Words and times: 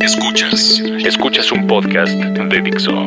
Escuchas. 0.00 0.80
Escuchas 1.04 1.52
un 1.52 1.66
podcast 1.66 2.12
de 2.12 2.60
Dixo. 2.62 3.04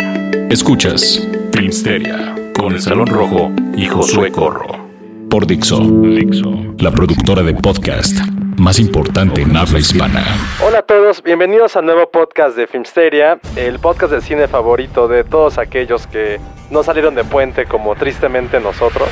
Escuchas 0.51 1.27
Filmsteria 1.51 2.35
con 2.55 2.73
el 2.73 2.81
Salón 2.81 3.07
Rojo 3.07 3.51
y 3.75 3.87
Josué 3.87 4.31
Corro. 4.31 4.87
Por 5.27 5.47
Dixo. 5.47 5.79
Dixo. 5.79 6.75
La 6.77 6.91
productora 6.91 7.41
de 7.41 7.55
podcast 7.55 8.15
más 8.57 8.79
importante 8.79 9.41
en 9.41 9.57
habla 9.57 9.79
hispana. 9.79 10.23
Hola 10.63 10.79
a 10.79 10.81
todos, 10.83 11.23
bienvenidos 11.23 11.75
al 11.75 11.85
nuevo 11.85 12.11
podcast 12.11 12.55
de 12.55 12.67
Filmsteria, 12.67 13.39
el 13.55 13.79
podcast 13.79 14.13
de 14.13 14.21
cine 14.21 14.47
favorito 14.47 15.07
de 15.07 15.23
todos 15.23 15.57
aquellos 15.57 16.05
que 16.05 16.39
no 16.69 16.83
salieron 16.83 17.15
de 17.15 17.23
puente 17.23 17.65
como 17.65 17.95
tristemente 17.95 18.59
nosotros. 18.59 19.09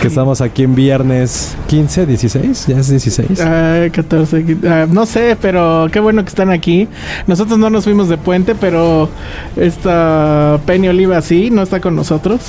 Que 0.00 0.08
estamos 0.08 0.42
aquí 0.42 0.64
en 0.64 0.74
viernes 0.74 1.54
15, 1.68 2.04
16, 2.04 2.66
ya 2.66 2.78
es 2.78 2.88
16. 2.90 3.40
Ah, 3.40 3.86
14, 3.90 4.56
ah, 4.68 4.86
no 4.90 5.06
sé, 5.06 5.34
pero 5.40 5.88
qué 5.90 5.98
bueno 5.98 6.22
que 6.22 6.28
están 6.28 6.50
aquí. 6.50 6.88
Nosotros 7.26 7.58
no 7.58 7.70
nos 7.70 7.84
fuimos 7.84 8.10
de 8.10 8.18
puente, 8.18 8.54
pero 8.54 9.08
esta 9.56 10.60
Penny 10.66 10.88
Oliva 10.88 11.22
sí, 11.22 11.48
no 11.50 11.62
está 11.62 11.80
con 11.80 11.96
nosotros. 11.96 12.40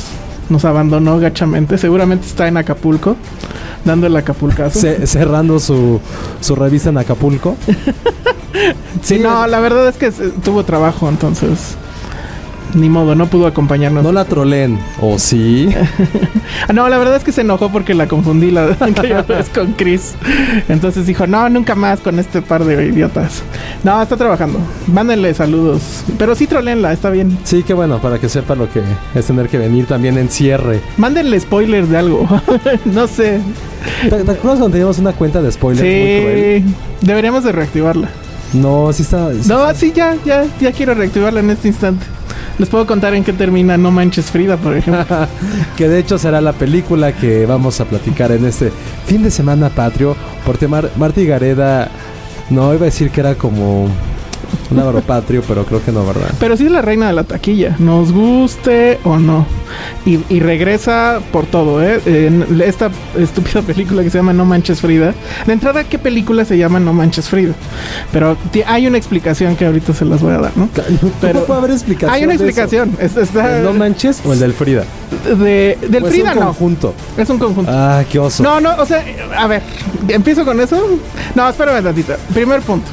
Nos 0.49 0.65
abandonó 0.65 1.17
gachamente. 1.17 1.77
Seguramente 1.77 2.27
está 2.27 2.47
en 2.49 2.57
Acapulco, 2.57 3.15
dando 3.85 4.07
el 4.07 4.15
Acapulcazo. 4.17 4.77
Ce- 4.81 5.07
cerrando 5.07 5.57
su, 5.59 6.01
su 6.41 6.55
revista 6.55 6.89
en 6.89 6.97
Acapulco. 6.97 7.55
sí, 9.01 9.17
no, 9.17 9.47
la 9.47 9.59
verdad 9.61 9.87
es 9.87 9.95
que 9.95 10.11
tuvo 10.43 10.65
trabajo, 10.65 11.07
entonces. 11.07 11.77
Ni 12.75 12.89
modo, 12.89 13.15
no 13.15 13.27
pudo 13.27 13.47
acompañarnos. 13.47 14.03
No 14.03 14.11
la 14.11 14.25
troleen. 14.25 14.77
¿O 15.01 15.17
sí? 15.17 15.69
No, 16.73 16.87
la 16.89 16.97
verdad 16.97 17.15
es 17.17 17.23
que 17.23 17.31
se 17.31 17.41
enojó 17.41 17.71
porque 17.71 17.93
la 17.93 18.07
confundí 18.07 18.51
la 18.51 18.75
aquella 18.79 19.21
vez 19.23 19.49
con 19.49 19.73
Chris. 19.73 20.13
Entonces 20.69 21.05
dijo, 21.07 21.25
no, 21.27 21.49
nunca 21.49 21.73
más 21.75 21.99
con 22.01 22.19
este 22.19 22.41
par 22.41 22.63
de 22.65 22.85
idiotas. 22.87 23.41
No, 23.83 24.01
está 24.01 24.15
trabajando. 24.15 24.59
Mándenle 24.87 25.33
saludos. 25.33 25.81
Pero 26.17 26.35
sí 26.35 26.47
trolenla, 26.47 26.93
está 26.93 27.09
bien. 27.09 27.37
Sí, 27.43 27.63
qué 27.63 27.73
bueno, 27.73 27.99
para 27.99 28.19
que 28.19 28.29
sepa 28.29 28.55
lo 28.55 28.69
que 28.71 28.81
es 29.15 29.25
tener 29.25 29.49
que 29.49 29.57
venir 29.57 29.85
también 29.85 30.17
en 30.17 30.29
cierre. 30.29 30.81
Mándenle 30.97 31.39
spoilers 31.39 31.89
de 31.89 31.97
algo. 31.97 32.27
no 32.85 33.07
sé. 33.07 33.39
¿Te, 34.03 34.09
te 34.09 34.15
acuerdas 34.15 34.41
cuando 34.59 34.69
teníamos 34.69 34.99
una 34.99 35.13
cuenta 35.13 35.41
de 35.41 35.51
spoilers 35.51 35.83
muy 35.83 36.21
cruel? 36.21 36.63
Sí. 36.67 37.05
Deberíamos 37.07 37.43
de 37.43 37.51
reactivarla. 37.51 38.09
No, 38.53 38.91
sí 38.93 39.01
está... 39.03 39.31
sí- 39.33 39.47
No, 39.49 39.73
sí, 39.73 39.91
ya, 39.95 40.15
ya, 40.25 40.45
ya 40.59 40.71
quiero 40.71 40.93
reactivarla 40.93 41.39
en 41.41 41.49
este 41.51 41.67
instante. 41.69 42.05
Les 42.57 42.69
puedo 42.69 42.85
contar 42.87 43.13
en 43.13 43.23
qué 43.23 43.33
termina 43.33 43.77
No 43.77 43.91
Manches 43.91 44.31
Frida, 44.31 44.55
por 44.55 44.77
ejemplo. 44.77 45.05
que 45.75 45.89
de 45.89 45.99
hecho 45.99 46.17
será 46.17 46.39
la 46.39 46.53
película 46.53 47.11
que 47.11 47.45
vamos 47.45 47.81
a 47.81 47.85
platicar 47.85 48.31
en 48.31 48.45
este 48.45 48.71
fin 49.05 49.23
de 49.23 49.31
semana 49.31 49.69
patrio. 49.69 50.15
Porque 50.45 50.67
Mar 50.67 50.89
Marty 50.95 51.25
Gareda, 51.25 51.89
no 52.49 52.73
iba 52.73 52.83
a 52.83 52.85
decir 52.85 53.09
que 53.09 53.19
era 53.19 53.35
como 53.35 53.89
un 54.71 54.79
aro 54.79 55.01
patrio, 55.01 55.41
pero 55.47 55.63
creo 55.65 55.83
que 55.83 55.91
no, 55.91 56.05
¿verdad? 56.05 56.27
Pero 56.39 56.57
sí 56.57 56.65
es 56.65 56.71
la 56.71 56.81
reina 56.81 57.07
de 57.07 57.13
la 57.13 57.23
taquilla, 57.23 57.75
nos 57.79 58.11
guste 58.11 58.99
o 59.03 59.17
no. 59.17 59.45
Y, 60.05 60.19
y 60.29 60.39
regresa 60.39 61.19
por 61.31 61.45
todo, 61.45 61.83
¿eh? 61.83 62.01
En 62.05 62.61
esta 62.63 62.89
estúpida 63.17 63.61
película 63.61 64.03
que 64.03 64.09
se 64.09 64.17
llama 64.17 64.33
No 64.33 64.45
Manches 64.45 64.79
Frida. 64.81 65.13
De 65.45 65.53
entrada, 65.53 65.83
¿qué 65.83 65.99
película 65.99 66.45
se 66.45 66.57
llama 66.57 66.79
No 66.79 66.93
Manches 66.93 67.27
Frida? 67.29 67.53
Pero 68.11 68.37
hay 68.67 68.87
una 68.87 68.97
explicación 68.97 69.55
que 69.55 69.65
ahorita 69.65 69.93
se 69.93 70.05
las 70.05 70.21
voy 70.21 70.33
a 70.33 70.37
dar, 70.39 70.51
¿no? 70.55 70.69
Pero 71.21 71.45
puede 71.45 71.59
haber 71.59 71.71
explicación. 71.71 72.11
Hay 72.11 72.23
una 72.23 72.29
de 72.31 72.35
eso? 72.35 72.43
explicación. 72.45 72.91
Es- 72.99 73.17
está 73.17 73.57
¿El 73.57 73.63
no 73.63 73.73
manches 73.73 74.21
o 74.25 74.33
el 74.33 74.39
del 74.39 74.53
Frida? 74.53 74.83
de, 75.37 75.77
del 75.89 76.03
¿O 76.03 76.07
es 76.07 76.13
Frida 76.13 76.31
un 76.33 76.39
no. 76.39 76.45
conjunto. 76.47 76.93
Es 77.17 77.29
un 77.29 77.37
conjunto. 77.37 77.71
Ah, 77.73 78.03
qué 78.09 78.19
oso. 78.19 78.43
No, 78.43 78.59
no, 78.61 78.75
o 78.77 78.85
sea, 78.85 79.03
a 79.37 79.47
ver, 79.47 79.61
empiezo 80.07 80.45
con 80.45 80.59
eso. 80.61 80.99
No, 81.35 81.49
espérame 81.49 81.83
tantito. 81.83 82.13
Primer 82.33 82.61
punto. 82.61 82.87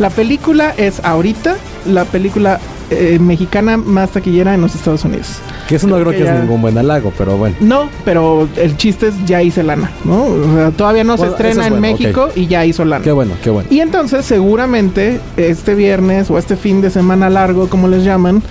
La 0.00 0.08
película 0.08 0.72
es 0.78 1.04
ahorita 1.04 1.56
la 1.86 2.06
película 2.06 2.58
eh, 2.90 3.18
mexicana 3.20 3.76
más 3.76 4.10
taquillera 4.10 4.54
en 4.54 4.62
los 4.62 4.74
Estados 4.74 5.04
Unidos. 5.04 5.36
que 5.68 5.76
eso 5.76 5.86
no 5.86 5.96
creo 5.96 6.08
creo 6.08 6.18
que, 6.18 6.24
que 6.24 6.30
es 6.36 6.40
ningún 6.40 6.62
buen 6.62 6.76
halago, 6.78 7.12
pero 7.18 7.36
bueno. 7.36 7.54
No, 7.60 7.90
pero 8.04 8.48
el 8.56 8.78
chiste 8.78 9.08
es 9.08 9.24
ya 9.26 9.42
hice 9.42 9.62
lana, 9.62 9.90
¿no? 10.04 10.24
O 10.24 10.54
sea, 10.54 10.70
todavía 10.70 11.04
no 11.04 11.18
Bueno, 11.18 11.32
se 11.32 11.36
estrena 11.36 11.60
es 11.60 11.66
en 11.66 11.80
bueno, 11.80 11.98
México 11.98 12.30
y 12.34 12.46
ya 12.46 12.64
hizo 12.64 12.84
lana. 12.86 13.04
Qué 13.04 13.12
bueno, 13.12 13.34
qué 13.44 13.50
bueno. 13.50 13.68
Y 13.70 13.80
entonces 13.80 14.24
seguramente 14.24 15.20
este 15.36 15.74
viernes 15.74 16.30
o 16.30 16.38
este 16.38 16.56
fin 16.56 16.80
de 16.80 16.88
semana 16.88 17.28
largo, 17.28 17.68
como 17.68 17.86
les 17.86 18.02
llaman, 18.02 18.42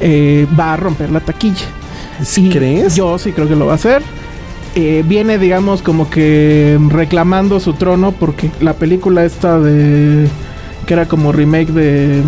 eh, 0.00 0.46
va 0.60 0.74
a 0.74 0.76
romper 0.76 1.10
la 1.10 1.20
taquilla. 1.20 1.66
Y 2.36 2.50
¿Crees? 2.50 2.96
Yo 2.96 3.18
sí 3.18 3.32
creo 3.32 3.48
que 3.48 3.56
lo 3.56 3.64
va 3.64 3.72
a 3.72 3.76
hacer. 3.76 4.02
Eh, 4.74 5.02
viene, 5.06 5.38
digamos, 5.38 5.80
como 5.80 6.10
que 6.10 6.78
reclamando 6.90 7.58
su 7.60 7.72
trono 7.72 8.12
porque 8.12 8.50
la 8.60 8.74
película 8.74 9.24
esta 9.24 9.58
de... 9.58 10.28
que 10.88 10.94
era 10.94 11.06
como 11.06 11.32
remake 11.32 11.70
de, 11.70 12.22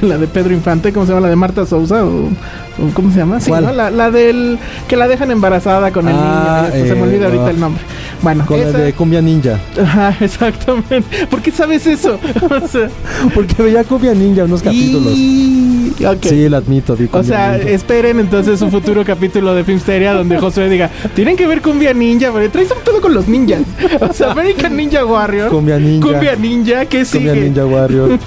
de 0.00 0.06
la 0.06 0.18
de 0.18 0.26
Pedro 0.26 0.52
Infante, 0.52 0.92
¿cómo 0.92 1.06
se 1.06 1.12
llama? 1.12 1.22
La 1.22 1.30
de 1.30 1.36
Marta 1.36 1.64
Souza 1.64 2.04
o, 2.04 2.26
o 2.26 2.90
¿cómo 2.92 3.10
se 3.10 3.16
llama? 3.18 3.40
Sí. 3.40 3.50
¿no? 3.50 3.72
la, 3.72 3.90
la 3.90 4.10
del 4.10 4.58
que 4.86 4.94
la 4.96 5.08
dejan 5.08 5.30
embarazada 5.30 5.90
con 5.90 6.06
el 6.06 6.14
Ah, 6.16 6.68
niño. 6.70 6.86
se 6.86 6.94
me 6.94 7.00
eh, 7.00 7.02
olvida 7.02 7.24
ahorita 7.26 7.44
no. 7.44 7.48
el 7.48 7.60
nombre. 7.60 7.82
Bueno, 8.22 8.44
Con 8.46 8.58
el 8.60 8.68
esa- 8.68 8.78
de 8.78 8.92
Cumbia 8.92 9.20
Ninja. 9.22 9.58
Ajá, 9.80 10.14
exactamente. 10.24 11.26
¿Por 11.30 11.40
qué 11.40 11.50
sabes 11.50 11.86
eso? 11.86 12.18
o 12.62 12.68
sea, 12.68 12.88
Porque 13.34 13.62
veía 13.62 13.84
Cumbia 13.84 14.14
Ninja 14.14 14.44
unos 14.44 14.62
capítulos. 14.62 15.12
y... 15.16 15.92
Sí, 16.22 16.48
lo 16.48 16.56
admito. 16.58 16.94
Vi 16.96 17.06
O 17.06 17.08
Cumbia 17.10 17.28
sea, 17.36 17.52
Ninja. 17.58 17.70
esperen 17.70 18.20
entonces 18.20 18.60
un 18.62 18.70
futuro 18.70 19.04
capítulo 19.04 19.54
de 19.54 19.64
Filmsteria 19.64 20.12
donde 20.12 20.38
Josué 20.38 20.68
diga, 20.68 20.90
tienen 21.14 21.36
que 21.36 21.46
ver 21.46 21.60
Cumbia 21.60 21.92
Ninja, 21.92 22.30
pero 22.32 22.48
traes 22.50 22.70
un 22.70 22.78
pedo 22.84 23.00
con 23.00 23.14
los 23.14 23.26
ninjas. 23.26 23.62
O 24.00 24.12
sea, 24.12 24.32
American 24.32 24.76
Ninja 24.76 25.04
Warrior. 25.04 25.50
Cumbia 25.50 25.78
Ninja. 25.78 26.06
Cumbia 26.08 26.36
Ninja, 26.36 26.84
¿qué 26.86 27.04
Cumbia 27.04 27.32
sigue? 27.34 27.44
Ninja 27.48 27.66
Warrior. 27.66 28.18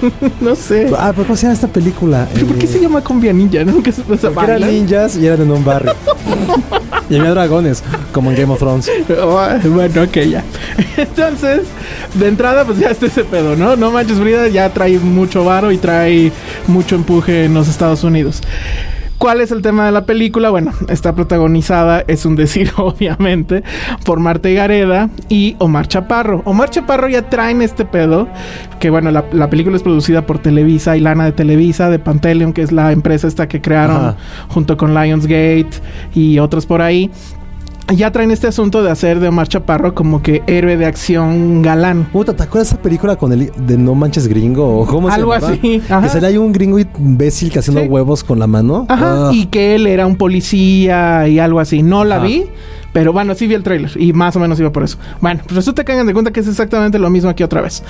No 0.41 0.55
sé. 0.55 0.89
ah, 0.97 1.11
pero 1.15 1.27
¿cómo 1.27 1.35
se 1.37 1.43
llama 1.43 1.53
esta 1.53 1.67
película? 1.67 2.27
¿Pero 2.33 2.47
por 2.47 2.57
qué 2.57 2.65
Eh, 2.65 2.69
se 2.69 2.79
llama 2.79 3.01
Cumbia 3.01 3.31
Ninja? 3.31 3.59
Que 3.83 3.91
se- 3.91 4.03
sea, 4.17 4.31
porque 4.31 4.51
eran 4.51 4.69
ninjas 4.69 5.15
y 5.17 5.25
eran 5.27 5.41
en 5.41 5.51
un 5.51 5.63
barrio. 5.63 5.93
y 7.09 7.15
había 7.17 7.31
dragones, 7.31 7.83
como 8.11 8.31
en 8.31 8.37
Game 8.37 8.51
of 8.53 8.59
Thrones. 8.59 8.89
Bueno, 9.81 10.03
ok, 10.03 10.17
ya. 10.29 10.43
Entonces, 10.97 11.61
de 12.13 12.27
entrada, 12.27 12.65
pues 12.65 12.77
ya 12.77 12.91
está 12.91 13.07
ese 13.07 13.23
pedo, 13.23 13.55
¿no? 13.55 13.75
No 13.75 13.89
manches, 13.89 14.19
Frida 14.19 14.47
ya 14.47 14.71
trae 14.71 14.99
mucho 14.99 15.43
varo 15.43 15.71
y 15.71 15.77
trae 15.77 16.31
mucho 16.67 16.95
empuje 16.95 17.45
en 17.45 17.55
los 17.55 17.67
Estados 17.67 18.03
Unidos. 18.03 18.41
¿Cuál 19.17 19.41
es 19.41 19.51
el 19.51 19.63
tema 19.63 19.87
de 19.87 19.91
la 19.91 20.05
película? 20.05 20.51
Bueno, 20.51 20.71
está 20.87 21.15
protagonizada, 21.15 22.03
es 22.07 22.25
un 22.25 22.35
decir, 22.35 22.71
obviamente, 22.77 23.63
por 24.05 24.19
Marta 24.19 24.49
Gareda 24.49 25.09
y 25.29 25.55
Omar 25.57 25.87
Chaparro. 25.87 26.43
Omar 26.45 26.69
Chaparro 26.69 27.07
ya 27.09 27.27
traen 27.27 27.63
este 27.63 27.83
pedo, 27.83 28.27
que 28.79 28.91
bueno, 28.91 29.09
la, 29.09 29.25
la 29.31 29.49
película 29.49 29.77
es 29.77 29.83
producida 29.83 30.27
por 30.27 30.37
Televisa 30.39 30.95
y 30.95 30.99
Lana 30.99 31.25
de 31.25 31.31
Televisa, 31.31 31.89
de 31.89 31.97
Panteleon, 31.97 32.53
que 32.53 32.61
es 32.61 32.71
la 32.71 32.91
empresa 32.91 33.27
esta 33.27 33.47
que 33.47 33.61
crearon 33.61 33.97
Ajá. 33.97 34.15
junto 34.49 34.77
con 34.77 34.93
Lionsgate 34.93 35.71
y 36.13 36.37
otros 36.37 36.67
por 36.67 36.83
ahí. 36.83 37.09
Ya 37.95 38.11
traen 38.11 38.31
este 38.31 38.47
asunto 38.47 38.83
de 38.83 38.89
hacer 38.91 39.19
de 39.19 39.27
Omar 39.27 39.47
Chaparro 39.47 39.93
como 39.93 40.21
que 40.21 40.41
héroe 40.47 40.77
de 40.77 40.85
acción 40.85 41.61
galán. 41.61 42.05
Puta, 42.11 42.33
¿te 42.35 42.43
acuerdas 42.43 42.69
de 42.69 42.75
esa 42.75 42.81
película 42.81 43.15
con 43.17 43.33
el 43.33 43.51
de 43.57 43.77
No 43.77 43.95
Manches 43.95 44.27
Gringo? 44.27 44.79
¿O 44.79 44.85
cómo 44.85 45.09
se 45.09 45.15
Algo 45.15 45.33
llamaba? 45.33 45.53
así, 45.53 45.81
ajá. 45.89 46.01
Que 46.03 46.09
sería 46.09 46.29
ahí 46.29 46.37
un 46.37 46.51
gringo 46.53 46.79
imbécil 46.79 47.51
que 47.51 47.59
haciendo 47.59 47.81
Sí. 47.81 47.87
huevos 47.87 48.23
con 48.23 48.39
la 48.39 48.47
mano. 48.47 48.85
Ajá. 48.87 49.29
Ah. 49.29 49.31
Y 49.33 49.47
que 49.47 49.75
él 49.75 49.87
era 49.87 50.07
un 50.07 50.15
policía 50.15 51.27
y 51.27 51.39
algo 51.39 51.59
así. 51.59 51.83
No 51.83 52.03
la 52.05 52.15
Ajá. 52.17 52.25
vi, 52.25 52.45
Pero 52.93 53.13
bueno, 53.13 53.35
sí 53.35 53.47
vi 53.47 53.55
el 53.55 53.63
tráiler 53.63 53.91
y 53.95 54.13
más 54.13 54.35
o 54.35 54.39
menos 54.39 54.59
iba 54.59 54.71
por 54.71 54.83
eso. 54.83 54.97
Bueno, 55.21 55.41
pues 55.43 55.55
resulta 55.55 55.83
que 55.83 55.93
hagan 55.93 56.07
de 56.07 56.13
cuenta 56.13 56.31
que 56.31 56.41
es 56.41 56.47
exactamente 56.47 56.99
lo 56.99 57.09
mismo 57.09 57.29
aquí 57.29 57.43
otra 57.43 57.61
vez. 57.61 57.83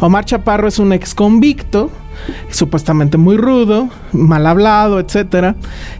Omar 0.00 0.24
Chaparro 0.24 0.68
es 0.68 0.78
un 0.78 0.92
ex 0.92 1.14
convicto, 1.14 1.90
supuestamente 2.50 3.18
muy 3.18 3.36
rudo, 3.36 3.88
mal 4.12 4.46
hablado, 4.46 4.98
etcétera, 4.98 5.54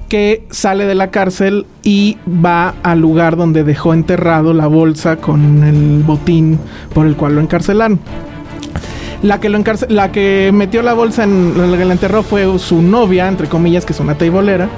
que 0.09 0.45
sale 0.51 0.87
de 0.87 0.95
la 0.95 1.11
cárcel 1.11 1.67
y 1.83 2.17
va 2.27 2.75
al 2.83 3.01
lugar 3.01 3.37
donde 3.37 3.65
dejó 3.65 3.95
enterrado 3.95 4.53
la 4.53 4.67
bolsa 4.67 5.17
con 5.17 5.63
el 5.65 6.03
botín 6.03 6.59
por 6.95 7.07
el 7.07 7.17
cual 7.17 7.37
lo 7.37 7.41
encarcelaron. 7.41 8.01
La 9.23 9.41
que, 9.41 9.49
lo 9.49 9.59
la 9.89 10.13
que 10.13 10.51
metió 10.55 10.81
la 10.83 10.95
bolsa 10.95 11.25
en 11.25 11.71
la 11.73 11.77
que 11.77 11.85
la 11.85 11.93
enterró 11.93 12.23
fue 12.23 12.57
su 12.61 12.81
novia, 12.83 13.27
entre 13.27 13.49
comillas, 13.49 13.85
que 13.85 13.93
es 13.93 13.99
una 14.01 14.15
teibolera. 14.15 14.69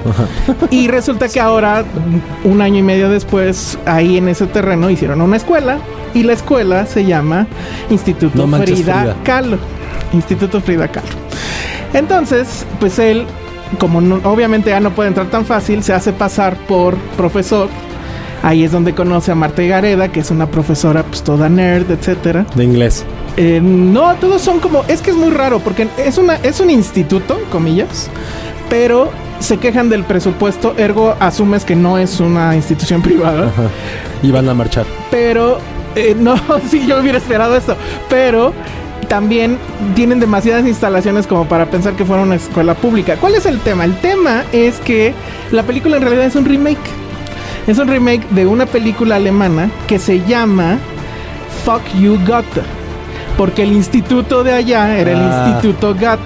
Y 0.71 0.89
resulta 0.89 1.29
que 1.29 1.41
ahora, 1.41 1.85
un 2.45 2.63
año 2.63 2.79
y 2.79 2.83
medio 2.83 3.11
después, 3.11 3.79
ahí 3.85 4.17
en 4.17 4.29
ese 4.29 4.47
terreno 4.47 4.89
hicieron 4.89 5.21
una 5.21 5.37
escuela. 5.37 5.79
Y 6.15 6.23
la 6.23 6.33
escuela 6.33 6.87
se 6.87 7.05
llama 7.05 7.47
Instituto 7.91 8.33
No 8.39 8.47
manches, 8.47 8.77
Frida, 8.81 9.01
Frida. 9.01 9.17
Kahlo. 9.25 9.59
Instituto 10.15 10.61
Frida 10.63 10.89
Kahlo. 10.89 11.09
Entonces, 11.93 12.65
pues 12.79 12.99
él, 12.99 13.27
como 13.79 14.01
no- 14.01 14.21
obviamente 14.25 14.71
ya 14.71 14.81
no 14.81 14.91
puede 14.91 15.09
entrar 15.09 15.27
tan 15.29 15.45
fácil, 15.45 15.83
se 15.83 15.93
hace 15.93 16.13
pasar 16.13 16.57
por 16.67 16.97
profesor. 17.17 17.69
Ahí 18.43 18.65
es 18.65 18.73
donde 18.73 18.95
conoce 18.95 19.33
a 19.33 19.35
Marta 19.35 19.63
Gareda, 19.63 20.09
que 20.09 20.21
es 20.21 20.31
una 20.31 20.47
profesora 20.47 21.03
pues 21.03 21.23
toda 21.23 21.49
nerd, 21.49 21.91
etcétera. 21.91 22.47
De 22.55 22.65
inglés. 22.65 23.05
Eh, 23.37 23.61
no, 23.63 24.15
todos 24.15 24.43
son 24.43 24.61
como. 24.61 24.85
Es 24.89 25.03
que 25.03 25.11
es 25.11 25.17
muy 25.17 25.31
raro 25.31 25.61
porque 25.61 25.89
es, 25.99 26.19
una, 26.19 26.37
es 26.37 26.61
un 26.61 26.71
instituto, 26.71 27.39
comillas, 27.51 28.09
pero 28.69 29.11
se 29.41 29.59
quejan 29.59 29.89
del 29.89 30.05
presupuesto, 30.05 30.75
ergo 30.77 31.17
asumes 31.19 31.65
que 31.65 31.75
no 31.77 31.99
es 31.99 32.21
una 32.21 32.55
institución 32.55 33.03
privada. 33.03 33.49
Ajá. 33.49 33.69
Y 34.23 34.31
van 34.31 34.49
a 34.49 34.55
marchar. 34.55 34.87
Pero, 35.11 35.59
eh, 35.95 36.15
no, 36.19 36.37
sí, 36.71 36.87
yo 36.87 37.01
hubiera 37.01 37.19
esperado 37.19 37.57
esto. 37.57 37.77
Pero 38.09 38.53
también 39.09 39.59
tienen 39.95 40.21
demasiadas 40.21 40.65
instalaciones 40.67 41.27
como 41.27 41.47
para 41.47 41.67
pensar 41.67 41.95
que 41.95 42.05
fuera 42.05 42.23
una 42.23 42.37
escuela 42.37 42.75
pública. 42.75 43.17
¿Cuál 43.17 43.35
es 43.35 43.45
el 43.45 43.59
tema? 43.59 43.85
El 43.85 43.97
tema 43.97 44.45
es 44.53 44.79
que 44.79 45.13
la 45.51 45.65
película 45.65 45.97
en 45.97 46.03
realidad 46.03 46.27
es 46.27 46.37
un 46.37 46.45
remake. 46.45 46.79
Es 47.71 47.79
un 47.79 47.87
remake 47.87 48.27
de 48.31 48.47
una 48.47 48.67
película 48.67 49.15
alemana 49.17 49.71
que 49.87 50.01
se 50.01 50.21
llama 50.25 50.79
Fuck 51.65 51.83
You 52.01 52.19
Goethe. 52.27 52.63
Porque 53.37 53.63
el 53.63 53.71
instituto 53.73 54.43
de 54.43 54.53
allá 54.53 54.99
era 54.99 55.13
el 55.13 55.19
Ah. 55.21 55.51
Instituto 55.55 55.95
Goethe. 55.95 56.19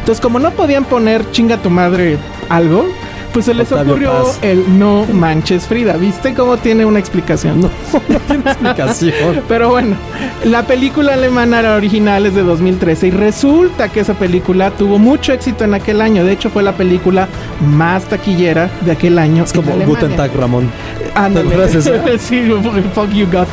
Entonces, 0.00 0.20
como 0.20 0.40
no 0.40 0.50
podían 0.50 0.84
poner 0.84 1.30
chinga 1.30 1.56
tu 1.58 1.70
madre 1.70 2.18
algo, 2.48 2.84
pues 3.32 3.44
se 3.46 3.54
les 3.54 3.70
Octavio 3.70 3.92
ocurrió 3.92 4.12
Paz. 4.12 4.38
el 4.42 4.78
no 4.78 5.06
manches 5.12 5.66
Frida. 5.66 5.96
¿Viste 5.96 6.34
cómo 6.34 6.56
tiene 6.56 6.84
una 6.84 6.98
explicación? 6.98 7.60
No, 7.60 7.70
no 8.08 8.20
tiene 8.26 8.42
explicación. 8.50 9.42
Pero 9.48 9.70
bueno, 9.70 9.96
la 10.44 10.66
película 10.66 11.14
alemana 11.14 11.60
era 11.60 11.74
original 11.76 12.26
es 12.26 12.34
de 12.34 12.42
2013 12.42 13.08
y 13.08 13.10
resulta 13.10 13.88
que 13.88 14.00
esa 14.00 14.14
película 14.14 14.70
tuvo 14.70 14.98
mucho 14.98 15.32
éxito 15.32 15.64
en 15.64 15.74
aquel 15.74 16.00
año. 16.00 16.24
De 16.24 16.32
hecho, 16.32 16.50
fue 16.50 16.62
la 16.62 16.72
película 16.72 17.28
más 17.60 18.04
taquillera 18.04 18.70
de 18.82 18.92
aquel 18.92 19.18
año. 19.18 19.44
Es 19.44 19.52
como. 19.52 19.72
Guten 19.84 20.16
Tag, 20.16 20.34
Ramón. 20.36 20.70
Sí, 22.18 22.50
fuck 22.94 23.10
you 23.10 23.26
God. 23.26 23.46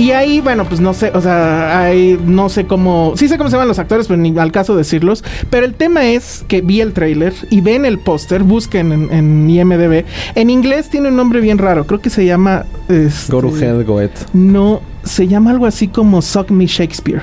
Y 0.00 0.12
ahí, 0.12 0.40
bueno, 0.40 0.64
pues 0.64 0.80
no 0.80 0.94
sé, 0.94 1.10
o 1.14 1.20
sea, 1.20 1.78
ahí 1.84 2.18
no 2.24 2.48
sé 2.48 2.64
cómo, 2.66 3.12
sí 3.16 3.28
sé 3.28 3.36
cómo 3.36 3.50
se 3.50 3.56
llaman 3.56 3.68
los 3.68 3.78
actores, 3.78 4.06
pero 4.08 4.16
ni 4.18 4.36
al 4.38 4.50
caso 4.50 4.74
decirlos. 4.74 5.22
Pero 5.50 5.66
el 5.66 5.74
tema 5.74 6.06
es 6.06 6.42
que 6.48 6.62
vi 6.62 6.80
el 6.80 6.94
tráiler 6.94 7.34
y 7.50 7.60
ven 7.60 7.84
el 7.84 7.98
póster, 7.98 8.42
busquen 8.42 8.92
en, 8.92 9.12
en 9.12 9.50
IMDb. 9.50 10.04
En 10.36 10.48
inglés 10.48 10.88
tiene 10.88 11.08
un 11.10 11.16
nombre 11.16 11.40
bien 11.40 11.58
raro, 11.58 11.86
creo 11.86 12.00
que 12.00 12.08
se 12.08 12.24
llama... 12.24 12.64
este, 12.88 13.30
Goru 13.30 13.54
Hell 13.54 13.84
Goet. 13.84 14.12
No, 14.32 14.80
se 15.04 15.28
llama 15.28 15.50
algo 15.50 15.66
así 15.66 15.86
como 15.88 16.22
Suck 16.22 16.50
Me 16.50 16.64
Shakespeare. 16.66 17.20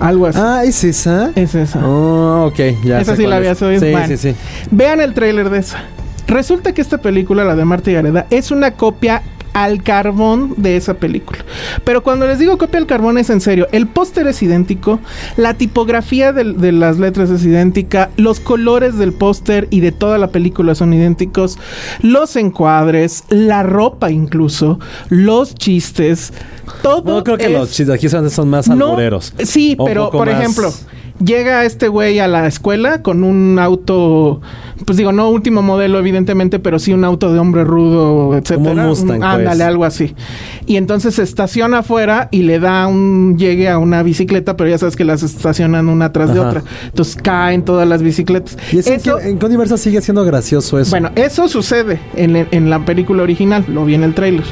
Algo 0.00 0.26
así. 0.26 0.38
Ah, 0.42 0.62
¿es 0.64 0.82
esa? 0.82 1.30
Es 1.36 1.54
esa. 1.54 1.86
Oh, 1.86 2.46
ok, 2.48 2.58
ya. 2.84 3.00
Esa 3.00 3.12
sé 3.14 3.22
sí 3.22 3.26
la 3.28 3.36
es. 3.36 3.38
habías 3.38 3.62
oído. 3.62 3.80
Sí, 3.80 3.90
Bueno. 3.92 4.08
sí, 4.08 4.16
sí. 4.16 4.34
Vean 4.72 5.00
el 5.00 5.14
tráiler 5.14 5.48
de 5.48 5.58
esa. 5.60 5.78
Resulta 6.26 6.74
que 6.74 6.82
esta 6.82 6.98
película, 6.98 7.44
la 7.44 7.54
de 7.54 7.64
Marta 7.64 7.88
y 7.90 7.94
Gareda, 7.94 8.26
es 8.30 8.50
una 8.50 8.72
copia 8.72 9.22
al 9.56 9.82
carbón 9.82 10.52
de 10.58 10.76
esa 10.76 10.94
película. 10.98 11.38
Pero 11.82 12.02
cuando 12.02 12.26
les 12.26 12.38
digo 12.38 12.58
copia 12.58 12.78
al 12.78 12.86
carbón 12.86 13.16
es 13.16 13.30
en 13.30 13.40
serio. 13.40 13.66
El 13.72 13.86
póster 13.86 14.26
es 14.26 14.42
idéntico, 14.42 15.00
la 15.38 15.54
tipografía 15.54 16.34
de, 16.34 16.72
las 16.72 16.98
letras 16.98 17.30
es 17.30 17.42
idéntica, 17.42 18.10
los 18.18 18.38
colores 18.38 18.98
del 18.98 19.14
póster 19.14 19.66
y 19.70 19.80
de 19.80 19.92
toda 19.92 20.18
la 20.18 20.28
película 20.28 20.74
son 20.74 20.92
idénticos, 20.92 21.58
los 22.02 22.36
encuadres, 22.36 23.24
la 23.30 23.62
ropa 23.62 24.10
incluso, 24.10 24.78
los 25.08 25.54
chistes, 25.54 26.34
todo. 26.82 27.00
Bueno, 27.02 27.24
creo 27.24 27.38
que 27.38 27.46
es- 27.46 27.52
los 27.52 27.70
chistes 27.70 27.94
aquí 27.94 28.10
son, 28.10 28.28
son 28.28 28.50
más 28.50 28.68
no, 28.68 28.88
albureros. 28.90 29.32
Sí, 29.42 29.74
pero 29.86 30.10
por 30.10 30.26
más- 30.26 30.38
ejemplo, 30.38 30.70
llega 31.24 31.64
este 31.64 31.88
güey 31.88 32.18
a 32.18 32.28
la 32.28 32.46
escuela 32.46 33.00
con 33.00 33.24
un 33.24 33.58
auto, 33.58 34.42
pues 34.84 34.98
digo, 34.98 35.10
no 35.12 35.28
último 35.30 35.62
modelo 35.62 35.98
evidentemente, 35.98 36.58
pero 36.58 36.78
sí 36.78 36.92
un 36.92 37.04
auto 37.04 37.32
de 37.32 37.38
hombre 37.38 37.64
rudo, 37.64 38.34
etcétera. 38.36 38.56
Como 38.56 38.70
un 38.82 38.88
Mustang, 38.88 39.18
pues. 39.18 39.22
Ándale, 39.22 39.64
algo 39.64 39.84
así. 39.84 40.14
Y 40.66 40.76
entonces 40.76 41.14
se 41.14 41.22
estaciona 41.22 41.78
afuera 41.78 42.28
y 42.30 42.42
le 42.42 42.58
da 42.60 42.86
un 42.86 43.36
llegue 43.38 43.68
a 43.68 43.78
una 43.78 44.02
bicicleta, 44.02 44.56
pero 44.56 44.68
ya 44.70 44.78
sabes 44.78 44.94
que 44.96 45.04
las 45.04 45.22
estacionan 45.22 45.88
una 45.88 46.12
tras 46.12 46.32
de 46.34 46.40
otra. 46.40 46.62
Entonces 46.84 47.16
caen 47.16 47.64
todas 47.64 47.88
las 47.88 48.02
bicicletas. 48.02 48.56
¿Y 48.72 48.78
es 48.78 48.86
en 48.86 48.94
Eso- 48.94 49.18
qué- 49.18 49.30
en 49.30 49.38
qué 49.38 49.46
universo 49.46 49.76
sigue 49.76 50.00
siendo 50.02 50.24
gracioso 50.24 50.78
eso? 50.78 50.90
bueno, 50.90 51.10
eso 51.16 51.48
sucede 51.48 51.98
en, 52.14 52.46
en 52.50 52.70
la 52.70 52.84
película 52.84 53.22
original, 53.22 53.64
lo 53.68 53.84
vi 53.84 53.94
en 53.94 54.02
el 54.04 54.14
tráiler. 54.14 54.44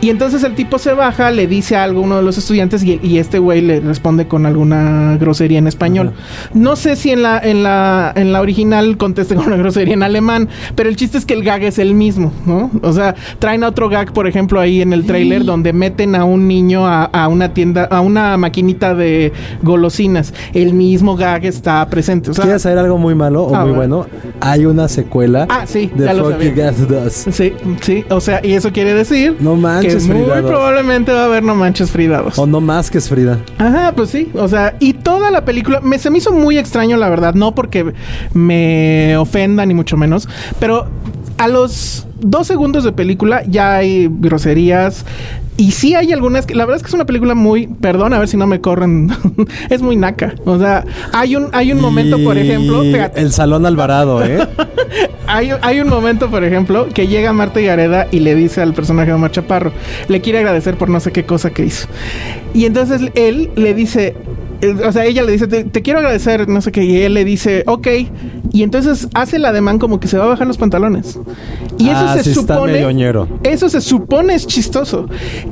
Y 0.00 0.10
entonces 0.10 0.44
el 0.44 0.54
tipo 0.54 0.78
se 0.78 0.92
baja, 0.92 1.30
le 1.30 1.46
dice 1.48 1.74
algo 1.76 2.00
a 2.00 2.04
uno 2.04 2.16
de 2.18 2.22
los 2.22 2.38
estudiantes 2.38 2.84
y, 2.84 3.00
y 3.02 3.18
este 3.18 3.38
güey 3.38 3.60
le 3.60 3.80
responde 3.80 4.28
con 4.28 4.46
alguna 4.46 5.16
grosería 5.18 5.58
en 5.58 5.66
español. 5.66 6.12
No 6.54 6.76
sé 6.76 6.94
si 6.94 7.10
en 7.10 7.22
la, 7.22 7.38
en 7.38 7.62
la, 7.64 8.12
en 8.14 8.32
la 8.32 8.40
original 8.40 8.96
conteste 8.96 9.34
con 9.34 9.46
una 9.46 9.56
grosería 9.56 9.94
en 9.94 10.02
alemán, 10.04 10.48
pero 10.76 10.88
el 10.88 10.94
chiste 10.96 11.18
es 11.18 11.26
que 11.26 11.34
el 11.34 11.42
gag 11.42 11.64
es 11.64 11.78
el 11.80 11.94
mismo, 11.94 12.32
¿no? 12.46 12.70
O 12.82 12.92
sea, 12.92 13.14
traen 13.40 13.64
a 13.64 13.68
otro 13.68 13.88
gag, 13.88 14.12
por 14.12 14.26
ejemplo, 14.28 14.60
ahí 14.60 14.82
en 14.82 14.92
el 14.92 15.04
tráiler 15.04 15.44
donde 15.44 15.72
meten 15.72 16.14
a 16.14 16.24
un 16.24 16.46
niño 16.46 16.86
a, 16.86 17.04
a 17.04 17.26
una 17.28 17.52
tienda, 17.52 17.84
a 17.84 18.00
una 18.00 18.36
maquinita 18.36 18.94
de 18.94 19.32
golosinas. 19.62 20.32
El 20.54 20.74
mismo 20.74 21.16
gag 21.16 21.44
está 21.44 21.84
presente. 21.88 22.30
O 22.30 22.34
sea, 22.34 22.44
¿Quieres 22.44 22.62
saber 22.62 22.78
algo 22.78 22.98
muy 22.98 23.14
malo 23.14 23.44
o 23.44 23.54
Ah, 23.54 23.64
muy 23.64 23.74
bueno. 23.74 24.06
Hay 24.40 24.64
una 24.66 24.86
secuela 24.88 25.46
Ah, 25.48 25.64
sí, 25.66 25.90
de 25.94 26.04
ya 26.04 26.12
lo 26.14 26.30
sabía. 26.30 26.70
Sí, 27.10 27.52
sí, 27.80 28.04
o 28.10 28.20
sea, 28.20 28.40
y 28.44 28.52
eso 28.52 28.72
quiere 28.72 28.94
decir 28.94 29.36
No 29.40 29.56
manches, 29.56 29.87
que 29.96 30.12
muy 30.12 30.22
dos. 30.22 30.40
probablemente 30.42 31.12
va 31.12 31.22
a 31.22 31.24
haber 31.26 31.42
no 31.42 31.54
manches 31.54 31.90
Frida 31.90 32.22
dos. 32.22 32.38
O 32.38 32.46
no 32.46 32.60
más 32.60 32.90
que 32.90 32.98
es 32.98 33.08
Frida. 33.08 33.38
Ajá, 33.58 33.92
pues 33.94 34.10
sí, 34.10 34.30
o 34.34 34.48
sea, 34.48 34.76
y 34.80 34.92
toda 34.92 35.30
la 35.30 35.44
película 35.44 35.80
me 35.80 35.98
se 35.98 36.10
me 36.10 36.18
hizo 36.18 36.32
muy 36.32 36.58
extraño 36.58 36.96
la 36.96 37.08
verdad, 37.08 37.34
no 37.34 37.54
porque 37.54 37.92
me 38.34 39.16
ofenda 39.16 39.64
ni 39.66 39.74
mucho 39.74 39.96
menos, 39.96 40.28
pero 40.58 40.86
a 41.38 41.48
los 41.48 42.06
dos 42.20 42.46
segundos 42.46 42.84
de 42.84 42.92
película 42.92 43.42
ya 43.46 43.76
hay 43.76 44.08
groserías. 44.10 45.04
Y 45.58 45.72
sí 45.72 45.96
hay 45.96 46.12
algunas 46.12 46.46
que 46.46 46.54
la 46.54 46.64
verdad 46.64 46.76
es 46.76 46.82
que 46.84 46.86
es 46.86 46.94
una 46.94 47.04
película 47.04 47.34
muy, 47.34 47.66
perdón, 47.66 48.14
a 48.14 48.20
ver 48.20 48.28
si 48.28 48.36
no 48.36 48.46
me 48.46 48.60
corren, 48.60 49.10
es 49.70 49.82
muy 49.82 49.96
naca. 49.96 50.36
O 50.44 50.56
sea, 50.56 50.84
hay 51.12 51.34
un 51.34 51.48
hay 51.52 51.72
un 51.72 51.80
momento, 51.80 52.16
por 52.22 52.38
ejemplo, 52.38 52.80
fíjate, 52.82 53.20
El 53.20 53.32
Salón 53.32 53.66
Alvarado, 53.66 54.24
¿eh? 54.24 54.38
hay, 55.26 55.50
hay 55.60 55.80
un 55.80 55.88
momento, 55.88 56.30
por 56.30 56.44
ejemplo, 56.44 56.88
que 56.88 57.08
llega 57.08 57.32
Marta 57.32 57.60
Gareda 57.60 58.06
y 58.12 58.20
le 58.20 58.36
dice 58.36 58.62
al 58.62 58.72
personaje 58.72 59.08
de 59.08 59.14
Omar 59.14 59.32
Chaparro, 59.32 59.72
le 60.06 60.20
quiere 60.20 60.38
agradecer 60.38 60.76
por 60.78 60.90
no 60.90 61.00
sé 61.00 61.10
qué 61.10 61.24
cosa 61.26 61.50
que 61.50 61.64
hizo. 61.64 61.88
Y 62.54 62.64
entonces 62.64 63.10
él 63.16 63.50
le 63.56 63.74
dice, 63.74 64.14
o 64.86 64.92
sea, 64.92 65.04
ella 65.04 65.22
le 65.22 65.32
dice, 65.32 65.46
te, 65.46 65.64
te 65.64 65.82
quiero 65.82 66.00
agradecer, 66.00 66.48
no 66.48 66.60
sé 66.60 66.72
qué, 66.72 66.84
y 66.84 67.02
él 67.02 67.14
le 67.14 67.24
dice, 67.24 67.62
ok. 67.66 67.86
Y 68.52 68.62
entonces 68.62 69.08
hace 69.14 69.36
el 69.36 69.44
ademán 69.44 69.78
como 69.78 70.00
que 70.00 70.08
se 70.08 70.18
va 70.18 70.24
a 70.24 70.28
bajar 70.28 70.46
los 70.46 70.58
pantalones. 70.58 71.18
Y 71.78 71.88
eso 71.88 72.00
Ah, 72.00 72.16
se 72.16 72.24
sí 72.24 72.34
supone... 72.34 72.72
Eso 73.44 73.68
se 73.68 73.80
supone 73.80 74.34
es 74.34 74.46
chistoso. 74.46 75.06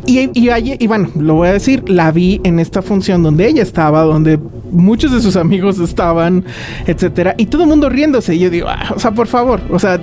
Y, 0.06 0.30
y, 0.38 0.50
y 0.78 0.86
bueno, 0.86 1.10
lo 1.18 1.34
voy 1.34 1.48
a 1.48 1.52
decir, 1.52 1.88
la 1.88 2.10
vi 2.10 2.40
en 2.44 2.58
esta 2.58 2.82
función 2.82 3.22
donde 3.22 3.46
ella 3.48 3.62
estaba, 3.62 4.02
donde 4.02 4.38
muchos 4.70 5.12
de 5.12 5.20
sus 5.20 5.36
amigos 5.36 5.78
estaban, 5.78 6.44
etcétera, 6.86 7.34
y 7.36 7.46
todo 7.46 7.62
el 7.62 7.68
mundo 7.68 7.88
riéndose. 7.88 8.34
Y 8.34 8.38
yo 8.40 8.50
digo, 8.50 8.68
"Ah, 8.68 8.92
o 8.94 8.98
sea, 8.98 9.12
por 9.12 9.26
favor, 9.26 9.60
o 9.70 9.78
sea, 9.78 10.00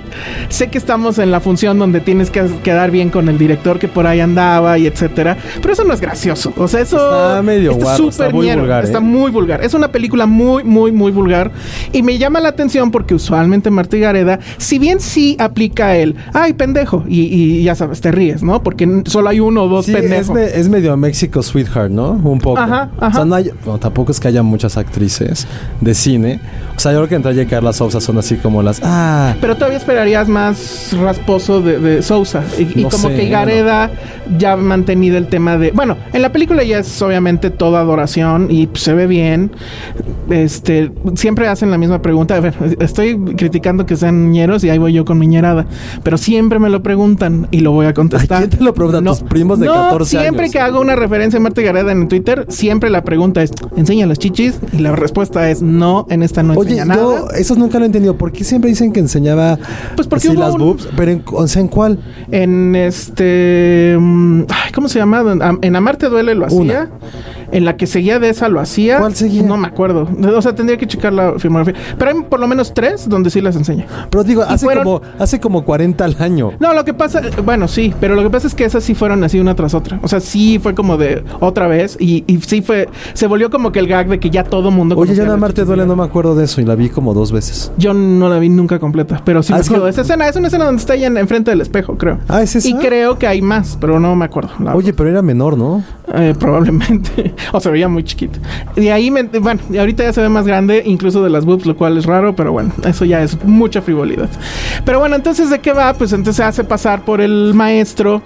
sé 0.48 0.68
que 0.68 0.78
estamos 0.78 1.18
en 1.18 1.30
la 1.30 1.40
función 1.40 1.78
donde 1.78 2.00
tienes 2.00 2.30
que 2.30 2.44
quedar 2.62 2.90
bien 2.90 3.10
con 3.10 3.28
el 3.28 3.38
director 3.38 3.78
que 3.78 3.88
por 3.88 4.06
ahí 4.06 4.20
andaba 4.20 4.78
y 4.78 4.86
etcétera, 4.86 5.36
pero 5.60 5.72
eso 5.74 5.84
no 5.84 5.92
es 5.94 6.00
gracioso. 6.00 6.52
O 6.56 6.68
sea, 6.68 6.80
eso 6.80 6.96
Está 6.96 7.42
medio 7.42 7.72
está 7.72 7.96
está 7.96 8.30
muy 8.30 8.50
vulgar, 8.54 8.84
está 8.84 8.98
¿eh? 8.98 9.00
muy 9.00 9.30
vulgar. 9.30 9.64
Es 9.64 9.74
una 9.74 9.88
película 9.88 10.26
muy, 10.26 10.64
muy, 10.64 10.92
muy 10.92 11.12
vulgar. 11.12 11.50
Y 11.92 12.02
me 12.02 12.18
llama 12.18 12.40
la 12.40 12.48
atención 12.50 12.90
porque 12.90 13.14
usualmente 13.14 13.70
Marta 13.70 13.96
y 13.96 14.00
Gareda, 14.00 14.38
si 14.58 14.78
bien 14.78 15.00
sí 15.00 15.36
aplica 15.38 15.96
el, 15.96 16.14
ay, 16.32 16.52
pendejo, 16.54 17.04
y, 17.08 17.22
y 17.22 17.62
ya 17.62 17.74
sabes, 17.74 18.00
te 18.00 18.12
ríes, 18.12 18.42
¿no? 18.42 18.62
Porque 18.62 19.02
solo 19.06 19.28
hay 19.28 19.40
uno 19.40 19.64
o 19.64 19.68
dos 19.68 19.86
Sí, 19.86 19.92
es, 19.92 20.00
pendejos. 20.00 20.30
me- 20.34 20.44
es 20.44 20.68
medio 20.68 20.96
México 20.96 21.42
Sweetheart, 21.42 21.90
¿no? 21.90 22.12
Un 22.12 22.38
poco. 22.40 22.58
Ajá, 22.60 22.90
ajá. 22.98 23.08
O 23.08 23.12
sea, 23.12 23.24
no 23.24 23.34
hay, 23.34 23.50
tampoco 23.80 24.12
es 24.12 24.20
que 24.20 24.28
haya 24.28 24.42
muchas 24.54 24.76
actrices 24.76 25.48
de 25.80 25.94
cine. 25.94 26.38
O 26.76 26.80
sea, 26.80 26.92
yo 26.92 27.04
creo 27.04 27.20
que 27.20 27.28
ella 27.28 27.42
y 27.42 27.46
Carla 27.46 27.72
Sousa 27.72 28.00
son 28.00 28.18
así 28.18 28.36
como 28.36 28.62
las. 28.62 28.80
Ah, 28.84 29.34
Pero 29.40 29.56
todavía 29.56 29.78
esperarías 29.78 30.28
más 30.28 30.92
rasposo 30.92 31.60
de, 31.60 31.80
de 31.80 32.02
Sousa. 32.02 32.44
Y, 32.56 32.80
y 32.80 32.82
No 32.84 32.88
como 32.88 33.08
sé, 33.08 33.16
que 33.16 33.28
Gareda 33.28 33.90
ya 34.38 34.52
ha 34.52 34.56
mantenido 34.56 35.18
el 35.18 35.26
tema 35.26 35.56
de. 35.58 35.72
Bueno, 35.72 35.96
en 36.12 36.22
la 36.22 36.30
película 36.30 36.62
ya 36.62 36.78
es 36.78 37.02
obviamente 37.02 37.50
toda 37.50 37.80
adoración 37.80 38.46
y 38.48 38.68
pues, 38.68 38.82
se 38.82 38.92
ve 38.94 39.08
bien. 39.08 39.50
Este, 40.30 40.92
siempre 41.16 41.48
hacen 41.48 41.70
la 41.70 41.78
misma 41.78 42.00
pregunta. 42.00 42.36
A 42.36 42.40
ver, 42.40 42.54
estoy 42.78 43.18
criticando 43.36 43.86
que 43.86 43.96
sean 43.96 44.30
ñeros 44.30 44.62
y 44.62 44.70
ahí 44.70 44.78
voy 44.78 44.92
yo 44.92 45.04
con 45.04 45.18
mi 45.18 45.26
ñerada. 45.26 45.66
Pero 46.02 46.16
siempre 46.16 46.60
me 46.60 46.70
lo 46.70 46.82
preguntan 46.82 47.48
y 47.50 47.60
lo 47.60 47.72
voy 47.72 47.86
a 47.86 47.94
contestar. 47.94 48.38
¿A 48.38 48.46
quién 48.46 48.58
te 48.58 48.64
lo 48.64 48.72
preguntan? 48.74 49.04
¿Tus 49.04 49.22
primos 49.22 49.58
de 49.58 49.66
no, 49.66 49.74
14 49.74 50.10
siempre 50.18 50.42
años? 50.42 50.52
que 50.52 50.60
hago 50.60 50.80
una 50.80 50.94
referencia 50.94 51.38
a 51.38 51.42
Marta 51.42 51.62
Gareda 51.62 51.92
en 51.92 52.08
Twitter, 52.08 52.46
siempre 52.48 52.90
la 52.90 53.02
pregunta 53.02 53.42
es: 53.42 53.50
¿enseña 53.76 54.06
las 54.06 54.18
chichis? 54.18 54.43
Y 54.72 54.78
la 54.78 54.92
respuesta 54.92 55.50
es: 55.50 55.62
no, 55.62 56.06
en 56.10 56.22
esta 56.22 56.42
no 56.42 56.54
Oye, 56.54 56.72
enseña 56.78 56.84
nada. 56.96 57.24
eso 57.36 57.54
nunca 57.54 57.78
lo 57.78 57.84
he 57.84 57.86
entendido. 57.86 58.16
¿Por 58.16 58.32
qué 58.32 58.44
siempre 58.44 58.70
dicen 58.70 58.92
que 58.92 59.00
enseñaba 59.00 59.58
Pues 59.96 60.08
porque 60.08 60.28
así 60.28 60.36
las 60.36 60.54
un- 60.54 60.58
boobs? 60.60 60.88
Pero 60.96 61.10
en, 61.12 61.22
o 61.32 61.46
sea, 61.48 61.62
¿en 61.62 61.68
cuál? 61.68 61.98
En 62.30 62.74
este. 62.74 63.96
mm, 63.98 64.42
ay, 64.48 64.72
¿Cómo 64.72 64.88
se 64.88 64.98
llama? 64.98 65.20
Am- 65.20 65.58
En 65.62 65.76
Amarte 65.76 66.08
Duele 66.08 66.34
lo 66.34 66.46
hacía. 66.46 66.58
Una. 66.60 66.90
En 67.52 67.64
la 67.64 67.76
que 67.76 67.86
seguía 67.86 68.18
de 68.18 68.28
esa 68.28 68.48
lo 68.48 68.60
hacía. 68.60 68.98
¿Cuál 68.98 69.14
seguía? 69.14 69.42
No 69.42 69.56
me 69.56 69.66
acuerdo. 69.68 70.08
O 70.36 70.42
sea, 70.42 70.54
tendría 70.54 70.76
que 70.78 70.86
checar 70.86 71.12
la 71.12 71.38
filmografía. 71.38 71.74
Pero 71.98 72.10
hay 72.10 72.22
por 72.22 72.40
lo 72.40 72.46
menos 72.46 72.72
tres 72.74 73.08
donde 73.08 73.30
sí 73.30 73.40
las 73.40 73.56
enseña. 73.56 73.86
Pero 74.10 74.24
digo, 74.24 74.42
hace 74.42 74.64
fueron- 74.66 74.84
como 74.84 75.00
hace 75.18 75.40
como 75.40 75.64
40 75.64 76.04
al 76.04 76.16
año. 76.20 76.52
No, 76.60 76.72
lo 76.74 76.84
que 76.84 76.94
pasa, 76.94 77.20
bueno, 77.44 77.68
sí, 77.68 77.92
pero 78.00 78.14
lo 78.14 78.22
que 78.22 78.30
pasa 78.30 78.46
es 78.46 78.54
que 78.54 78.64
esas 78.64 78.82
sí 78.84 78.94
fueron 78.94 79.22
así 79.24 79.38
una 79.38 79.54
tras 79.54 79.74
otra. 79.74 79.98
O 80.02 80.08
sea, 80.08 80.20
sí 80.20 80.58
fue 80.62 80.74
como 80.74 80.96
de 80.96 81.24
otra 81.40 81.66
vez 81.66 81.96
y, 82.00 82.24
y 82.26 82.40
sí 82.40 82.62
fue, 82.62 82.88
se 83.14 83.26
volvió 83.26 83.50
como 83.50 83.72
que 83.72 83.78
el 83.80 83.86
gag 83.88 84.08
de 84.08 84.18
que 84.20 84.30
ya 84.30 84.44
todo 84.44 84.70
mundo. 84.70 84.96
Oye, 84.96 85.12
en 85.12 85.18
las 85.18 85.28
Amarte 85.34 85.54
chichis 85.62 85.66
duele, 85.68 85.86
no 85.86 85.96
me 85.96 86.04
acuerdo 86.04 86.34
de 86.34 86.44
eso 86.44 86.60
y 86.60 86.64
la 86.64 86.74
vi 86.74 86.88
como 86.88 87.14
dos 87.14 87.32
veces. 87.32 87.72
Yo 87.78 87.92
no 87.94 88.28
la 88.28 88.38
vi 88.38 88.48
nunca 88.48 88.78
completa, 88.78 89.20
pero 89.24 89.42
sí 89.42 89.52
Ah, 89.52 89.56
me 89.56 89.62
es 89.62 89.68
que- 89.68 89.78
de 89.78 89.90
esa 89.90 90.00
escena. 90.02 90.28
Es 90.28 90.36
una 90.36 90.46
escena 90.48 90.64
donde 90.66 90.80
está 90.80 90.94
ella 90.94 91.06
en- 91.08 91.18
enfrente 91.18 91.50
del 91.50 91.60
espejo, 91.60 91.96
creo. 91.98 92.18
Ah, 92.28 92.42
¿es 92.42 92.56
esa? 92.56 92.68
Y 92.68 92.74
creo 92.74 93.18
que 93.18 93.26
hay 93.26 93.42
más, 93.42 93.76
pero 93.80 93.98
no 94.00 94.14
me 94.16 94.24
acuerdo. 94.24 94.50
Oye, 94.74 94.92
pero 94.92 95.10
era 95.10 95.22
menor, 95.22 95.56
¿no? 95.58 95.82
Eh, 96.14 96.34
probablemente. 96.38 97.33
o 97.52 97.60
se 97.60 97.70
veía 97.70 97.88
muy 97.88 98.04
chiquito. 98.04 98.38
Y 98.76 98.88
ahí, 98.88 99.10
me, 99.10 99.24
bueno, 99.24 99.60
y 99.70 99.78
ahorita 99.78 100.02
ya 100.02 100.12
se 100.12 100.20
ve 100.20 100.28
más 100.28 100.46
grande, 100.46 100.82
incluso 100.84 101.22
de 101.22 101.30
las 101.30 101.44
boobs, 101.44 101.66
lo 101.66 101.76
cual 101.76 101.96
es 101.98 102.06
raro, 102.06 102.34
pero 102.34 102.52
bueno, 102.52 102.72
eso 102.86 103.04
ya 103.04 103.22
es 103.22 103.42
mucha 103.44 103.82
frivolidad. 103.82 104.28
Pero 104.84 105.00
bueno, 105.00 105.16
entonces, 105.16 105.50
¿de 105.50 105.60
qué 105.60 105.72
va? 105.72 105.94
Pues 105.94 106.12
entonces 106.12 106.36
se 106.36 106.44
hace 106.44 106.64
pasar 106.64 107.04
por 107.04 107.20
el 107.20 107.52
maestro. 107.54 108.22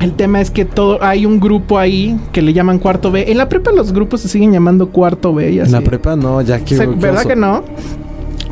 El 0.00 0.12
tema 0.14 0.40
es 0.40 0.50
que 0.50 0.64
todo 0.64 1.02
hay 1.02 1.24
un 1.24 1.40
grupo 1.40 1.78
ahí 1.78 2.18
que 2.32 2.42
le 2.42 2.52
llaman 2.52 2.78
cuarto 2.78 3.10
B. 3.10 3.30
En 3.30 3.38
la 3.38 3.48
prepa 3.48 3.70
los 3.70 3.92
grupos 3.92 4.22
se 4.22 4.28
siguen 4.28 4.52
llamando 4.52 4.88
cuarto 4.88 5.32
B 5.32 5.52
y 5.52 5.60
así. 5.60 5.68
En 5.68 5.72
la 5.72 5.88
prepa 5.88 6.16
no, 6.16 6.40
ya 6.42 6.64
que 6.64 6.76
¿Verdad 6.76 7.24
que 7.24 7.36
no? 7.36 7.62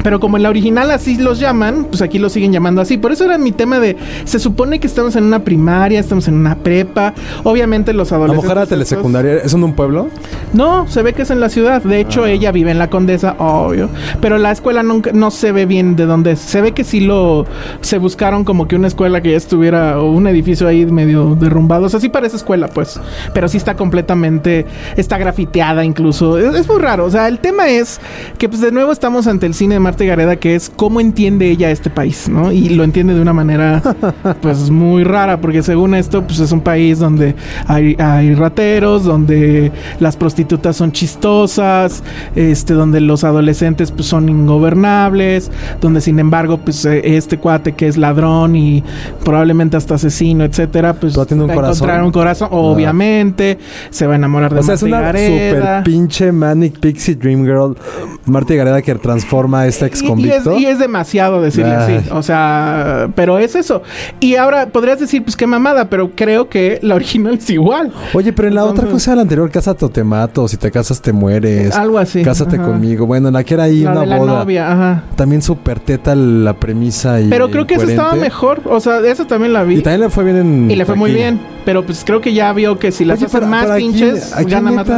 Pero 0.02 0.20
como 0.20 0.36
en 0.36 0.42
la 0.42 0.50
original 0.50 0.90
así 0.90 1.16
los 1.16 1.38
llaman, 1.38 1.84
pues 1.84 2.02
aquí 2.02 2.18
lo 2.18 2.28
siguen 2.28 2.52
llamando 2.52 2.80
así. 2.80 2.98
Por 2.98 3.12
eso 3.12 3.24
era 3.24 3.38
mi 3.38 3.52
tema 3.52 3.78
de. 3.80 3.96
Se 4.24 4.38
supone 4.38 4.80
que 4.80 4.86
estamos 4.86 5.16
en 5.16 5.24
una 5.24 5.40
primaria, 5.44 6.00
estamos 6.00 6.28
en 6.28 6.34
una 6.34 6.56
prepa. 6.56 7.14
Obviamente 7.44 7.92
los 7.92 8.12
A 8.12 8.16
lo 8.18 8.24
adolescentes. 8.24 8.50
mejor 8.56 8.68
telesecundaria. 8.68 9.34
¿Es 9.36 9.54
en 9.54 9.64
un 9.64 9.74
pueblo? 9.74 10.08
no, 10.52 10.86
se 10.88 11.02
ve 11.02 11.12
que 11.12 11.22
es 11.22 11.30
en 11.30 11.40
la 11.40 11.48
ciudad. 11.48 11.82
De 11.82 12.00
hecho, 12.00 12.26
ella 12.26 12.52
vive 12.52 12.70
en 12.70 12.78
la 12.78 12.90
Condesa, 12.90 13.36
obvio. 13.38 13.88
Pero 14.20 14.38
la 14.38 14.50
escuela 14.50 14.82
nunca, 14.82 15.10
no 15.12 15.30
se 15.30 15.52
ve 15.52 15.66
bien 15.66 15.96
de 15.96 16.06
dónde 16.06 16.32
es. 16.32 16.40
Se 16.40 16.60
ve 16.60 16.72
que 16.72 16.84
sí 16.84 17.00
lo... 17.00 17.46
Se 17.80 17.98
buscaron 17.98 18.44
como 18.44 18.68
que 18.68 18.76
una 18.76 18.88
escuela 18.88 19.20
que 19.20 19.30
ya 19.32 19.36
estuviera... 19.36 20.00
O 20.00 20.10
un 20.10 20.26
edificio 20.26 20.66
ahí 20.68 20.84
medio 20.86 21.34
derrumbado. 21.34 21.86
O 21.86 21.88
sea, 21.88 22.00
sí 22.00 22.08
parece 22.08 22.36
escuela, 22.36 22.68
pues. 22.68 23.00
Pero 23.32 23.48
sí 23.48 23.56
está 23.56 23.76
completamente... 23.76 24.66
Está 24.96 25.18
grafiteada 25.18 25.84
incluso. 25.84 26.38
Es, 26.38 26.54
es 26.54 26.68
muy 26.68 26.78
raro. 26.78 27.04
O 27.04 27.10
sea, 27.10 27.28
el 27.28 27.38
tema 27.38 27.68
es 27.68 28.00
que 28.38 28.48
pues 28.48 28.60
de 28.60 28.72
nuevo 28.72 28.92
estamos 28.92 29.26
ante 29.26 29.46
el 29.46 29.54
cine 29.54 29.74
de 29.74 29.80
Marta 29.92 30.06
Gareda, 30.06 30.36
que 30.36 30.54
es 30.54 30.72
cómo 30.74 31.00
entiende 31.02 31.50
ella 31.50 31.70
este 31.70 31.90
país, 31.90 32.26
¿no? 32.26 32.50
Y 32.50 32.70
lo 32.70 32.82
entiende 32.82 33.12
de 33.12 33.20
una 33.20 33.34
manera 33.34 33.82
pues 34.40 34.70
muy 34.70 35.04
rara, 35.04 35.38
porque 35.38 35.62
según 35.62 35.94
esto, 35.94 36.22
pues 36.26 36.38
es 36.40 36.50
un 36.50 36.62
país 36.62 36.98
donde 36.98 37.34
hay, 37.66 37.94
hay 37.98 38.34
rateros, 38.34 39.04
donde 39.04 39.70
las 40.00 40.16
prostitutas 40.16 40.76
son 40.76 40.92
chistosas, 40.92 42.02
este, 42.34 42.72
donde 42.72 43.02
los 43.02 43.22
adolescentes 43.22 43.90
pues 43.90 44.06
son 44.06 44.30
ingobernables, 44.30 45.50
donde 45.82 46.00
sin 46.00 46.18
embargo, 46.18 46.56
pues 46.56 46.86
eh, 46.86 47.02
este 47.16 47.36
cuate 47.36 47.72
que 47.72 47.86
es 47.86 47.98
ladrón 47.98 48.56
y 48.56 48.82
probablemente 49.26 49.76
hasta 49.76 49.96
asesino, 49.96 50.44
etcétera, 50.44 50.94
pues 50.94 51.14
un 51.18 51.20
va 51.20 51.24
a 51.24 51.54
corazón. 51.54 51.74
encontrar 51.74 52.02
un 52.02 52.12
corazón, 52.12 52.48
obviamente, 52.50 53.58
se 53.90 54.06
va 54.06 54.14
a 54.14 54.16
enamorar 54.16 54.54
de 54.54 54.60
O 54.60 54.62
sea, 54.62 54.74
es 54.76 54.82
Marta 54.84 54.96
una 54.96 55.06
Gareda. 55.12 55.80
super 55.80 55.84
pinche 55.84 56.32
Manic 56.32 56.78
Pixie 56.80 57.14
Dream 57.14 57.44
Girl. 57.44 57.76
Marta 58.24 58.54
Gareda 58.54 58.80
que 58.80 58.94
transforma 58.94 59.66
este 59.66 59.81
ex 59.86 60.02
Y- 60.02 60.04
Y, 60.04 60.08
convicto. 60.08 60.52
es, 60.56 60.60
y 60.60 60.66
es 60.66 60.78
demasiado 60.78 61.40
decirle 61.40 61.74
Ay. 61.74 61.96
así. 61.98 62.08
O 62.12 62.22
sea, 62.22 63.08
pero 63.14 63.38
es 63.38 63.54
eso. 63.54 63.82
Y 64.20 64.36
ahora 64.36 64.66
podrías 64.66 65.00
decir, 65.00 65.22
pues 65.22 65.36
qué 65.36 65.46
mamada, 65.46 65.86
pero 65.88 66.10
creo 66.14 66.48
que 66.48 66.78
la 66.82 66.94
original 66.94 67.34
es 67.34 67.48
igual. 67.50 67.92
Oye, 68.14 68.32
pero 68.32 68.48
en 68.48 68.54
la 68.54 68.64
otra 68.64 68.88
cosa 68.88 69.12
de 69.12 69.16
la 69.16 69.22
anterior, 69.22 69.50
cásate 69.50 69.84
o 69.84 69.88
te 69.88 70.04
mato, 70.04 70.48
si 70.48 70.56
te 70.56 70.70
casas 70.70 71.00
te 71.00 71.12
mueres. 71.12 71.74
Algo 71.76 71.98
así. 71.98 72.22
Cásate 72.22 72.56
ajá. 72.56 72.64
conmigo. 72.66 73.06
Bueno, 73.06 73.28
en 73.28 73.34
la 73.34 73.44
que 73.44 73.54
era 73.54 73.64
ahí 73.64 73.80
La 73.82 73.92
una 73.92 74.00
de 74.02 74.06
la 74.06 74.16
boda. 74.18 74.32
novia, 74.40 74.72
ajá. 74.72 75.02
También 75.16 75.42
súper 75.42 75.80
teta 75.80 76.14
la 76.14 76.54
premisa 76.54 77.20
y 77.20 77.28
Pero 77.28 77.50
creo 77.50 77.66
que 77.66 77.74
eso 77.74 77.88
estaba 77.88 78.14
mejor. 78.14 78.60
O 78.66 78.80
sea, 78.80 78.98
eso 79.00 79.26
también 79.26 79.52
la 79.52 79.64
vi. 79.64 79.76
Y 79.78 79.82
también 79.82 80.00
le 80.00 80.10
fue 80.10 80.24
bien 80.24 80.36
en 80.36 80.70
Y 80.70 80.76
le 80.76 80.84
fue 80.86 80.94
muy 80.96 81.12
bien. 81.12 81.40
Pero 81.64 81.84
pues 81.86 82.02
creo 82.04 82.20
que 82.20 82.32
ya 82.34 82.52
vio 82.52 82.78
que 82.78 82.90
si 82.92 83.04
las 83.04 83.18
Oye, 83.18 83.26
hacen 83.26 83.48
más 83.48 83.62
pero 83.64 83.74
aquí- 83.74 83.84
pinches, 83.88 84.32
aquí 84.32 84.50
gana 84.50 84.72
más. 84.72 84.88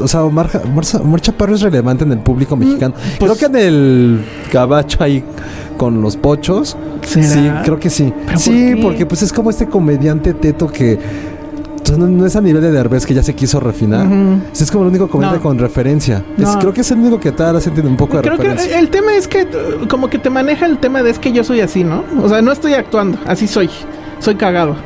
o 0.00 0.08
sea, 0.08 0.24
Omar, 0.24 0.48
Omar, 0.64 0.84
Omar 1.02 1.20
Chaparro 1.20 1.54
es 1.54 1.60
relevante 1.60 2.04
en 2.04 2.12
el 2.12 2.18
público 2.18 2.56
mexicano. 2.56 2.94
pues- 3.18 3.30
creo 3.32 3.36
que 3.36 3.58
en 3.58 3.64
el 3.66 4.24
gabacho 4.52 5.02
ahí 5.04 5.22
con 5.76 6.00
los 6.00 6.16
pochos. 6.16 6.76
¿Será? 7.06 7.26
Sí, 7.26 7.50
creo 7.64 7.78
que 7.78 7.90
sí. 7.90 8.12
¿Pero 8.26 8.38
Sí, 8.38 8.72
por 8.76 8.82
porque 8.84 9.06
pues 9.06 9.22
es 9.22 9.32
como 9.32 9.50
este 9.50 9.66
comediante 9.66 10.32
teto 10.34 10.68
que 10.68 10.98
no, 11.98 12.06
no 12.08 12.24
es 12.24 12.34
a 12.34 12.40
nivel 12.40 12.62
de 12.62 12.72
Derbez 12.72 13.04
que 13.04 13.12
ya 13.12 13.22
se 13.22 13.34
quiso 13.34 13.60
refinar. 13.60 14.06
Ujú. 14.06 14.38
Es 14.58 14.70
como 14.70 14.84
el 14.84 14.90
único 14.90 15.06
comediante 15.08 15.38
No. 15.38 15.42
con 15.42 15.58
referencia. 15.58 16.24
Es- 16.38 16.56
creo 16.56 16.72
que 16.72 16.80
es 16.80 16.90
el 16.90 16.98
único 16.98 17.20
que 17.20 17.32
tal 17.32 17.60
tiene 17.60 17.88
un 17.90 17.96
poco 17.96 18.16
de 18.16 18.22
Creo 18.22 18.36
que 18.38 18.44
referencia. 18.44 18.78
el 18.78 18.88
tema 18.88 19.14
es 19.14 19.28
que 19.28 19.42
uh, 19.42 19.86
como 19.88 20.08
que 20.08 20.18
te 20.18 20.30
maneja 20.30 20.64
el 20.64 20.78
tema 20.78 21.02
de 21.02 21.10
es 21.10 21.18
que 21.18 21.30
yo 21.32 21.44
soy 21.44 21.60
así, 21.60 21.84
¿no? 21.84 22.02
O 22.22 22.28
sea, 22.30 22.40
no 22.40 22.50
estoy 22.52 22.72
actuando, 22.72 23.18
así 23.26 23.46
soy. 23.46 23.68
Soy 24.20 24.36
cagado. 24.36 24.76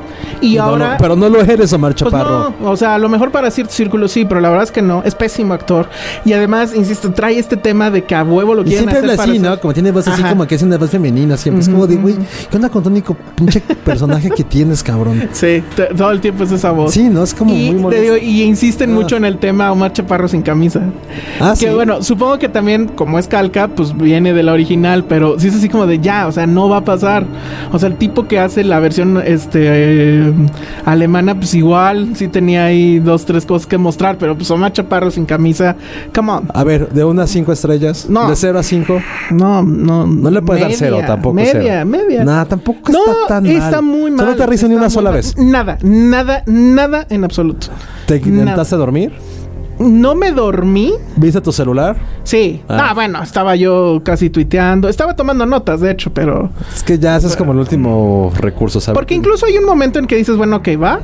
Y 0.40 0.56
No, 0.56 0.62
ahora... 0.64 0.90
no, 0.92 0.96
pero 0.98 1.16
no 1.16 1.28
lo 1.28 1.40
eres, 1.40 1.72
Omar 1.72 1.92
Pues 1.94 2.10
Chaparro. 2.12 2.54
no, 2.60 2.70
o 2.70 2.76
sea, 2.76 2.94
a 2.94 2.98
lo 2.98 3.08
mejor 3.08 3.30
para 3.30 3.50
cierto 3.50 3.72
círculo 3.72 4.08
sí, 4.08 4.24
pero 4.24 4.40
la 4.40 4.48
verdad 4.48 4.64
es 4.64 4.72
que 4.72 4.82
no, 4.82 5.02
es 5.04 5.14
pésimo 5.14 5.54
actor. 5.54 5.88
Y 6.24 6.32
además, 6.32 6.74
insisto, 6.74 7.12
trae 7.12 7.38
este 7.38 7.56
tema 7.56 7.90
de 7.90 8.04
que 8.04 8.14
a 8.14 8.22
huevo 8.24 8.54
lo 8.54 8.62
Y 8.62 8.66
quieren 8.66 8.88
siempre 8.88 9.12
hacer 9.12 9.20
así, 9.30 9.38
¿no? 9.38 9.58
Como 9.60 9.74
tiene 9.74 9.90
voz 9.90 10.06
así, 10.08 10.20
Ajá. 10.22 10.30
como 10.30 10.46
que 10.46 10.54
es 10.54 10.62
una 10.62 10.76
voz 10.78 10.90
femenina 10.90 11.36
siempre. 11.36 11.62
Es 11.62 11.68
como 11.68 11.86
de, 11.86 11.96
güey, 11.96 12.16
¿qué 12.50 12.56
onda 12.56 12.68
con 12.68 12.82
tu 12.82 12.88
único 12.88 13.16
pinche 13.36 13.60
personaje 13.84 14.30
que 14.30 14.44
tienes, 14.44 14.82
cabrón? 14.82 15.28
Sí, 15.32 15.62
todo 15.96 16.10
el 16.10 16.20
tiempo 16.20 16.44
es 16.44 16.52
esa 16.52 16.70
voz. 16.70 16.92
Sí, 16.92 17.08
¿no? 17.08 17.22
Es 17.22 17.34
como 17.34 17.54
y, 17.54 17.72
muy 17.72 17.92
te 17.94 18.00
digo, 18.00 18.16
y 18.16 18.42
insisten 18.42 18.90
Ah. 18.90 18.94
mucho 18.94 19.16
en 19.16 19.24
el 19.24 19.38
tema 19.38 19.70
Omar 19.72 19.92
Chaparro 19.92 20.28
sin 20.28 20.42
camisa. 20.42 20.80
Ah, 21.40 21.54
que 21.58 21.68
sí. 21.68 21.74
bueno, 21.74 22.02
supongo 22.02 22.38
que 22.38 22.48
también, 22.48 22.86
como 22.88 23.18
es 23.18 23.28
calca, 23.28 23.68
pues 23.68 23.96
viene 23.96 24.32
de 24.32 24.42
la 24.42 24.52
original, 24.52 25.04
pero 25.04 25.38
sí 25.38 25.48
es 25.48 25.54
así 25.56 25.68
como 25.68 25.86
de 25.86 25.98
ya, 25.98 26.26
o 26.26 26.32
sea, 26.32 26.46
no 26.46 26.68
va 26.68 26.78
a 26.78 26.84
pasar. 26.84 27.24
O 27.72 27.78
sea, 27.78 27.88
el 27.88 27.96
tipo 27.96 28.26
que 28.28 28.38
hace 28.38 28.64
la 28.64 28.78
versión 28.80 29.20
este 29.24 29.58
eh, 29.62 30.17
alemana, 30.84 31.34
pues 31.34 31.54
igual, 31.54 32.10
sí 32.14 32.28
tenía 32.28 32.64
ahí 32.66 32.98
dos, 32.98 33.24
tres 33.24 33.44
cosas 33.46 33.66
que 33.66 33.78
mostrar, 33.78 34.18
pero 34.18 34.36
pues 34.36 34.50
Omar 34.50 34.72
Chaparro 34.72 35.10
sin 35.10 35.26
camisa, 35.26 35.76
come 36.14 36.32
on. 36.32 36.48
A 36.54 36.64
ver, 36.64 36.88
de 36.90 37.04
unas 37.04 37.30
cinco 37.30 37.52
estrellas. 37.52 38.06
No. 38.08 38.28
De 38.28 38.36
cero 38.36 38.58
a 38.58 38.62
cinco. 38.62 39.00
No, 39.30 39.62
no. 39.62 40.06
No 40.06 40.30
le 40.30 40.42
puedes 40.42 40.62
dar 40.62 40.72
cero, 40.72 41.00
tampoco 41.06 41.34
Media, 41.34 41.52
cero. 41.62 41.86
media. 41.86 42.24
Nah, 42.24 42.44
tampoco 42.44 42.92
no, 42.92 42.98
está 42.98 43.26
tan 43.28 43.44
mal. 43.44 43.52
está 43.52 43.80
muy 43.82 44.10
mal. 44.10 44.26
Solo 44.26 44.36
te 44.36 44.46
risa 44.46 44.68
ni 44.68 44.74
una 44.74 44.90
sola 44.90 45.10
mal. 45.10 45.16
vez. 45.18 45.36
Nada, 45.36 45.78
nada, 45.82 46.42
nada 46.46 47.06
en 47.10 47.24
absoluto. 47.24 47.68
¿Te 48.06 48.18
Nada. 48.20 48.28
intentaste 48.30 48.76
dormir? 48.76 49.12
No 49.78 50.14
me 50.14 50.32
dormí. 50.32 50.92
¿Viste 51.16 51.40
tu 51.40 51.52
celular? 51.52 51.96
Sí. 52.24 52.62
Ah. 52.68 52.88
Ah. 52.90 52.94
bueno, 52.94 53.22
estaba 53.22 53.54
yo 53.56 54.00
casi 54.04 54.30
tuiteando. 54.30 54.88
Estaba 54.88 55.14
tomando 55.14 55.46
notas, 55.46 55.80
de 55.80 55.90
hecho, 55.90 56.12
pero... 56.12 56.50
Es 56.74 56.82
que 56.82 56.98
ya 56.98 57.16
ese 57.16 57.28
es 57.28 57.36
como 57.36 57.52
el 57.52 57.58
último 57.58 58.32
recurso, 58.36 58.80
¿sabes? 58.80 58.96
Porque 58.96 59.14
incluso 59.14 59.46
hay 59.46 59.56
un 59.56 59.64
momento 59.64 59.98
en 59.98 60.06
que 60.06 60.16
dices, 60.16 60.36
bueno, 60.36 60.56
ok, 60.56 60.68
va, 60.82 61.00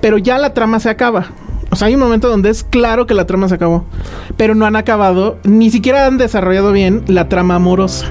pero 0.00 0.18
ya 0.18 0.38
la 0.38 0.52
trama 0.52 0.80
se 0.80 0.90
acaba. 0.90 1.28
O 1.70 1.76
sea, 1.76 1.86
hay 1.86 1.94
un 1.94 2.00
momento 2.00 2.28
donde 2.28 2.50
es 2.50 2.64
claro 2.64 3.06
que 3.06 3.14
la 3.14 3.26
trama 3.26 3.48
se 3.48 3.54
acabó. 3.54 3.84
Pero 4.36 4.54
no 4.54 4.66
han 4.66 4.76
acabado, 4.76 5.38
ni 5.44 5.70
siquiera 5.70 6.06
han 6.06 6.18
desarrollado 6.18 6.72
bien 6.72 7.04
la 7.06 7.28
trama 7.28 7.54
amorosa. 7.54 8.06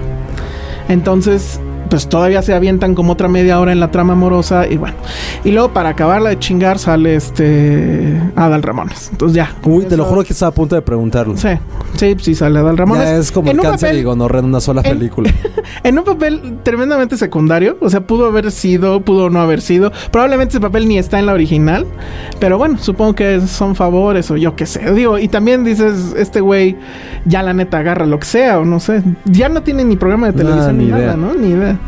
Entonces, 0.88 1.60
pues 1.90 2.08
todavía 2.08 2.42
se 2.42 2.54
avientan 2.54 2.96
como 2.96 3.14
otra 3.14 3.28
media 3.28 3.60
hora 3.60 3.72
en 3.72 3.80
la 3.80 3.92
trama 3.92 4.14
amorosa 4.14 4.68
y 4.68 4.78
bueno. 4.78 4.96
Y 5.44 5.52
luego 5.52 5.70
para 5.74 5.90
acabarla 5.90 6.30
de 6.30 6.40
chingar 6.40 6.80
sale 6.80 7.16
este 7.16 8.22
Adal 8.36 8.64
Ramones. 8.64 9.10
Entonces 9.12 9.36
ya. 9.36 9.54
Uy, 9.64 9.86
te 9.86 9.98
lo 9.98 10.06
juro 10.06 10.24
que 10.24 10.34
estaba 10.34 10.50
a 10.50 10.54
punto 10.54 10.76
de 10.76 10.82
preguntarlo. 10.82 11.36
Sí, 11.38 11.50
sí, 11.96 12.16
sí 12.20 12.36
sale 12.36 12.60
Adal 12.60 12.78
Ramones. 12.78 13.04
Ya 13.04 13.16
es 13.18 13.32
como 13.32 13.50
En 13.52 13.58
el 13.58 13.64
cáncer 13.64 13.90
papel- 13.90 14.00
y 14.00 14.04
gonorrea 14.04 14.40
en 14.40 14.46
una 14.46 14.60
sola 14.60 14.82
en- 14.84 14.98
película. 14.98 15.32
en 15.84 15.98
un 15.98 16.04
papel 16.06 16.58
tremendamente 16.64 17.18
secundario. 17.18 17.78
O 17.82 17.90
sea, 17.90 18.02
pudo 18.02 18.26
haber 18.28 18.52
sido, 18.52 19.02
pudo 19.02 19.30
no 19.30 19.40
haber 19.42 19.62
sido. 19.62 19.92
Probablemente 20.12 20.52
ese 20.54 20.60
papel 20.62 20.88
ni 20.88 20.98
está 20.98 21.20
en 21.20 21.26
la 21.26 21.34
original. 21.34 21.86
Pero 22.40 22.58
bueno, 22.58 22.78
supongo 22.80 23.16
que 23.16 23.42
son 23.42 23.76
favores 23.76 24.30
o 24.32 24.38
yo 24.38 24.56
qué 24.56 24.66
sé. 24.66 24.92
Digo, 24.94 25.18
y 25.18 25.28
también 25.28 25.64
dices, 25.64 26.14
este 26.18 26.42
güey 26.42 26.76
ya 27.26 27.42
la 27.44 27.54
neta 27.54 27.80
agarra 27.80 28.06
lo 28.06 28.20
que 28.20 28.26
sea 28.26 28.60
o 28.60 28.66
no 28.66 28.80
sé. 28.80 29.02
Ya 29.26 29.50
no 29.50 29.64
tiene 29.64 29.84
ni 29.84 29.96
programa 29.96 30.28
de 30.28 30.34
televisión 30.34 30.78
ni 30.78 30.86
ni, 30.86 30.92
nada. 30.92 31.16
¿no? 31.16 31.34
Ni 31.34 31.50
idea. 31.50 31.79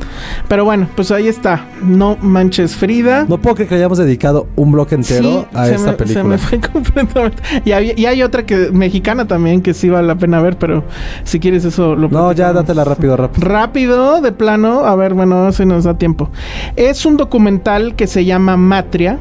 Pero 0.47 0.65
bueno, 0.65 0.87
pues 0.95 1.11
ahí 1.11 1.27
está. 1.27 1.65
No 1.81 2.17
manches 2.21 2.75
Frida. 2.75 3.25
No 3.27 3.37
puedo 3.39 3.55
creer 3.55 3.69
que 3.69 3.75
hayamos 3.75 3.97
dedicado 3.97 4.47
un 4.55 4.71
bloque 4.71 4.95
entero 4.95 5.47
Sí, 5.51 5.57
a 5.57 5.69
esta 5.69 5.91
me- 5.91 5.97
película. 5.97 6.23
Se 6.23 6.27
me 6.29 6.37
fue 6.37 6.59
completamente. 6.73 7.41
Y, 7.65 7.71
había- 7.71 7.93
y 7.97 8.05
hay 8.05 8.21
otra 8.23 8.45
que 8.45 8.69
mexicana 8.71 9.27
también 9.27 9.61
que 9.61 9.73
sí 9.73 9.89
vale 9.89 10.07
la 10.07 10.15
pena 10.15 10.41
ver, 10.41 10.57
pero 10.57 10.83
si 11.23 11.39
quieres 11.39 11.65
eso 11.65 11.95
lo 11.95 12.09
No, 12.09 12.31
ya 12.33 12.53
dátela 12.53 12.83
rápido, 12.83 13.15
rápido. 13.17 13.47
Rápido, 13.47 14.21
de 14.21 14.31
plano. 14.31 14.85
A 14.85 14.95
ver, 14.95 15.13
bueno, 15.13 15.51
si 15.51 15.65
nos 15.65 15.83
da 15.85 15.97
tiempo. 15.97 16.29
Es 16.75 17.05
un 17.05 17.17
documental 17.17 17.95
que 17.95 18.07
se 18.07 18.25
llama 18.25 18.57
Matria, 18.57 19.17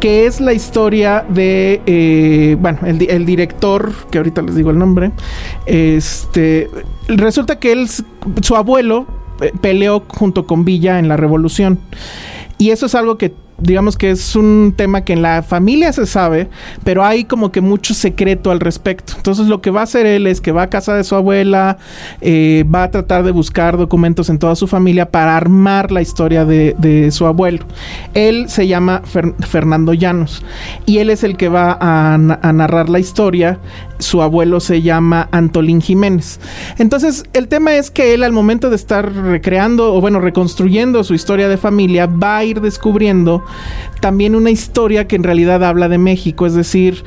que 0.00 0.26
es 0.26 0.40
la 0.40 0.52
historia 0.52 1.24
de, 1.28 1.80
eh, 1.86 2.56
bueno, 2.60 2.78
el, 2.86 3.08
el 3.10 3.26
director, 3.26 3.92
que 4.10 4.18
ahorita 4.18 4.42
les 4.42 4.54
digo 4.54 4.70
el 4.70 4.78
nombre, 4.78 5.10
este, 5.66 6.70
resulta 7.08 7.58
que 7.58 7.72
él, 7.72 7.88
su 8.42 8.56
abuelo 8.56 9.06
peleó 9.60 10.04
junto 10.08 10.46
con 10.46 10.64
Villa 10.64 10.98
en 10.98 11.08
la 11.08 11.16
Revolución. 11.16 11.78
Y 12.58 12.70
eso 12.70 12.86
es 12.86 12.94
algo 12.94 13.16
que 13.16 13.32
digamos 13.60 13.96
que 13.96 14.10
es 14.10 14.36
un 14.36 14.72
tema 14.76 15.02
que 15.02 15.12
en 15.12 15.22
la 15.22 15.42
familia 15.42 15.92
se 15.92 16.06
sabe, 16.06 16.48
pero 16.84 17.04
hay 17.04 17.24
como 17.24 17.52
que 17.52 17.60
mucho 17.60 17.94
secreto 17.94 18.50
al 18.50 18.60
respecto. 18.60 19.12
Entonces 19.16 19.46
lo 19.46 19.60
que 19.60 19.70
va 19.70 19.80
a 19.80 19.84
hacer 19.84 20.06
él 20.06 20.26
es 20.26 20.40
que 20.40 20.52
va 20.52 20.62
a 20.62 20.70
casa 20.70 20.94
de 20.94 21.04
su 21.04 21.14
abuela, 21.14 21.78
eh, 22.20 22.64
va 22.72 22.84
a 22.84 22.90
tratar 22.90 23.22
de 23.22 23.32
buscar 23.32 23.76
documentos 23.76 24.30
en 24.30 24.38
toda 24.38 24.56
su 24.56 24.66
familia 24.66 25.10
para 25.10 25.36
armar 25.36 25.92
la 25.92 26.02
historia 26.02 26.44
de, 26.44 27.08
su 27.10 27.26
abuelo. 27.26 27.64
Él 28.14 28.48
se 28.48 28.66
llama 28.66 29.02
Fer- 29.02 29.34
Fernando 29.44 29.94
Llanos 29.94 30.42
y 30.86 30.98
él 30.98 31.10
es 31.10 31.24
el 31.24 31.36
que 31.36 31.48
va 31.48 31.76
a 31.80 32.18
narrar 32.52 32.88
la 32.88 32.98
historia. 32.98 33.58
Su 34.00 34.22
abuelo 34.22 34.60
se 34.60 34.82
llama 34.82 35.28
Antolín 35.30 35.80
Jiménez. 35.80 36.40
Entonces 36.78 37.24
el 37.32 37.48
tema 37.48 37.76
es 37.76 37.90
que 37.90 38.14
él 38.14 38.24
al 38.24 38.32
momento 38.32 38.68
de 38.68 38.76
estar 38.76 39.12
recreando 39.12 39.94
o 39.94 40.00
bueno 40.00 40.20
reconstruyendo 40.20 41.04
su 41.04 41.14
historia 41.14 41.48
de 41.48 41.56
familia 41.56 42.06
va 42.06 42.38
a 42.38 42.44
ir 42.44 42.60
descubriendo 42.60 43.44
también 44.00 44.34
una 44.34 44.50
historia 44.50 45.06
que 45.06 45.16
en 45.16 45.22
realidad 45.22 45.62
habla 45.62 45.88
de 45.88 45.98
México, 45.98 46.46
es 46.46 46.54
decir, 46.54 47.04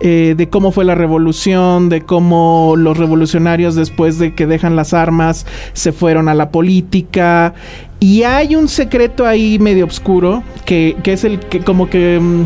eh, 0.00 0.34
de 0.36 0.48
cómo 0.48 0.70
fue 0.70 0.84
la 0.84 0.94
revolución, 0.94 1.88
de 1.88 2.02
cómo 2.02 2.74
los 2.76 2.98
revolucionarios 2.98 3.74
después 3.74 4.18
de 4.18 4.34
que 4.34 4.46
dejan 4.46 4.76
las 4.76 4.92
armas 4.92 5.46
se 5.72 5.92
fueron 5.92 6.28
a 6.28 6.34
la 6.34 6.50
política. 6.50 7.54
Y 8.00 8.24
hay 8.24 8.54
un 8.54 8.68
secreto 8.68 9.26
ahí 9.26 9.58
medio 9.58 9.86
oscuro 9.86 10.42
que, 10.66 10.96
que 11.02 11.14
es 11.14 11.24
el 11.24 11.40
que 11.40 11.60
como 11.60 11.88
que... 11.88 12.20
mm, 12.20 12.44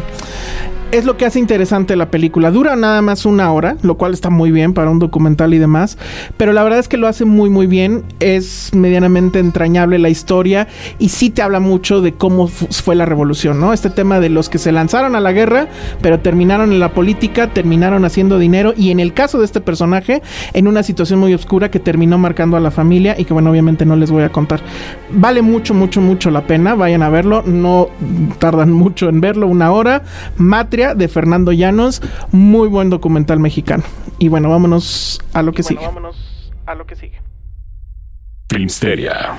es 0.90 1.04
lo 1.04 1.16
que 1.16 1.26
hace 1.26 1.38
interesante 1.38 1.96
la 1.96 2.10
película. 2.10 2.50
Dura 2.50 2.74
nada 2.74 3.02
más 3.02 3.26
una 3.26 3.52
hora, 3.52 3.76
lo 3.82 3.96
cual 3.96 4.14
está 4.14 4.30
muy 4.30 4.50
bien 4.50 4.72
para 4.72 4.90
un 4.90 4.98
documental 4.98 5.52
y 5.52 5.58
demás. 5.58 5.98
Pero 6.36 6.52
la 6.52 6.62
verdad 6.62 6.78
es 6.78 6.88
que 6.88 6.96
lo 6.96 7.06
hace 7.08 7.24
muy, 7.26 7.50
muy 7.50 7.66
bien. 7.66 8.04
Es 8.20 8.70
medianamente 8.74 9.38
entrañable 9.38 9.98
la 9.98 10.08
historia 10.08 10.66
y 10.98 11.10
sí 11.10 11.28
te 11.30 11.42
habla 11.42 11.60
mucho 11.60 12.00
de 12.00 12.14
cómo 12.14 12.48
fu- 12.48 12.68
fue 12.70 12.94
la 12.94 13.04
revolución, 13.04 13.60
¿no? 13.60 13.72
Este 13.72 13.90
tema 13.90 14.18
de 14.18 14.30
los 14.30 14.48
que 14.48 14.58
se 14.58 14.72
lanzaron 14.72 15.14
a 15.14 15.20
la 15.20 15.32
guerra, 15.32 15.68
pero 16.00 16.20
terminaron 16.20 16.72
en 16.72 16.80
la 16.80 16.92
política, 16.92 17.48
terminaron 17.48 18.04
haciendo 18.06 18.38
dinero 18.38 18.72
y 18.76 18.90
en 18.90 19.00
el 19.00 19.12
caso 19.12 19.38
de 19.38 19.44
este 19.44 19.60
personaje, 19.60 20.22
en 20.54 20.66
una 20.68 20.82
situación 20.82 21.18
muy 21.20 21.34
oscura 21.34 21.70
que 21.70 21.80
terminó 21.80 22.16
marcando 22.16 22.56
a 22.56 22.60
la 22.60 22.70
familia 22.70 23.14
y 23.18 23.24
que, 23.26 23.34
bueno, 23.34 23.50
obviamente 23.50 23.84
no 23.84 23.94
les 23.96 24.10
voy 24.10 24.22
a 24.22 24.30
contar. 24.30 24.60
Vale 25.10 25.42
mucho, 25.42 25.74
mucho, 25.74 26.00
mucho 26.00 26.30
la 26.30 26.46
pena. 26.46 26.74
Vayan 26.74 27.02
a 27.02 27.10
verlo. 27.10 27.42
No 27.44 27.88
tardan 28.38 28.72
mucho 28.72 29.08
en 29.10 29.20
verlo, 29.20 29.46
una 29.46 29.70
hora. 29.70 30.02
De 30.78 31.08
Fernando 31.08 31.50
Llanos. 31.52 32.00
Muy 32.30 32.68
buen 32.68 32.88
documental 32.88 33.40
mexicano. 33.40 33.82
Y 34.18 34.28
bueno, 34.28 34.48
vámonos 34.48 35.20
a 35.32 35.42
lo 35.42 35.52
que 35.52 35.62
sigue. 35.62 35.84
vámonos 35.84 36.52
a 36.66 36.74
lo 36.74 36.86
que 36.86 36.94
sigue. 36.94 37.20
Filmsteria. 38.48 39.36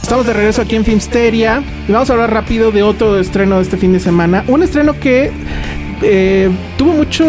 Estamos 0.00 0.24
de 0.26 0.32
regreso 0.32 0.62
aquí 0.62 0.76
en 0.76 0.84
Filmsteria 0.84 1.64
y 1.88 1.92
vamos 1.92 2.08
a 2.08 2.12
hablar 2.12 2.32
rápido 2.32 2.70
de 2.70 2.84
otro 2.84 3.18
estreno 3.18 3.56
de 3.56 3.62
este 3.62 3.76
fin 3.76 3.92
de 3.92 3.98
semana. 3.98 4.44
Un 4.46 4.62
estreno 4.62 4.98
que 5.00 5.32
eh, 6.02 6.50
tuvo 6.76 6.92
mucho, 6.92 7.24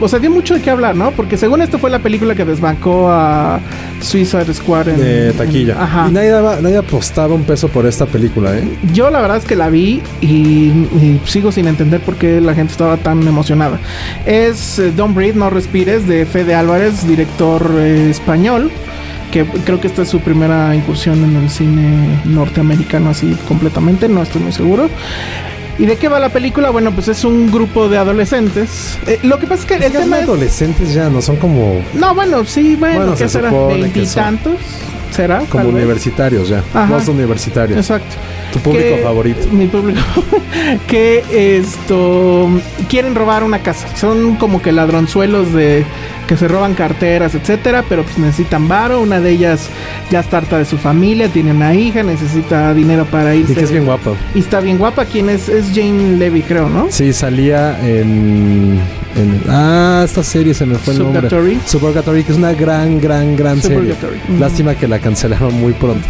o 0.00 0.08
sea, 0.08 0.18
dio 0.18 0.30
mucho 0.30 0.54
de 0.54 0.60
qué 0.62 0.70
hablar, 0.70 0.94
¿no? 0.96 1.10
Porque 1.12 1.36
según 1.36 1.62
esto 1.62 1.78
fue 1.78 1.90
la 1.90 1.98
película 1.98 2.34
que 2.34 2.44
desbancó 2.44 3.08
a 3.10 3.60
Suicide 4.00 4.52
Squad 4.54 4.88
en 4.88 5.00
De 5.00 5.32
taquilla. 5.32 5.74
en- 5.74 5.80
ajá. 5.80 6.06
Y 6.08 6.12
nadie, 6.12 6.30
daba- 6.30 6.60
nadie 6.60 6.76
apostaba 6.78 7.34
un 7.34 7.44
peso 7.44 7.68
por 7.68 7.86
esta 7.86 8.06
película, 8.06 8.56
¿eh? 8.56 8.64
Yo 8.92 9.10
la 9.10 9.20
verdad 9.20 9.36
es 9.38 9.44
que 9.44 9.56
la 9.56 9.68
vi 9.68 10.02
y, 10.20 10.26
y 10.28 11.20
sigo 11.26 11.52
sin 11.52 11.66
entender 11.68 12.00
por 12.00 12.16
qué 12.16 12.40
la 12.40 12.54
gente 12.54 12.72
estaba 12.72 12.96
tan 12.96 13.26
emocionada. 13.26 13.78
Es 14.26 14.78
eh, 14.78 14.92
Don't 14.96 15.14
Breathe, 15.14 15.36
No 15.38 15.50
Respires 15.50 16.06
de 16.06 16.26
Fede 16.26 16.54
Álvarez, 16.54 17.06
director 17.06 17.70
eh, 17.78 18.08
español, 18.10 18.70
que 19.30 19.44
creo 19.64 19.80
que 19.80 19.86
esta 19.86 20.02
es 20.02 20.08
su 20.08 20.18
primera 20.20 20.74
incursión 20.74 21.22
en 21.22 21.36
el 21.36 21.50
cine 21.50 22.20
norteamericano 22.24 23.10
así 23.10 23.36
completamente, 23.46 24.08
no 24.08 24.22
estoy 24.22 24.42
muy 24.42 24.52
seguro. 24.52 24.88
¿Y 25.80 25.86
de 25.86 25.96
qué 25.96 26.08
va 26.08 26.20
la 26.20 26.28
película? 26.28 26.68
Bueno, 26.70 26.92
pues 26.92 27.08
es 27.08 27.24
un 27.24 27.50
grupo 27.50 27.88
de 27.88 27.96
adolescentes. 27.96 28.98
Eh, 29.06 29.18
lo 29.22 29.38
que 29.38 29.46
pasa 29.46 29.62
es 29.62 29.66
que 29.66 29.74
el 29.76 29.82
Es 29.84 29.92
que 29.92 29.98
tema 29.98 30.16
son 30.16 30.22
es... 30.24 30.28
adolescentes 30.28 30.92
ya, 30.94 31.08
no 31.08 31.22
son 31.22 31.36
como, 31.36 31.80
No, 31.94 32.14
bueno, 32.14 32.44
sí, 32.44 32.76
bueno, 32.76 32.96
Bueno, 32.98 33.12
¿qué 33.14 33.24
se 33.24 33.28
será? 33.30 33.50
¿Veintitantos? 33.50 34.52
¿Será? 35.10 35.40
como 35.48 35.70
universitarios 35.70 36.48
ya. 36.50 36.58
Ajá. 36.74 36.86
Más 36.86 37.08
universitarios. 37.08 37.78
Exacto. 37.78 38.14
Tu 38.52 38.58
público 38.58 38.96
que- 38.96 39.02
favorito. 39.02 39.46
Mi 39.52 39.66
público. 39.66 40.00
que 40.86 41.22
esto. 41.58 42.48
Quieren 42.88 43.14
robar 43.14 43.44
una 43.44 43.60
casa. 43.60 43.86
Son 43.96 44.36
como 44.36 44.60
que 44.62 44.72
ladronzuelos 44.72 45.52
de. 45.52 45.84
Que 46.26 46.36
se 46.36 46.46
roban 46.46 46.74
carteras, 46.74 47.34
etcétera. 47.34 47.84
Pero 47.88 48.02
pues 48.04 48.18
necesitan 48.18 48.68
varo. 48.68 49.00
Una 49.00 49.20
de 49.20 49.30
ellas 49.30 49.68
ya 50.10 50.20
está 50.20 50.38
harta 50.38 50.58
de 50.58 50.64
su 50.64 50.78
familia. 50.78 51.28
Tiene 51.28 51.52
una 51.52 51.74
hija. 51.74 52.02
Necesita 52.02 52.72
dinero 52.74 53.04
para 53.06 53.34
irse. 53.34 53.52
Y 53.52 53.56
que 53.56 53.62
es 53.64 53.70
bien 53.72 53.84
guapo. 53.84 54.16
Y 54.34 54.40
está 54.40 54.60
bien 54.60 54.78
guapa. 54.78 55.04
¿Quién 55.04 55.28
es? 55.30 55.48
Es 55.48 55.66
Jane 55.74 56.16
Levy, 56.18 56.42
creo, 56.42 56.68
¿no? 56.68 56.86
Sí, 56.90 57.12
salía 57.12 57.78
en, 57.86 58.78
en- 59.16 59.42
Ah, 59.48 60.02
esta 60.04 60.22
serie 60.22 60.54
se 60.54 60.66
me 60.66 60.76
fue 60.76 60.94
el 60.94 61.00
nombre. 61.00 61.28
Suburgatory. 61.28 61.60
Suburgatory, 61.66 62.22
que 62.24 62.32
es 62.32 62.38
una 62.38 62.52
gran, 62.52 63.00
gran, 63.00 63.36
gran 63.36 63.60
serie. 63.60 63.94
Lástima 64.38 64.74
que 64.74 64.86
la 64.88 64.98
cancelaron 64.98 65.54
muy 65.60 65.72
pronto. 65.72 66.06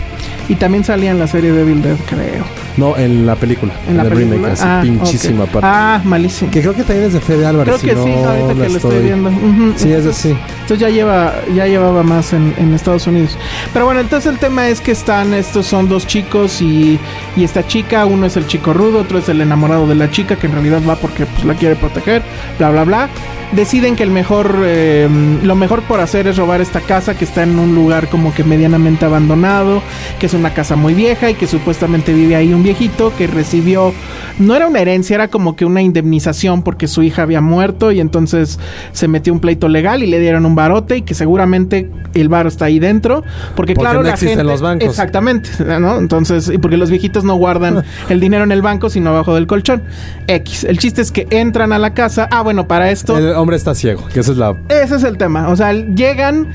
Y 0.50 0.56
también 0.56 0.82
salía 0.82 1.12
en 1.12 1.18
la 1.20 1.28
serie 1.28 1.52
de 1.52 1.62
Bill 1.64 1.80
Dead, 1.80 1.96
creo. 2.08 2.44
No, 2.76 2.96
en 2.96 3.24
la 3.24 3.36
película. 3.36 3.72
En 3.88 3.96
la 3.98 4.02
el 4.02 4.08
película. 4.08 4.34
remake, 4.36 4.52
así, 4.52 4.62
Ah, 4.66 4.80
pinchísima 4.82 5.46
parte. 5.46 5.60
Ah, 5.70 6.00
malísimo. 6.04 6.50
Que 6.50 6.60
creo 6.60 6.74
que 6.74 6.82
también 6.82 7.06
es 7.06 7.12
de 7.12 7.20
Fede 7.20 7.46
Álvarez. 7.46 7.76
Creo 7.80 7.94
que 7.94 8.00
si 8.02 8.08
sí, 8.08 8.18
ahorita 8.18 8.54
la 8.54 8.64
que 8.64 8.68
lo 8.70 8.76
estoy 8.76 8.98
viendo. 9.00 9.28
Ujú. 9.30 9.72
Sí, 9.76 9.92
es 9.92 10.06
así. 10.06 10.30
Entonces 10.62 10.78
ya 10.80 10.88
lleva, 10.88 11.34
ya 11.54 11.66
llevaba 11.68 12.02
más 12.02 12.32
en, 12.32 12.52
en 12.58 12.74
Estados 12.74 13.06
Unidos. 13.06 13.38
Pero 13.72 13.84
bueno, 13.84 14.00
entonces 14.00 14.32
el 14.32 14.38
tema 14.40 14.66
es 14.68 14.80
que 14.80 14.90
están, 14.90 15.34
estos 15.34 15.66
son 15.66 15.88
dos 15.88 16.06
chicos 16.08 16.60
y, 16.60 16.98
y 17.36 17.44
esta 17.44 17.64
chica, 17.66 18.04
uno 18.06 18.26
es 18.26 18.36
el 18.36 18.46
chico 18.48 18.72
rudo, 18.72 18.98
otro 19.00 19.18
es 19.18 19.28
el 19.28 19.40
enamorado 19.40 19.86
de 19.86 19.94
la 19.94 20.10
chica 20.10 20.34
que 20.36 20.46
en 20.48 20.52
realidad 20.54 20.80
va 20.88 20.96
porque 20.96 21.26
pues, 21.26 21.44
la 21.44 21.54
quiere 21.54 21.76
proteger, 21.76 22.22
bla 22.58 22.70
bla 22.70 22.84
bla. 22.84 23.08
Deciden 23.52 23.96
que 23.96 24.04
el 24.04 24.10
mejor, 24.10 24.58
eh, 24.62 25.08
lo 25.42 25.56
mejor 25.56 25.82
por 25.82 25.98
hacer 25.98 26.28
es 26.28 26.36
robar 26.36 26.60
esta 26.60 26.80
casa 26.80 27.18
que 27.18 27.24
está 27.24 27.42
en 27.42 27.58
un 27.58 27.74
lugar 27.74 28.08
como 28.08 28.32
que 28.32 28.44
medianamente 28.44 29.04
abandonado, 29.04 29.82
que 30.20 30.26
es 30.26 30.34
una 30.34 30.54
casa 30.54 30.76
muy 30.76 30.94
vieja 30.94 31.30
y 31.30 31.34
que 31.34 31.48
supuestamente 31.48 32.12
vive 32.12 32.36
ahí 32.36 32.54
un 32.54 32.62
viejito 32.62 33.12
que 33.18 33.26
recibió, 33.26 33.92
no 34.38 34.54
era 34.54 34.68
una 34.68 34.78
herencia, 34.78 35.16
era 35.16 35.28
como 35.28 35.56
que 35.56 35.64
una 35.64 35.82
indemnización 35.82 36.62
porque 36.62 36.86
su 36.86 37.02
hija 37.02 37.22
había 37.22 37.40
muerto 37.40 37.90
y 37.90 37.98
entonces 37.98 38.60
se 38.92 39.08
metió 39.08 39.32
un 39.32 39.40
pleito 39.40 39.68
legal 39.68 40.04
y 40.04 40.06
le 40.06 40.20
dieron 40.20 40.46
un 40.46 40.54
barote 40.54 40.98
y 40.98 41.02
que 41.02 41.14
seguramente 41.14 41.90
el 42.14 42.28
varo 42.28 42.48
está 42.48 42.66
ahí 42.66 42.78
dentro, 42.78 43.22
porque, 43.56 43.74
Porque 43.74 43.74
claro, 43.74 44.02
no 44.04 44.08
la 44.10 44.16
gente, 44.16 44.44
los 44.44 44.60
bancos. 44.60 44.88
exactamente, 44.88 45.50
¿no? 45.80 45.98
Entonces, 45.98 46.48
y 46.48 46.58
porque 46.58 46.76
los 46.76 46.88
viejitos 46.88 47.24
no 47.24 47.34
guardan 47.34 47.82
el 48.08 48.20
dinero 48.20 48.44
en 48.44 48.52
el 48.52 48.62
banco 48.62 48.90
sino 48.90 49.10
abajo 49.10 49.34
del 49.34 49.48
colchón. 49.48 49.82
X. 50.28 50.62
El 50.62 50.78
chiste 50.78 51.02
es 51.02 51.10
que 51.10 51.26
entran 51.30 51.72
a 51.72 51.80
la 51.80 51.94
casa. 51.94 52.28
Ah, 52.30 52.42
bueno, 52.42 52.68
para 52.68 52.90
esto 52.90 53.18
El 53.18 53.39
hombre 53.40 53.56
está 53.56 53.74
ciego, 53.74 54.06
que 54.12 54.20
esa 54.20 54.32
es 54.32 54.38
la... 54.38 54.56
ese 54.68 54.96
es 54.96 55.04
el 55.04 55.16
tema. 55.16 55.48
O 55.48 55.56
sea, 55.56 55.72
llegan 55.72 56.48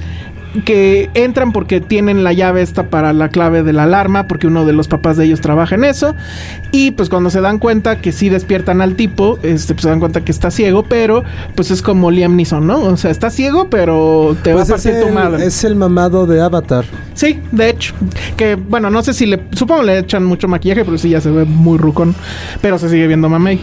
que 0.63 1.10
entran 1.15 1.52
porque 1.52 1.82
tienen 1.82 2.24
la 2.24 2.32
llave 2.32 2.62
esta 2.62 2.89
para 2.89 3.12
la 3.12 3.28
clave 3.28 3.62
de 3.63 3.74
la 3.74 3.84
alarma, 3.84 4.28
porque 4.28 4.48
uno 4.48 4.65
de 4.65 4.71
los 4.71 4.88
papás 4.88 5.17
de 5.17 5.26
ellos 5.26 5.41
trabaja 5.41 5.76
en 5.76 5.84
eso. 5.84 6.15
Y 6.71 6.91
pues 6.91 7.10
cuando 7.10 7.30
se 7.30 7.41
dan 7.41 7.60
cuenta 7.60 8.00
que 8.00 8.13
sí 8.13 8.30
despiertan 8.30 8.82
al 8.82 8.95
tipo, 8.95 9.38
este, 9.43 9.74
pues 9.74 9.84
se 9.84 9.89
dan 9.89 10.00
cuenta 10.00 10.21
que 10.24 10.32
está 10.32 10.52
ciego, 10.52 10.84
pero 10.84 11.24
pues 11.56 11.71
es 11.71 11.82
como 11.82 12.10
Liam 12.10 12.38
Neeson, 12.38 12.65
¿no? 12.65 12.84
O 12.84 12.95
sea, 12.95 13.12
está 13.12 13.30
ciego, 13.30 13.69
pero 13.69 14.36
te 14.43 14.54
Pues 14.54 14.71
va 14.71 14.76
a 14.76 14.78
partir 14.78 15.02
tu 15.06 15.13
madre. 15.13 15.45
es 15.45 15.62
el 15.65 15.76
mamado 15.76 16.26
de 16.26 16.39
Avatar. 16.41 16.86
Sí, 17.13 17.39
de 17.52 17.69
hecho. 17.69 17.93
Que 18.38 18.56
bueno, 18.56 18.89
no 18.89 19.04
sé 19.04 19.13
si 19.13 19.26
le. 19.26 19.41
Supongo 19.52 19.84
le 19.84 20.00
echan 20.00 20.24
mucho 20.24 20.48
maquillaje, 20.48 20.86
pero 20.86 20.98
sí 20.98 21.10
ya 21.10 21.19
se 21.19 21.32
ve 21.32 21.43
muy 21.43 21.78
rucón. 21.78 22.15
Pero 22.62 22.78
se 22.78 22.88
sigue 22.88 23.08
viendo 23.08 23.28
mamey. 23.28 23.60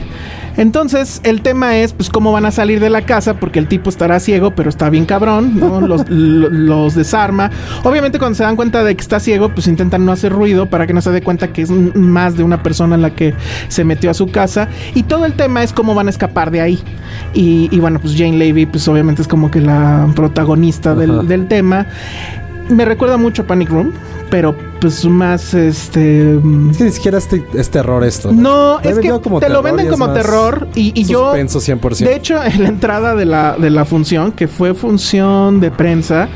Entonces, 0.57 1.21
el 1.25 1.43
tema 1.43 1.77
es, 1.79 1.93
pues, 1.93 2.09
cómo 2.11 2.33
van 2.33 2.45
a 2.47 2.51
salir 2.51 2.79
de 2.81 2.91
la 2.91 3.03
casa, 3.03 3.35
porque 3.35 3.59
el 3.59 3.69
tipo 3.69 3.89
estará 3.91 4.21
ciego, 4.21 4.53
pero 4.55 4.69
está 4.69 4.91
bien 4.91 5.05
cabrón, 5.07 5.59
¿no? 5.59 5.81
Los, 5.87 6.09
lo- 6.09 6.51
los 6.51 6.95
desarma. 6.95 7.51
Obviamente, 7.85 8.19
cuando 8.19 8.37
se 8.37 8.43
dan 8.45 8.57
cuenta 8.57 8.85
de 8.85 8.95
que 8.95 9.01
está 9.01 9.19
ciego, 9.21 9.49
pues 9.51 9.67
intentan 9.67 10.05
no 10.05 10.13
hacer 10.13 10.33
ruido 10.33 10.67
para 10.67 10.87
que 10.87 10.93
no 10.93 11.01
se 11.01 11.11
dé 11.11 11.23
cuenta 11.23 11.49
que 11.53 11.63
es 11.63 11.71
más 11.71 12.37
de 12.37 12.43
una 12.45 12.63
persona 12.63 12.97
la 12.97 13.11
que 13.15 13.35
se 13.69 13.85
metió 13.85 14.11
a 14.11 14.15
su 14.15 14.29
casa. 14.31 14.69
Y 14.95 15.05
todo 15.05 15.25
el 15.27 15.33
tema 15.35 15.63
es 15.63 15.73
cómo 15.73 15.95
van 15.95 16.07
a 16.07 16.11
escapar 16.11 16.51
de 16.51 16.61
ahí. 16.61 16.79
Y, 17.35 17.69
y 17.71 17.81
bueno, 17.81 17.99
pues 18.01 18.15
Jane 18.17 18.37
Levy, 18.37 18.67
pues 18.67 18.87
obviamente 18.89 19.23
es 19.23 19.29
como 19.29 19.51
que 19.51 19.61
la 19.61 20.07
protagonista 20.15 20.95
del, 20.95 21.27
del 21.27 21.49
tema. 21.49 21.87
Me 22.69 22.85
recuerda 22.85 23.17
mucho 23.17 23.43
a 23.43 23.47
Panic 23.47 23.69
Room, 23.71 23.93
pero 24.33 24.55
pues 24.81 25.05
más 25.05 25.53
este. 25.53 26.39
mm, 26.43 26.71
Es 26.71 26.79
que 26.79 26.85
ni 26.85 26.91
siquiera 26.91 27.19
es, 27.19 27.29
te- 27.29 27.45
es 27.55 27.71
terror 27.71 28.03
esto. 28.03 28.33
No, 28.33 28.81
es 28.81 28.99
que 28.99 29.11
como 29.21 29.39
te 29.41 29.51
lo 29.51 29.61
venden 29.63 29.89
como 29.89 30.11
terror 30.15 30.69
y, 30.75 30.99
y 30.99 31.05
yo. 31.05 31.27
Suspenso 31.27 31.61
100%. 31.61 31.99
De 31.99 32.17
hecho, 32.17 32.43
en 32.43 32.63
la 32.63 32.69
entrada 32.71 33.15
de 33.15 33.27
la, 33.27 33.57
de 33.59 33.69
la 33.69 33.85
función, 33.85 34.33
que 34.33 34.49
fue 34.49 34.73
función 34.75 35.61
de 35.61 35.71
prensa, 35.71 36.29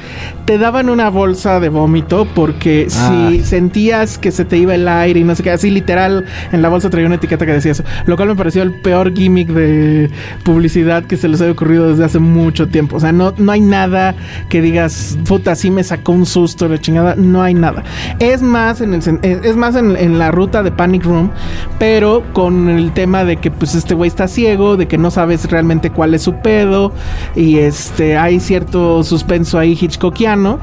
te 0.45 0.59
daban 0.59 0.91
una 0.91 1.09
bolsa 1.09 1.59
de 1.59 1.71
vómito 1.71 2.29
porque 2.35 2.87
Ah. 2.95 3.29
si 3.31 3.43
sentías 3.43 4.19
que 4.19 4.31
se 4.31 4.45
te 4.45 4.59
iba 4.59 4.75
el 4.75 4.87
aire 4.87 5.21
y 5.21 5.25
no 5.25 5.35
sé 5.35 5.43
qué, 5.43 5.51
así 5.53 5.71
literal, 5.71 6.27
en 6.53 6.61
la 6.61 6.69
bolsa 6.69 6.91
traía 6.91 7.07
una 7.07 7.17
etiqueta 7.17 7.47
que 7.47 7.53
decía 7.53 7.73
eso. 7.73 7.83
Lo 8.05 8.17
cual 8.17 8.29
me 8.29 8.37
pareció 8.37 8.63
el 8.63 8.75
peor 8.83 9.15
gimmick 9.15 9.49
de 9.49 10.11
publicidad 10.45 11.05
que 11.07 11.17
se 11.17 11.29
les 11.29 11.41
haya 11.41 11.51
ocurrido 11.53 11.89
desde 11.89 12.05
hace 12.05 12.19
mucho 12.19 12.69
tiempo. 12.69 12.97
O 12.97 13.01
sea, 13.01 13.13
no, 13.13 13.33
no 13.39 13.51
hay 13.53 13.63
nada 13.63 14.15
que 14.51 14.61
digas, 14.61 15.17
puta, 15.27 15.55
sí 15.57 15.71
me 15.71 15.83
sacó 15.83 16.13
un 16.13 16.27
susto, 16.27 16.69
la 16.69 16.79
chingada. 16.79 17.15
No 17.17 17.43
hay 17.43 17.55
nada. 17.55 17.83
Es 18.19 18.43
más 18.43 18.81
en 18.81 18.95
el 18.95 19.03
sen- 19.03 19.21
es 19.23 19.57
más 19.57 19.75
en 19.77 20.19
la 20.19 20.31
ruta 20.31 20.63
de 20.63 20.71
Panic 20.71 21.05
Room, 21.05 21.31
pero 21.79 22.23
con 22.33 22.69
el 22.69 22.93
tema 22.93 23.25
de 23.25 23.37
que 23.37 23.51
pues 23.51 23.75
este 23.75 23.95
güey 23.95 24.09
está 24.09 24.29
ciego, 24.29 24.77
de 24.77 24.87
que 24.89 24.99
no 24.99 25.11
sabes 25.11 25.51
realmente 25.51 25.91
cuál 25.91 26.15
es 26.15 26.23
su 26.23 26.35
pedo 26.37 26.93
y 27.35 27.59
este 27.59 28.17
hay 28.17 28.41
cierto 28.41 29.03
suspenso 29.03 29.59
ahí 29.59 29.77
hitchcockiano, 29.81 30.59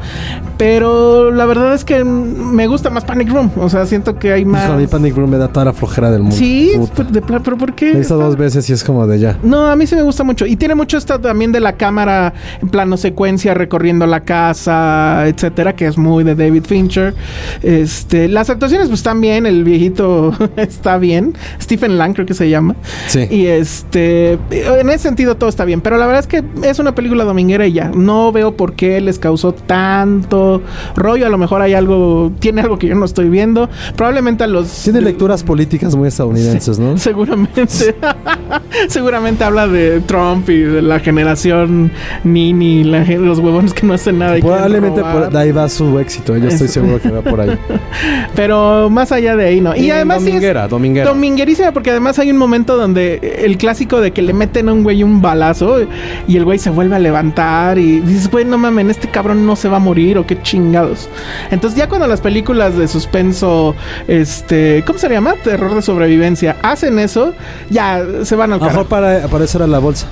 pero 0.64 1.30
la 1.30 1.46
verdad 1.46 1.74
es 1.74 1.84
que 1.84 2.06
me 2.06 2.68
gusta 2.68 2.90
más 2.90 3.04
Panic 3.04 3.30
Room, 3.30 3.52
o 3.58 3.68
sea, 3.68 3.86
siento 3.86 4.18
que 4.18 4.32
hay 4.32 4.46
más 4.46 4.64
Hijo, 4.64 4.74
a 4.74 4.78
mí 4.78 4.88
Panic 4.88 5.14
Room 5.18 5.30
me 5.32 5.38
da 5.38 5.50
toda 5.50 5.66
la 5.66 5.74
flojera 5.74 6.10
del 6.10 6.22
mundo. 6.22 6.38
Sí, 6.38 6.72
Puta. 6.78 6.94
pero, 6.96 7.10
de 7.12 7.22
pla- 7.22 7.40
pero 7.44 7.58
¿por 7.58 7.74
qué? 7.76 7.88
Lo 7.90 7.96
he 7.96 7.98
visto 8.00 8.16
dos 8.16 8.38
veces 8.38 8.70
y 8.70 8.74
es 8.74 8.82
como 8.84 9.06
de 9.06 9.20
ya. 9.20 9.38
no, 9.44 9.68
a 9.68 9.76
mí 9.76 9.86
sí 9.86 9.94
me 9.96 10.04
gusta 10.04 10.24
mucho. 10.24 10.46
Y 10.46 10.56
tiene 10.56 10.74
mucho 10.76 10.98
esto 10.98 11.20
también 11.20 11.52
de 11.52 11.60
la 11.60 11.74
cámara 11.74 12.34
en 12.62 12.70
plano 12.70 12.96
secuencia 12.96 13.54
recorriendo 13.54 14.06
la 14.08 14.22
casa, 14.22 15.28
etcétera, 15.28 15.76
que 15.76 15.86
es 15.86 15.98
muy 15.98 16.24
de 16.24 16.34
David 16.34 16.64
Fincher. 16.66 17.14
Este, 17.62 18.30
las 18.30 18.50
actuaciones 18.50 18.88
pues 18.88 19.02
están 19.02 19.20
bien, 19.20 19.46
el 19.46 19.66
viejito 19.66 20.32
está 20.56 20.98
bien. 20.98 21.34
Stephen 21.62 21.98
Lang 21.98 22.14
creo 22.14 22.26
que 22.26 22.34
se 22.36 22.50
llama. 22.50 22.76
Sí. 23.08 23.28
Y 23.30 23.48
este, 23.48 24.40
en 24.52 24.90
ese 24.90 25.00
sentido 25.00 25.36
todo 25.36 25.50
está 25.50 25.66
bien, 25.66 25.82
pero 25.82 25.98
la 25.98 26.06
verdad 26.06 26.22
es 26.22 26.28
que 26.28 26.42
es 26.68 26.80
una 26.80 26.96
película 26.96 27.26
dominguera 27.26 27.68
y 27.68 27.74
ya. 27.74 27.90
No 27.94 28.32
veo 28.32 28.56
por 28.56 28.74
qué 28.76 29.02
les 29.02 29.20
causó 29.20 29.52
tanto 29.54 30.53
rollo. 30.96 31.26
A 31.26 31.30
lo 31.30 31.38
mejor 31.38 31.62
hay 31.62 31.74
algo, 31.74 32.32
tiene 32.40 32.62
algo 32.62 32.78
que 32.78 32.88
yo 32.88 32.96
no 32.96 33.06
estoy 33.06 33.30
viendo. 33.30 33.70
Probablemente 33.96 34.44
a 34.44 34.48
los 34.48 34.70
Tiene 34.84 35.02
lecturas 35.02 35.44
políticas 35.44 35.96
muy 35.96 36.08
estadounidenses, 36.08 36.80
¿no? 36.80 36.98
Seguramente. 37.04 37.96
Seguramente 38.88 39.44
habla 39.44 39.68
de 39.68 40.02
Trump 40.02 40.50
y 40.50 40.60
de 40.60 40.82
la 40.82 41.00
generación 41.00 41.92
Nini, 42.24 42.84
la 42.84 43.04
los 43.04 43.40
huevones 43.40 43.74
que 43.74 43.86
no 43.86 43.94
hacen 43.94 44.20
nada. 44.20 44.38
y 44.38 44.42
Probablemente 44.42 45.02
por 45.02 45.30
de 45.30 45.38
ahí 45.38 45.52
va 45.52 45.70
su 45.70 46.00
éxito. 46.00 46.36
Yo 46.38 46.48
estoy 46.48 46.68
seguro 46.68 47.00
que 47.00 47.10
va 47.10 47.22
por 47.22 47.40
ahí. 47.42 47.58
Pero 48.36 48.90
más 48.90 49.12
allá 49.12 49.36
de 49.36 49.46
ahí, 49.46 49.62
¿no? 49.62 49.76
Y, 49.76 49.92
además 49.92 50.22
sí 50.22 50.28
es 50.28 50.34
dominguera, 50.34 50.68
dominguera. 50.68 51.10
dominguerísima 51.10 51.72
porque 51.72 51.92
además 51.92 52.20
hay 52.20 52.32
un 52.32 52.38
momento 52.38 52.78
donde 52.78 53.40
el 53.44 53.58
clásico 53.58 54.02
de 54.02 54.12
que 54.12 54.22
le 54.22 54.34
meten 54.34 54.70
a 54.70 54.74
un 54.74 54.84
güey 54.84 55.04
un 55.04 55.22
balazo 55.22 55.82
y 56.28 56.38
el 56.38 56.46
güey 56.46 56.60
se 56.60 56.70
vuelve 56.70 56.96
a 56.96 57.00
levantar 57.00 57.78
y 57.78 58.00
dices, 58.00 58.30
güey, 58.30 58.46
no 58.46 58.58
mames, 58.58 58.90
este 58.90 59.10
cabrón 59.10 59.46
no 59.46 59.56
se 59.56 59.70
va 59.70 59.78
a 59.78 59.80
morir 59.80 60.18
o 60.18 60.26
qué 60.26 60.33
chingados. 60.42 61.10
Entonces 61.52 61.78
ya 61.78 61.88
cuando 61.88 62.08
las 62.08 62.22
películas 62.22 62.78
de 62.78 62.88
suspenso, 62.88 63.76
este, 64.08 64.84
¿cómo 64.86 65.00
se 65.00 65.10
llama? 65.10 65.36
Terror 65.44 65.76
de 65.76 65.82
sobrevivencia, 65.82 66.58
hacen 66.62 67.00
eso, 67.00 67.34
ya 67.70 68.04
se 68.24 68.36
van 68.36 68.52
a 68.52 68.56
al 68.56 68.62
mejor 68.62 68.88
para, 68.88 69.26
eso 69.44 69.58
era 69.58 69.68
la 69.68 69.80
bolsa. 69.80 70.08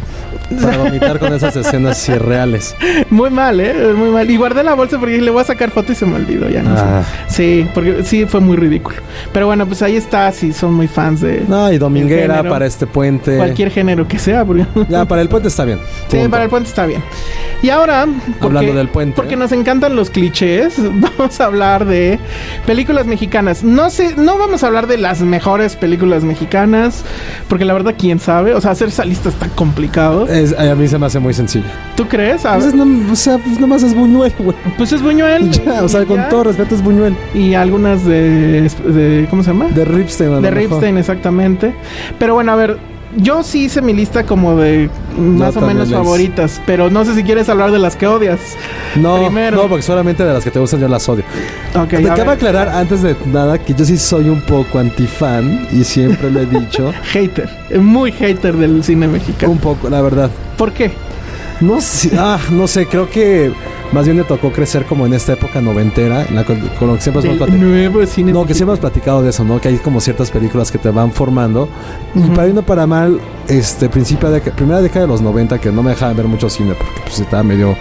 Para 0.61 0.77
vomitar 0.77 1.19
con 1.19 1.33
esas 1.33 1.55
escenas 1.55 2.07
irreales. 2.09 2.75
Muy 3.09 3.29
mal, 3.29 3.59
¿eh? 3.59 3.93
Muy 3.95 4.09
mal. 4.09 4.29
Y 4.29 4.37
guardé 4.37 4.63
la 4.63 4.73
bolsa 4.73 4.99
porque 4.99 5.19
le 5.21 5.31
voy 5.31 5.41
a 5.41 5.45
sacar 5.45 5.69
foto 5.71 5.91
y 5.91 5.95
se 5.95 6.05
me 6.05 6.15
olvidó 6.15 6.49
ya. 6.49 6.61
No 6.63 6.75
sé. 6.75 6.83
Ah. 6.85 7.03
Sí, 7.27 7.67
porque 7.73 8.03
sí 8.03 8.25
fue 8.25 8.39
muy 8.39 8.57
ridículo. 8.57 8.97
Pero 9.33 9.45
bueno, 9.47 9.65
pues 9.65 9.81
ahí 9.81 9.95
está, 9.95 10.31
si 10.31 10.51
son 10.53 10.73
muy 10.73 10.87
fans 10.87 11.21
de 11.21 11.43
No, 11.47 11.71
y 11.71 11.77
dominguera 11.77 12.35
género. 12.37 12.49
para 12.49 12.65
este 12.65 12.87
puente. 12.87 13.37
cualquier 13.37 13.71
género 13.71 14.07
que 14.07 14.19
sea. 14.19 14.45
Porque... 14.45 14.65
Ya, 14.89 15.05
para 15.05 15.21
el 15.21 15.29
puente 15.29 15.47
está 15.47 15.63
bien. 15.63 15.79
Sí, 16.09 16.17
Punto. 16.17 16.29
para 16.31 16.43
el 16.43 16.49
puente 16.49 16.69
está 16.69 16.85
bien. 16.85 17.01
Y 17.61 17.69
ahora, 17.69 18.07
porque, 18.39 18.45
Hablando 18.57 18.73
del 18.73 18.89
puente. 18.89 19.15
porque 19.15 19.35
nos 19.35 19.51
encantan 19.51 19.95
los 19.95 20.09
clichés, 20.09 20.73
vamos 21.17 21.39
a 21.39 21.45
hablar 21.45 21.85
de 21.85 22.19
películas 22.65 23.05
mexicanas. 23.05 23.63
No 23.63 23.89
sé, 23.89 24.15
no 24.17 24.37
vamos 24.37 24.63
a 24.63 24.67
hablar 24.67 24.87
de 24.87 24.97
las 24.97 25.21
mejores 25.21 25.75
películas 25.75 26.23
mexicanas, 26.23 27.03
porque 27.47 27.63
la 27.65 27.73
verdad, 27.73 27.93
quién 27.97 28.19
sabe. 28.19 28.53
O 28.55 28.61
sea, 28.61 28.71
hacer 28.71 28.87
esa 28.89 29.05
lista 29.05 29.29
está 29.29 29.47
complicado. 29.49 30.27
Es- 30.41 30.57
a 30.57 30.75
mí 30.75 30.87
se 30.87 30.97
me 30.97 31.05
hace 31.05 31.19
muy 31.19 31.33
sencillo. 31.33 31.65
¿Tú 31.95 32.07
crees? 32.07 32.45
A 32.45 32.55
Pues 32.57 32.73
no- 32.73 33.11
o 33.11 33.15
sea, 33.15 33.37
pues 33.37 33.59
nomás 33.59 33.83
es 33.83 33.93
Buñuel, 33.93 34.33
güey. 34.39 34.55
pues 34.77 34.91
es 34.91 35.01
Buñuel. 35.01 35.49
Ya, 35.65 35.83
o 35.83 35.89
sea, 35.89 36.05
con 36.05 36.27
todo 36.29 36.45
respeto 36.45 36.75
es 36.75 36.83
Buñuel. 36.83 37.15
Y 37.33 37.53
algunas 37.53 38.03
de, 38.05 38.69
de 38.87 39.27
¿cómo 39.29 39.43
se 39.43 39.51
llama? 39.51 39.65
De 39.67 39.85
Ripstein, 39.85 40.41
De. 40.41 40.51
Ripstein, 40.51 40.97
exactamente. 40.97 41.73
Pero 42.17 42.33
bueno, 42.33 42.51
a 42.51 42.55
ver, 42.55 42.77
yo 43.17 43.43
sí 43.43 43.65
hice 43.65 43.81
mi 43.81 43.93
lista 43.93 44.25
como 44.25 44.55
de 44.57 44.89
más 45.17 45.55
o 45.57 45.61
menos 45.61 45.91
favoritas, 45.91 46.61
pero 46.65 46.89
no 46.89 47.03
sé 47.05 47.15
si 47.15 47.23
quieres 47.23 47.49
hablar 47.49 47.71
de 47.71 47.79
las 47.79 47.95
que 47.95 48.07
odias. 48.07 48.39
No, 48.95 49.17
Primero. 49.25 49.57
no, 49.63 49.67
porque 49.69 49.81
solamente 49.83 50.23
de 50.23 50.33
las 50.33 50.43
que 50.43 50.51
te 50.51 50.59
gustan 50.59 50.79
yo 50.79 50.87
las 50.87 51.07
odio. 51.09 51.23
Ok, 51.75 51.89
Te 51.89 51.97
a 52.09 52.15
cabe 52.15 52.21
ver. 52.21 52.29
aclarar 52.29 52.69
antes 52.69 53.01
de 53.01 53.15
nada 53.25 53.57
que 53.57 53.73
yo 53.73 53.83
sí 53.85 53.97
soy 53.97 54.29
un 54.29 54.41
poco 54.41 54.79
antifan 54.79 55.67
y 55.71 55.83
siempre 55.83 56.31
lo 56.31 56.39
he 56.41 56.45
dicho. 56.45 56.91
Hater, 57.11 57.49
muy 57.79 58.11
hater 58.11 58.55
del 58.55 58.83
cine 58.83 59.07
mexicano. 59.07 59.51
un 59.51 59.59
poco, 59.59 59.89
la 59.89 60.01
verdad. 60.01 60.29
¿Por 60.57 60.71
qué? 60.71 60.91
No 61.59 61.79
sé, 61.81 62.11
ah, 62.17 62.39
no 62.51 62.67
sé, 62.67 62.87
creo 62.87 63.09
que 63.09 63.51
más 63.91 64.05
bien 64.05 64.17
me 64.17 64.23
tocó 64.23 64.51
crecer 64.51 64.85
como 64.85 65.05
en 65.05 65.13
esta 65.13 65.33
época 65.33 65.61
noventera, 65.61 66.25
en 66.27 66.35
la 66.35 66.43
cual- 66.45 66.71
con 66.79 66.87
lo 66.89 66.95
que 66.95 67.01
siempre 67.01 67.23
hemos 67.25 67.37
platicado. 67.37 67.63
nuevo 67.67 68.05
cine 68.05 68.31
No, 68.31 68.45
que 68.45 68.53
siempre 68.53 68.73
hemos 68.73 68.79
platicado 68.79 69.21
de 69.23 69.29
eso, 69.29 69.43
¿no? 69.43 69.59
Que 69.59 69.67
hay 69.69 69.77
como 69.77 69.99
ciertas 69.99 70.31
películas 70.31 70.71
que 70.71 70.77
te 70.77 70.89
van 70.89 71.11
formando. 71.11 71.67
Y 72.15 72.21
para 72.29 72.45
bien 72.45 72.57
o 72.57 72.61
para 72.61 72.87
mal, 72.87 73.19
este, 73.47 73.89
principio 73.89 74.29
de, 74.31 74.39
primera 74.41 74.81
década 74.81 75.01
de 75.01 75.07
los 75.07 75.21
90, 75.21 75.59
que 75.59 75.71
no 75.71 75.83
me 75.83 75.91
dejaban 75.91 76.15
ver 76.15 76.27
mucho 76.27 76.49
cine 76.49 76.73
porque 76.73 77.01
pues 77.05 77.19
estaba 77.19 77.43
medio 77.43 77.75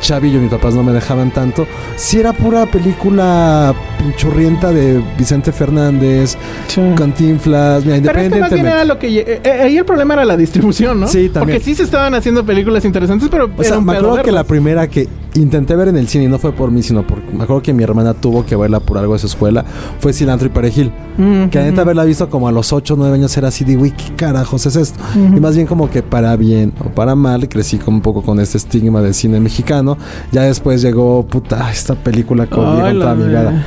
chavillo, 0.00 0.40
mis 0.40 0.50
papás 0.50 0.74
no 0.74 0.82
me 0.82 0.90
dejaban 0.92 1.30
tanto. 1.30 1.64
Si 1.96 2.18
era 2.18 2.32
pura 2.32 2.66
película 2.66 3.72
pinchurrienta 3.98 4.72
de 4.72 5.00
Vicente 5.16 5.52
Fernández, 5.52 6.36
Sí. 6.66 6.80
Cantinflas, 6.96 7.84
mira, 7.84 7.98
Pero 8.02 8.20
es 8.20 8.32
que 8.32 8.40
más 8.40 8.52
bien 8.52 8.66
era 8.66 8.84
lo 8.84 8.98
que... 8.98 9.06
eh, 9.18 9.40
eh, 9.44 9.50
ahí 9.62 9.76
el 9.78 9.84
problema 9.84 10.14
era 10.14 10.24
la 10.24 10.36
distribución, 10.36 10.98
¿no? 11.00 11.06
Sí, 11.06 11.28
también. 11.28 11.56
Porque 11.56 11.60
sí 11.60 11.74
se 11.76 11.84
estaban 11.84 12.14
haciendo 12.14 12.44
películas 12.44 12.84
interesantes, 12.84 13.28
pero 13.30 13.48
O 13.56 13.62
sea, 13.62 13.80
me 13.80 13.96
acuerdo 13.96 14.22
que 14.22 14.32
la 14.32 14.42
primera 14.44 14.88
que 14.88 15.08
intenté 15.34 15.76
ver 15.76 15.88
en 15.88 15.96
el 15.96 16.08
cine, 16.08 16.24
y 16.24 16.28
no 16.28 16.38
fue 16.38 16.52
por 16.52 16.70
mí, 16.70 16.82
sino 16.82 17.06
porque 17.06 17.32
me 17.32 17.44
acuerdo 17.44 17.62
que 17.62 17.72
mi 17.72 17.82
hermana 17.82 18.14
tuvo 18.14 18.44
que 18.44 18.54
verla 18.56 18.80
por 18.80 18.98
algo 18.98 19.12
de 19.14 19.18
su 19.18 19.26
escuela, 19.26 19.64
fue 19.98 20.12
Cilantro 20.12 20.46
y 20.46 20.50
Perejil. 20.50 20.92
Mm, 21.16 21.46
Que 21.48 21.58
la 21.58 21.64
neta 21.64 21.82
haberla 21.82 22.04
visto 22.04 22.28
como 22.28 22.48
a 22.48 22.52
los 22.52 22.72
8 22.72 22.94
o 22.94 22.96
9 22.96 23.14
años 23.14 23.36
era 23.36 23.48
así 23.48 23.64
de, 23.64 23.76
güey, 23.76 23.92
¿qué 23.92 24.14
carajos 24.14 24.66
es 24.66 24.76
esto? 24.76 24.98
Y 25.14 25.40
más 25.40 25.54
bien 25.56 25.66
como 25.66 25.88
que 25.90 26.02
para 26.02 26.36
bien 26.36 26.72
o 26.80 26.88
para 26.90 27.14
mal, 27.14 27.48
crecí 27.48 27.78
como 27.78 27.96
un 27.98 28.02
poco 28.02 28.22
con 28.22 28.40
este 28.40 28.58
estigma 28.58 29.00
del 29.02 29.14
cine 29.14 29.40
mexicano. 29.40 29.96
Ya 30.32 30.42
después 30.42 30.82
llegó, 30.82 31.24
puta, 31.26 31.70
esta 31.70 31.94
película 31.94 32.46
con 32.46 32.76
Diego 32.76 32.98
la 32.98 33.14
de-. 33.14 33.62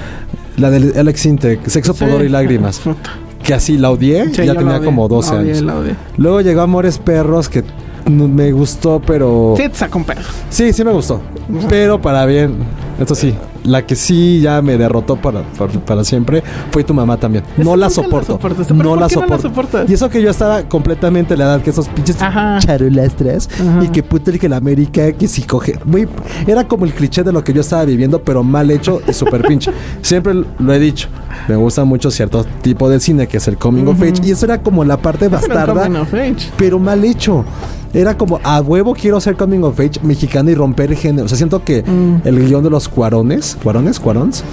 La 0.57 0.69
de 0.69 0.97
Alex 0.99 1.25
Intec, 1.25 1.67
Sexo, 1.67 1.93
Sí. 1.93 2.05
Pudor 2.05 2.23
y 2.23 2.29
Lágrimas. 2.29 2.81
Que 3.45 3.53
así 3.53 3.77
la 3.77 3.91
odié, 3.91 4.25
Sí, 4.33 4.37
ya 4.43 4.53
la 4.53 4.59
tenía 4.59 4.77
odié, 4.77 4.85
como 4.85 5.07
12 5.07 5.33
la 5.35 5.39
odié, 5.41 5.51
años. 5.51 5.61
la 5.63 5.75
odié. 5.77 5.95
Luego 6.17 6.41
llegó 6.41 6.61
Amores 6.61 6.97
Perros, 6.97 7.47
que 7.47 7.63
me 8.05 8.51
gustó, 8.51 9.01
pero... 9.05 9.55
Sí, 9.57 9.69
te 9.69 9.75
sacó 9.75 9.97
un 9.97 10.03
pedo. 10.05 10.21
Sí, 10.49 10.71
sí 10.73 10.83
me 10.83 10.91
gustó. 10.91 11.21
Pero 11.69 12.01
para 12.01 12.25
bien. 12.25 12.55
Eso 12.99 13.13
sí, 13.13 13.35
la 13.65 13.85
que 13.85 13.95
sí 13.95 14.39
ya 14.39 14.61
me 14.61 14.77
derrotó 14.77 15.17
para, 15.17 15.41
para, 15.57 15.71
para 15.73 16.03
siempre 16.05 16.41
fue 16.71 16.83
tu 16.83 16.93
mamá 16.93 17.17
también. 17.17 17.43
No 17.57 17.75
la 17.75 17.89
soporto. 17.89 18.33
soportaste. 18.33 18.73
¿Pero 18.73 18.89
No 18.89 18.95
la 18.95 19.07
qué 19.07 19.15
no 19.15 19.25
la 19.25 19.37
soporto. 19.37 19.83
Y 19.87 19.93
eso 19.93 20.09
que 20.09 20.21
yo 20.21 20.29
estaba 20.29 20.63
completamente 20.63 21.35
la 21.35 21.45
edad 21.45 21.61
que 21.61 21.71
esos 21.71 21.89
pinches 21.89 22.21
Ajá. 22.21 22.59
charolastras 22.59 23.49
Ajá. 23.59 23.83
y 23.83 23.89
que 23.89 24.01
puta 24.01 24.31
el 24.31 24.39
que 24.39 24.47
la 24.47 24.57
América 24.57 25.11
que 25.11 25.27
si 25.27 25.41
coge. 25.43 25.77
Muy, 25.83 26.07
era 26.47 26.67
como 26.67 26.85
el 26.85 26.93
cliché 26.93 27.23
de 27.23 27.33
lo 27.33 27.43
que 27.43 27.51
yo 27.53 27.61
estaba 27.61 27.83
viviendo, 27.83 28.21
pero 28.21 28.43
mal 28.43 28.71
hecho 28.71 29.01
y 29.07 29.13
súper 29.13 29.41
pinche. 29.41 29.71
Siempre 30.01 30.33
lo 30.33 30.73
he 30.73 30.79
dicho. 30.79 31.09
Me 31.49 31.55
gusta 31.57 31.83
mucho 31.83 32.11
cierto 32.11 32.45
tipo 32.61 32.89
de 32.89 32.99
cine 32.99 33.27
que 33.27 33.37
es 33.37 33.47
el 33.47 33.57
coming 33.57 33.85
of 33.87 34.01
age. 34.01 34.21
Y 34.23 34.31
eso 34.31 34.45
era 34.45 34.61
como 34.61 34.85
la 34.85 34.97
parte 34.97 35.27
bastarda 35.27 35.89
pero 36.57 36.79
mal 36.79 37.03
hecho. 37.03 37.43
Era 37.95 38.17
como 38.17 38.39
a 38.43 38.59
huevo 38.61 38.93
quiero 38.93 39.21
ser 39.21 39.35
coming 39.37 39.61
of 39.63 39.79
age 39.79 39.99
mexicano 40.03 40.49
y 40.51 40.55
romper 40.55 40.91
el 40.91 40.97
género. 40.97 41.25
O 41.25 41.27
sea, 41.29 41.37
siento 41.37 41.63
que 41.63 41.81
Mm. 41.81 42.27
el 42.27 42.45
guion 42.45 42.61
de 42.63 42.69
los 42.69 42.89
cuarones, 42.89 43.57
cuarones, 43.63 43.99
cuarons, 43.99 44.43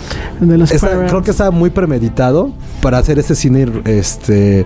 De 0.41 0.57
los 0.57 0.71
está- 0.71 1.07
creo 1.07 1.23
que 1.23 1.33
estaba 1.33 1.51
muy 1.51 1.71
premeditado 1.71 2.53
para 2.81 2.99
hacer 2.99 3.19
este 3.19 3.35
cine, 3.35 3.67
este, 3.85 4.65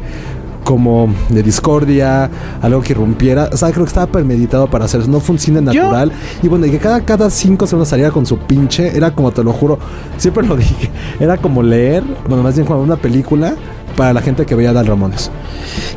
como 0.67 1.09
de 1.29 1.45
discordia, 1.45 2.29
algo 2.61 2.83
que 2.83 2.93
rompiera. 2.93 3.49
O 3.53 3.57
sea, 3.57 3.71
creo 3.71 3.85
que 3.85 3.89
estaba 3.91 4.09
premeditado 4.09 4.67
para 4.67 4.87
hacer 4.87 5.01
eso. 5.01 5.09
No 5.11 5.21
fue 5.21 5.35
un 5.35 5.39
cine 5.39 5.61
Yo- 5.73 5.81
natural. 5.83 6.11
Y 6.43 6.49
bueno, 6.49 6.67
y 6.67 6.71
que 6.73 6.79
cada, 6.79 7.01
cada 7.03 7.31
cinco 7.31 7.69
segundos 7.69 7.89
saliera 7.89 8.11
con 8.11 8.27
su 8.27 8.37
pinche, 8.39 8.97
era 8.97 9.13
como, 9.13 9.31
te 9.31 9.45
lo 9.45 9.53
juro, 9.53 9.79
siempre 10.17 10.45
lo 10.45 10.57
dije, 10.59 10.91
era 11.21 11.37
como 11.37 11.63
leer, 11.63 12.03
bueno, 12.29 12.43
más 12.43 12.57
bien 12.57 12.67
como 12.67 12.83
una 12.83 12.97
película 12.97 13.55
para 13.97 14.13
la 14.13 14.21
gente 14.21 14.45
que 14.45 14.57
veía 14.57 14.71
a 14.71 14.73
Dal 14.73 14.87
Ramones. 14.89 15.31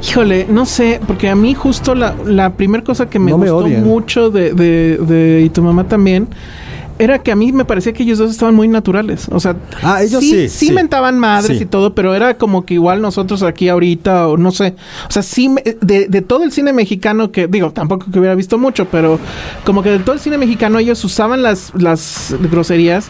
Híjole, 0.07 0.45
no 0.49 0.67
sé, 0.67 1.01
porque 1.07 1.29
a 1.29 1.35
mí 1.35 1.55
justo 1.55 1.95
la, 1.95 2.13
la 2.25 2.51
primera 2.53 2.83
cosa 2.83 3.09
que 3.09 3.17
me 3.17 3.31
No 3.31 3.37
gustó 3.37 3.67
mucho 3.67 4.29
de, 4.29 4.53
de, 4.53 4.97
de- 4.97 5.41
y 5.45 5.49
tu 5.49 5.63
mamá 5.63 5.85
también 5.85 6.27
era 6.99 7.19
que 7.23 7.31
a 7.31 7.35
mí 7.35 7.51
me 7.51 7.65
parecía 7.65 7.93
que 7.93 8.03
ellos 8.03 8.17
dos 8.19 8.29
estaban 8.29 8.53
muy 8.55 8.67
naturales. 8.67 9.27
O 9.31 9.39
sea, 9.39 9.55
Ah, 9.81 10.03
ellos 10.03 10.19
sí, 10.21 10.47
sí, 10.49 10.67
sí. 10.67 10.71
mentaban 10.71 11.17
madres 11.17 11.57
Sí. 11.57 11.63
y 11.63 11.65
todo, 11.65 11.95
pero 11.95 12.13
era 12.13 12.37
como 12.37 12.65
que 12.65 12.75
igual 12.75 13.01
nosotros 13.01 13.41
aquí 13.41 13.69
ahorita, 13.69 14.27
o 14.27 14.37
no 14.37 14.51
sé. 14.51 14.75
O 15.07 15.11
sea, 15.11 15.23
sí, 15.23 15.49
me- 15.49 15.63
de, 15.81 16.07
de 16.07 16.21
todo 16.21 16.43
el 16.43 16.51
cine 16.51 16.73
mexicano 16.73 17.31
que, 17.31 17.47
digo, 17.47 17.71
tampoco 17.71 18.05
que 18.11 18.19
hubiera 18.19 18.35
visto 18.35 18.57
mucho, 18.57 18.85
pero 18.85 19.19
como 19.65 19.81
que 19.81 19.89
de 19.91 19.99
todo 19.99 20.13
el 20.13 20.19
cine 20.19 20.37
mexicano 20.37 20.77
ellos 20.77 21.03
usaban 21.03 21.41
las, 21.41 21.71
las 21.75 22.35
groserías 22.51 23.07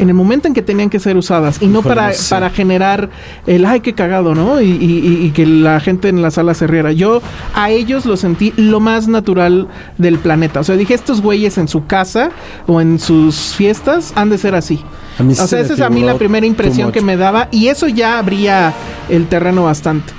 en 0.00 0.08
el 0.08 0.14
momento 0.14 0.48
en 0.48 0.54
que 0.54 0.62
tenían 0.62 0.90
que 0.90 0.98
ser 0.98 1.16
usadas 1.16 1.60
y 1.60 1.66
no 1.66 1.82
para, 1.82 2.10
para 2.30 2.50
generar 2.50 3.10
el 3.46 3.64
ay 3.64 3.80
qué 3.80 3.92
cagado, 3.92 4.34
¿no? 4.34 4.60
Y, 4.60 4.70
y- 4.70 5.26
y- 5.26 5.30
que 5.30 5.46
la 5.46 5.78
gente 5.80 6.08
en 6.08 6.22
la 6.22 6.30
sala 6.30 6.54
se 6.54 6.66
riera. 6.66 6.90
Yo 6.92 7.20
a 7.54 7.70
ellos 7.70 8.06
lo 8.06 8.16
sentí 8.16 8.52
lo 8.56 8.80
más 8.80 9.06
natural 9.08 9.68
del 9.98 10.18
planeta. 10.18 10.60
O 10.60 10.64
sea, 10.64 10.76
dije, 10.76 10.94
estos 10.94 11.20
güeyes 11.20 11.58
en 11.58 11.68
su 11.68 11.86
casa 11.86 12.30
o 12.66 12.80
en 12.80 12.98
sus 12.98 13.54
fiestas 13.54 14.12
han 14.16 14.30
de 14.30 14.38
ser 14.38 14.54
así. 14.54 14.80
A 15.18 15.22
mí 15.22 15.34
sí 15.34 15.40
o 15.40 15.44
se 15.44 15.48
sea, 15.50 15.60
esa 15.60 15.74
es 15.74 15.80
a 15.80 15.90
mí 15.90 16.00
la 16.02 16.14
primera 16.16 16.46
impresión 16.46 16.90
que 16.92 17.00
me 17.02 17.16
daba 17.16 17.48
y 17.50 17.68
eso 17.68 17.86
ya 17.86 18.18
abría 18.18 18.72
el 19.08 19.26
terreno 19.26 19.64
bastante. 19.64 20.12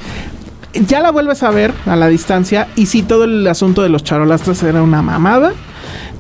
Ya 0.88 1.02
la 1.02 1.12
vuelves 1.12 1.44
a 1.44 1.50
ver 1.50 1.74
a 1.86 1.96
la 1.98 2.08
distancia 2.08 2.68
y 2.78 2.86
sí, 2.86 3.02
todo 3.02 3.26
el 3.26 3.46
asunto 3.48 3.82
de 3.82 3.90
los 3.90 4.04
charolastras 4.04 4.64
era 4.64 4.82
una 4.82 5.02
mamada. 5.02 5.54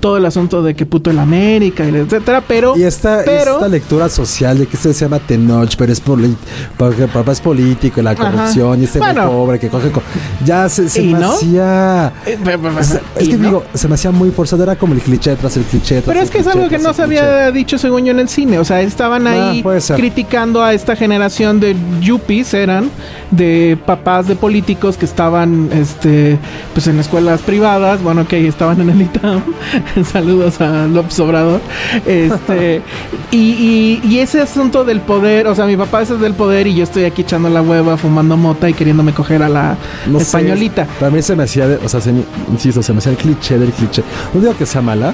Todo 0.02 0.18
el 0.18 0.26
asunto 0.26 0.62
de 0.64 0.74
que 0.74 0.86
puto 0.86 1.10
el 1.12 1.20
América 1.20 1.86
y 1.86 1.96
etcétera, 1.96 2.44
pero 2.46 2.76
Y 2.78 2.84
esta, 2.84 3.22
pero 3.24 3.54
esta 3.54 3.68
lectura 3.70 4.10
social 4.10 4.58
de 4.58 4.66
que 4.68 4.76
esto 4.76 4.92
se 4.92 5.06
llama 5.06 5.20
Tenoch, 5.20 5.76
pero 5.78 5.94
es 5.94 6.02
poli- 6.02 6.36
porque 6.76 7.04
el 7.04 7.10
papá 7.10 7.32
es 7.32 7.40
político 7.40 8.02
y 8.02 8.04
la 8.04 8.12
Ajá. 8.12 8.32
corrupción 8.32 8.82
y 8.82 8.86
este 8.86 9.00
Bueno. 9.00 9.30
pobre 9.32 9.60
que 9.60 9.70
coge 9.70 9.92
co- 9.92 10.02
ya 10.44 10.68
se, 10.68 10.90
se 10.90 11.04
¿Y 11.04 11.14
me 11.14 11.20
no? 11.20 11.34
hacía 11.34 12.12
Eh, 12.26 12.38
pe- 12.44 12.56
o 12.56 12.84
sea, 12.84 13.02
es 13.16 13.30
que 13.30 13.38
no. 13.38 13.46
digo, 13.46 13.64
se 13.74 13.88
me 13.88 13.94
hacía 13.94 14.12
muy 14.12 14.32
forzado, 14.32 14.64
era 14.64 14.76
como 14.76 14.94
el 14.94 15.02
cliché 15.02 15.36
tras 15.36 15.56
el 15.58 15.64
cliché. 15.64 16.02
tras 16.02 16.06
Pero 16.08 16.20
el 16.20 16.26
es 16.26 16.32
que 16.32 16.40
es 16.40 16.48
algo 16.48 16.68
que 16.68 16.80
no 16.80 16.94
se 16.94 17.04
cliché. 17.04 17.20
había 17.22 17.52
dicho 17.52 17.78
según 17.78 18.04
yo 18.06 18.12
en 18.12 18.20
el 18.20 18.28
cine. 18.30 18.58
O 18.60 18.66
sea, 18.66 18.82
estaban 18.82 19.28
Ah, 19.28 19.52
ahí 19.52 19.64
criticando 19.96 20.64
a 20.64 20.74
esta 20.74 20.96
generación 20.96 21.60
de 21.60 21.76
yuppies, 22.02 22.54
eran, 22.56 22.90
de 23.32 23.78
papás 23.86 24.28
de 24.28 24.36
políticos 24.36 24.98
que 24.98 25.06
estaban 25.06 25.70
este 25.74 26.38
pues 26.74 26.88
en 26.88 27.00
escuelas 27.00 27.42
privadas. 27.42 28.02
Bueno, 28.04 28.28
que 28.28 28.46
estaban 28.48 28.80
en 28.82 28.90
el 28.90 29.02
ITAM. 29.02 29.42
Saludos 30.12 30.60
a 30.62 30.88
López 30.88 31.20
Obrador. 31.20 31.62
Este, 32.06 32.82
y, 33.32 33.38
y- 33.38 34.02
y 34.08 34.20
ese 34.20 34.42
asunto 34.42 34.84
del 34.84 35.00
poder, 35.02 35.48
o 35.48 35.56
sea, 35.56 35.66
mi 35.66 35.78
papá 35.78 36.02
es 36.02 36.20
del 36.20 36.34
poder 36.34 36.68
y 36.68 36.76
yo 36.76 36.84
estoy 36.84 37.06
aquí 37.06 37.22
echando 37.22 37.50
la 37.50 37.62
hueva, 37.62 37.96
fumando 37.98 38.36
mota 38.38 38.70
y 38.70 38.74
queriéndome 38.74 39.14
coger 39.14 39.42
a 39.44 39.50
la 39.50 39.78
No 40.08 40.20
sé, 40.20 40.24
españolita. 40.26 40.86
para 41.00 41.12
mí 41.12 41.22
se 41.22 41.36
me 41.36 41.44
hacía, 41.44 41.68
de- 41.68 41.78
o 41.78 41.88
sea, 41.90 42.02
se 42.02 42.14
insisto, 42.52 42.84
se 42.84 42.92
me 42.94 43.00
hacía 43.00 43.14
el 43.14 43.18
cliché 43.18 43.58
del 43.58 43.72
cliché. 43.72 44.04
No 44.34 44.42
digo 44.42 44.56
que 44.58 44.66
sea 44.66 44.82
mala, 44.82 45.14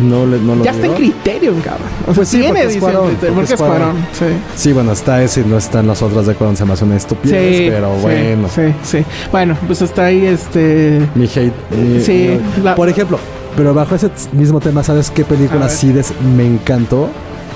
no, 0.00 0.26
le- 0.26 0.38
no 0.38 0.54
lo 0.56 0.64
Ya 0.64 0.70
está 0.70 0.86
en 0.86 0.94
digo. 0.94 0.96
criterio, 1.12 1.52
cabrón. 1.64 1.88
O 2.02 2.04
sea, 2.06 2.14
Pues 2.14 2.28
sí, 2.28 2.40
tiene 2.40 2.62
porque 2.62 2.78
Cuarón, 2.80 3.06
Criterion, 3.08 3.18
porque 3.20 3.34
porque 3.34 3.54
es 3.54 3.60
Cuarón, 3.60 3.78
Cuarón. 3.78 4.06
sí. 4.12 4.24
Sí, 4.56 4.72
bueno, 4.72 4.92
está 4.92 5.22
ese 5.22 5.40
y 5.40 5.44
no 5.44 5.58
están 5.58 5.86
las 5.86 6.02
otras 6.02 6.26
de 6.26 6.34
cuando 6.34 6.56
se 6.56 6.64
me 6.64 6.72
hace 6.72 6.84
una 6.84 6.96
estupidez, 6.96 7.70
pero 7.72 7.90
bueno. 7.96 8.48
Sí, 8.48 8.62
sí. 8.84 9.04
Bueno, 9.32 9.56
pues 9.66 9.82
está 9.82 10.06
ahí 10.06 10.26
este. 10.26 11.00
Mi 11.14 11.24
hate. 11.24 11.52
mi- 11.76 12.00
Sí, 12.00 12.38
mi- 12.56 12.62
la- 12.62 12.74
Por 12.74 12.88
ejemplo, 12.88 13.18
pero 13.56 13.74
bajo 13.74 13.94
ese 13.94 14.10
mismo 14.32 14.60
tema, 14.60 14.82
¿sabes 14.82 15.10
qué 15.10 15.24
película 15.24 15.62
ver. 15.66 15.70
sí 15.70 15.92
des- 15.92 16.12
me 16.36 16.46
encantó? 16.46 17.08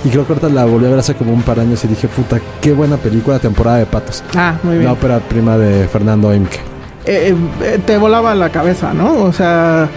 Y 0.05 0.09
creo 0.09 0.27
que 0.27 0.33
ahorita 0.33 0.49
la 0.49 0.65
volví 0.65 0.87
a 0.87 0.91
ver 0.91 0.99
hace 0.99 1.15
como 1.15 1.33
un 1.33 1.43
par 1.43 1.57
de 1.59 1.63
años 1.63 1.85
y 1.85 1.87
dije, 1.87 2.09
puta, 2.09 2.41
qué 2.61 2.73
buena 2.73 2.97
película, 2.97 3.39
temporada 3.39 3.77
de 3.79 3.87
patos. 3.87 4.25
Ah, 4.35 4.55
muy 4.65 4.73
bien. 4.75 4.87
La 4.87 4.93
ópera 4.95 5.21
prima 5.21 5.57
de 5.57 5.87
Fernando 5.87 6.35
Imke. 6.35 6.59
Eh, 7.05 7.33
eh, 7.63 7.79
te 7.87 7.99
volaba 7.99 8.35
la 8.35 8.49
cabeza, 8.51 8.93
¿no? 8.93 9.15
O 9.23 9.33
sea, 9.33 9.89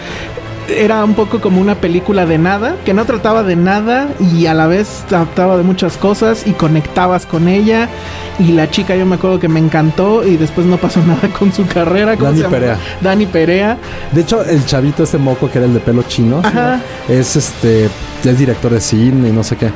era 0.70 1.04
un 1.04 1.14
poco 1.14 1.40
como 1.42 1.62
una 1.62 1.76
película 1.76 2.26
de 2.26 2.38
nada, 2.38 2.76
que 2.86 2.94
no 2.94 3.06
trataba 3.06 3.44
de 3.44 3.56
nada 3.56 4.08
y 4.34 4.46
a 4.48 4.54
la 4.54 4.68
vez 4.68 5.04
trataba 5.08 5.58
de 5.58 5.64
muchas 5.64 5.98
cosas 5.98 6.46
y 6.48 6.52
conectabas 6.54 7.26
con 7.26 7.48
ella. 7.48 7.90
Y 8.40 8.52
la 8.52 8.70
chica, 8.70 8.96
yo 8.96 9.06
me 9.06 9.16
acuerdo 9.16 9.40
que 9.40 9.48
me 9.48 9.60
encantó 9.60 10.26
y 10.28 10.38
después 10.38 10.68
no 10.68 10.78
pasó 10.78 11.00
nada 11.08 11.30
con 11.38 11.54
su 11.54 11.66
carrera. 11.68 12.18
¿Cómo 12.18 12.32
Dani? 12.32 12.44
Perea. 12.44 12.78
Dani 13.02 13.26
Perea. 13.28 13.78
De 14.12 14.22
hecho, 14.22 14.44
el 14.44 14.66
chavito, 14.66 15.04
este 15.04 15.18
moco 15.18 15.50
que 15.50 15.58
era 15.60 15.68
el 15.68 15.74
de 15.74 15.80
pelo 15.80 16.04
chino, 16.04 16.42
¿sí, 16.42 16.48
Ajá. 16.48 16.82
no? 17.08 17.14
es 17.14 17.36
este, 17.36 17.86
es 18.24 18.38
director 18.40 18.72
de 18.72 18.82
cine 18.82 19.30
y 19.30 19.32
no 19.32 19.44
sé 19.44 19.56
qué. 19.56 19.70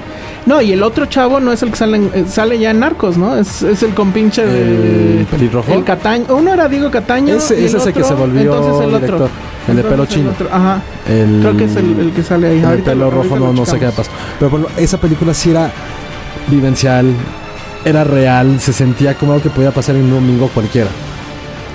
No, 0.45 0.61
y 0.61 0.71
el 0.71 0.81
otro 0.83 1.05
chavo 1.05 1.39
no 1.39 1.51
es 1.51 1.61
el 1.61 1.69
que 1.69 1.75
sale, 1.75 1.97
eh, 2.15 2.25
sale 2.27 2.57
ya 2.57 2.71
en 2.71 2.79
Narcos, 2.79 3.17
¿no? 3.17 3.37
Es, 3.37 3.61
es 3.61 3.83
el 3.83 3.93
compinche 3.93 4.45
de... 4.45 5.19
¿El 5.19 5.25
pelirrojo? 5.25 5.71
El 5.71 5.83
Cataño. 5.83 6.25
Uno 6.29 6.53
era 6.53 6.67
Diego 6.67 6.89
Cataño. 6.89 7.35
Ese- 7.35 7.61
y 7.61 7.65
ese 7.65 7.77
es 7.77 7.85
el 7.85 7.93
que 7.93 8.03
se 8.03 8.13
volvió 8.13 8.41
Entonces 8.55 8.87
el 8.87 8.93
otro. 8.95 9.29
El 9.67 9.75
de 9.75 9.83
pelo 9.83 10.05
chino. 10.05 10.31
otro, 10.31 10.47
Ajá. 10.51 10.81
El, 11.07 11.39
Creo 11.41 11.57
que 11.57 11.65
es 11.65 11.75
el, 11.75 11.99
el 11.99 12.11
que 12.11 12.23
sale 12.23 12.47
ahí. 12.47 12.55
el 12.55 12.61
de 12.61 12.67
Ahorita 12.67 12.91
pelo 12.91 13.05
lo- 13.05 13.11
rojo, 13.23 13.37
no, 13.37 13.53
no 13.53 13.65
sé 13.65 13.77
qué 13.79 13.87
pasó. 13.87 14.09
Pero 14.39 14.49
bueno, 14.49 14.67
esa 14.77 14.97
película 14.99 15.33
sí 15.33 15.51
era 15.51 15.71
vivencial, 16.47 17.13
era 17.85 18.03
real, 18.03 18.59
se 18.59 18.73
sentía 18.73 19.13
como 19.15 19.33
algo 19.33 19.43
que 19.43 19.49
podía 19.49 19.71
pasar 19.71 19.95
en 19.95 20.03
un 20.05 20.11
domingo 20.11 20.49
cualquiera. 20.53 20.89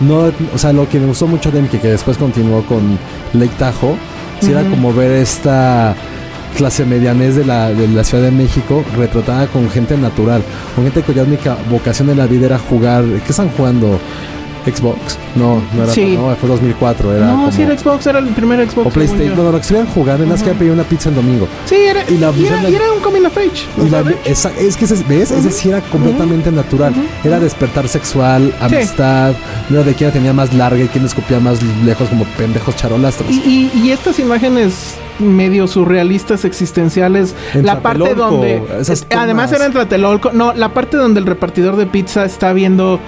No, 0.00 0.24
o 0.52 0.58
sea, 0.58 0.72
lo 0.72 0.88
que 0.88 0.98
me 0.98 1.06
gustó 1.06 1.26
mucho 1.26 1.50
de 1.52 1.60
Emke, 1.60 1.78
que 1.78 1.88
después 1.88 2.16
continuó 2.16 2.62
con 2.64 2.98
Lake 3.32 3.52
Tahoe, 3.58 3.94
sí 4.40 4.50
era 4.50 4.62
como 4.64 4.92
ver 4.92 5.12
esta 5.12 5.94
clase 6.56 6.84
medianés 6.84 7.36
de 7.36 7.44
la, 7.44 7.70
de 7.70 7.86
la 7.88 8.02
Ciudad 8.04 8.24
de 8.24 8.30
México 8.32 8.84
retratada 8.96 9.46
con 9.46 9.68
gente 9.70 9.96
natural, 9.96 10.42
con 10.74 10.84
gente 10.84 11.02
cuya 11.02 11.22
única 11.22 11.56
vocación 11.70 12.10
en 12.10 12.18
la 12.18 12.26
vida 12.26 12.46
era 12.46 12.58
jugar. 12.58 13.04
¿Qué 13.04 13.30
están 13.30 13.48
jugando? 13.50 13.98
¿Xbox? 14.66 15.18
No, 15.34 15.62
no 15.74 15.84
era. 15.84 15.92
Sí. 15.92 16.16
No, 16.16 16.34
fue 16.36 16.48
2004. 16.48 17.12
Era 17.14 17.26
No, 17.26 17.32
como, 17.36 17.52
sí 17.52 17.62
era 17.62 17.76
Xbox, 17.78 18.06
era 18.06 18.18
el 18.20 18.28
primer 18.28 18.68
Xbox. 18.68 18.86
O 18.86 18.90
PlayStation. 18.90 19.34
Bueno, 19.36 19.50
lo 19.52 19.58
que 19.58 19.62
estuvieran 19.62 19.90
jugando, 19.92 20.24
nada 20.24 20.34
más 20.36 20.42
que 20.42 20.50
Ujú. 20.50 20.58
pedir 20.58 20.72
una 20.72 20.82
pizza 20.84 21.08
el 21.10 21.14
domingo. 21.16 21.48
Sí, 21.66 21.76
era, 21.76 22.02
Y 22.08 22.14
y, 22.14 22.18
la 22.18 22.28
era, 22.28 22.36
visión 22.36 22.62
de- 22.62 22.70
y 22.70 22.74
era 22.74 22.92
un 22.92 23.00
coming 23.00 23.24
of 23.26 23.36
age. 23.36 23.66
Y 23.84 23.90
la- 23.90 24.04
esa- 24.24 24.52
es 24.58 24.76
que, 24.76 24.84
ese- 24.86 25.04
¿ves? 25.08 25.30
Ese 25.30 25.50
sí 25.50 25.68
era 25.68 25.80
completamente 25.82 26.50
natural. 26.50 26.94
Era 27.24 27.38
despertar 27.40 27.88
sexual, 27.88 28.54
amistad, 28.60 29.34
no 29.68 29.76
era 29.80 29.84
de 29.86 29.94
quién 29.94 30.08
la 30.08 30.14
tenía 30.14 30.32
más 30.32 30.52
larga 30.54 30.82
y 30.84 30.88
quién 30.88 31.04
escupía 31.04 31.40
más 31.40 31.58
lejos 31.84 32.08
como 32.08 32.24
pendejos 32.36 32.76
charolastros. 32.76 33.30
Y, 33.30 33.70
y- 33.74 33.80
y 33.84 33.90
estas 33.90 34.18
imágenes 34.18 34.94
medio 35.18 35.68
surrealistas 35.68 36.44
existenciales, 36.44 37.34
En 37.52 37.64
la 37.66 37.80
parte 37.80 38.14
donde 38.14 38.62
es- 38.80 39.06
además 39.16 39.52
era 39.52 39.66
en 39.66 39.72
Tlatelolco, 39.72 40.32
no, 40.32 40.52
la 40.54 40.74
parte 40.74 40.96
donde 40.96 41.20
el 41.20 41.26
repartidor 41.26 41.76
de 41.76 41.86
pizza 41.86 42.24
está 42.24 42.52
viendo 42.52 42.98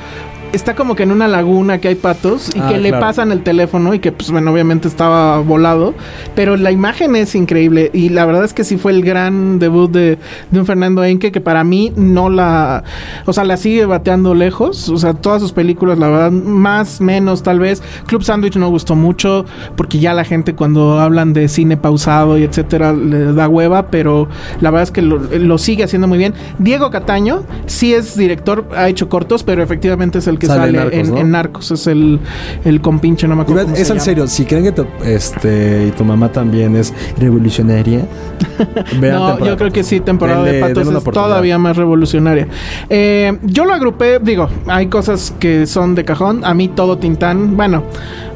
está 0.56 0.74
como 0.74 0.94
que 0.96 1.02
en 1.04 1.12
una 1.12 1.28
laguna 1.28 1.78
que 1.78 1.88
hay 1.88 1.94
patos 1.94 2.50
y 2.54 2.58
Ah, 2.58 2.68
que 2.68 2.78
le 2.78 2.88
claro. 2.88 3.04
pasan 3.06 3.32
el 3.32 3.42
teléfono 3.42 3.94
y 3.94 3.98
que 3.98 4.10
pues 4.12 4.30
bueno, 4.30 4.50
obviamente 4.52 4.88
estaba 4.88 5.38
volado, 5.40 5.94
pero 6.34 6.56
la 6.56 6.72
imagen 6.72 7.14
es 7.16 7.34
increíble 7.34 7.90
y 7.92 8.08
la 8.08 8.24
verdad 8.26 8.44
es 8.44 8.52
que 8.54 8.64
sí 8.64 8.76
fue 8.76 8.92
el 8.92 9.02
gran 9.04 9.58
debut 9.58 9.90
de, 9.90 10.18
de 10.50 10.58
un 10.58 10.66
Fernando 10.66 11.04
Enque 11.04 11.30
que 11.32 11.40
para 11.40 11.62
mí 11.64 11.92
no 11.96 12.28
la, 12.30 12.82
o 13.26 13.32
sea, 13.32 13.44
la 13.44 13.56
sigue 13.56 13.84
bateando 13.86 14.34
lejos, 14.34 14.88
o 14.88 14.96
sea, 14.96 15.14
todas 15.14 15.40
sus 15.42 15.52
películas 15.52 15.98
la 15.98 16.08
verdad 16.08 16.30
más 16.32 17.00
menos 17.00 17.42
tal 17.42 17.58
vez 17.60 17.82
Club 18.06 18.22
Sandwich 18.24 18.56
no 18.56 18.68
gustó 18.70 18.94
mucho 18.96 19.44
porque 19.76 19.98
ya 19.98 20.14
la 20.14 20.24
gente 20.24 20.54
cuando 20.54 20.98
hablan 20.98 21.32
de 21.32 21.48
cine 21.48 21.76
pausado 21.76 22.38
y 22.38 22.42
etcétera 22.42 22.92
le 22.92 23.32
da 23.32 23.48
hueva, 23.48 23.88
pero 23.88 24.28
la 24.60 24.70
verdad 24.70 24.84
es 24.84 24.90
que 24.90 25.02
lo, 25.02 25.18
lo 25.18 25.58
sigue 25.58 25.84
haciendo 25.84 26.08
muy 26.08 26.18
bien. 26.18 26.34
Diego 26.58 26.90
Cataño 26.90 27.44
sí 27.66 27.92
es 27.94 28.16
director, 28.16 28.66
ha 28.76 28.88
hecho 28.88 29.08
cortos, 29.08 29.42
pero 29.42 29.62
efectivamente 29.62 30.18
es 30.18 30.26
el 30.26 30.38
que 30.38 30.45
que 30.48 30.54
Sale 30.54 30.78
sale, 30.78 30.78
en 30.78 30.82
Narcos, 30.84 31.08
en, 31.08 31.14
¿no? 31.14 31.20
en 31.20 31.30
Narcos. 31.30 31.70
Es 31.70 31.86
el, 31.86 32.20
el 32.64 32.80
compinche, 32.80 33.26
no 33.28 33.36
me 33.36 33.42
acuerdo. 33.42 33.62
cómo 33.64 33.74
es 33.76 33.80
se 33.86 33.92
en 33.92 33.98
llama. 33.98 34.04
serio, 34.04 34.26
si 34.26 34.44
creen 34.44 34.64
que 34.64 34.72
tu, 34.72 34.86
este, 35.04 35.86
y 35.88 35.90
tu 35.92 36.04
mamá 36.04 36.30
también 36.30 36.76
es 36.76 36.92
revolucionaria, 37.18 38.06
vean 39.00 39.16
No, 39.16 39.44
yo 39.44 39.56
creo 39.56 39.72
que 39.72 39.82
sí, 39.82 40.00
temporada 40.00 40.44
Denle- 40.44 40.52
de 40.52 40.60
patos 40.60 40.88
es 40.88 41.04
todavía 41.12 41.58
más 41.58 41.76
revolucionaria. 41.76 42.48
Eh, 42.88 43.38
yo 43.42 43.64
lo 43.64 43.72
agrupé, 43.74 44.18
digo, 44.20 44.48
hay 44.66 44.86
cosas 44.86 45.34
que 45.38 45.66
son 45.66 45.94
de 45.94 46.04
cajón. 46.04 46.44
A 46.44 46.54
mí 46.54 46.68
todo 46.68 46.98
Tintán, 46.98 47.56
bueno, 47.56 47.82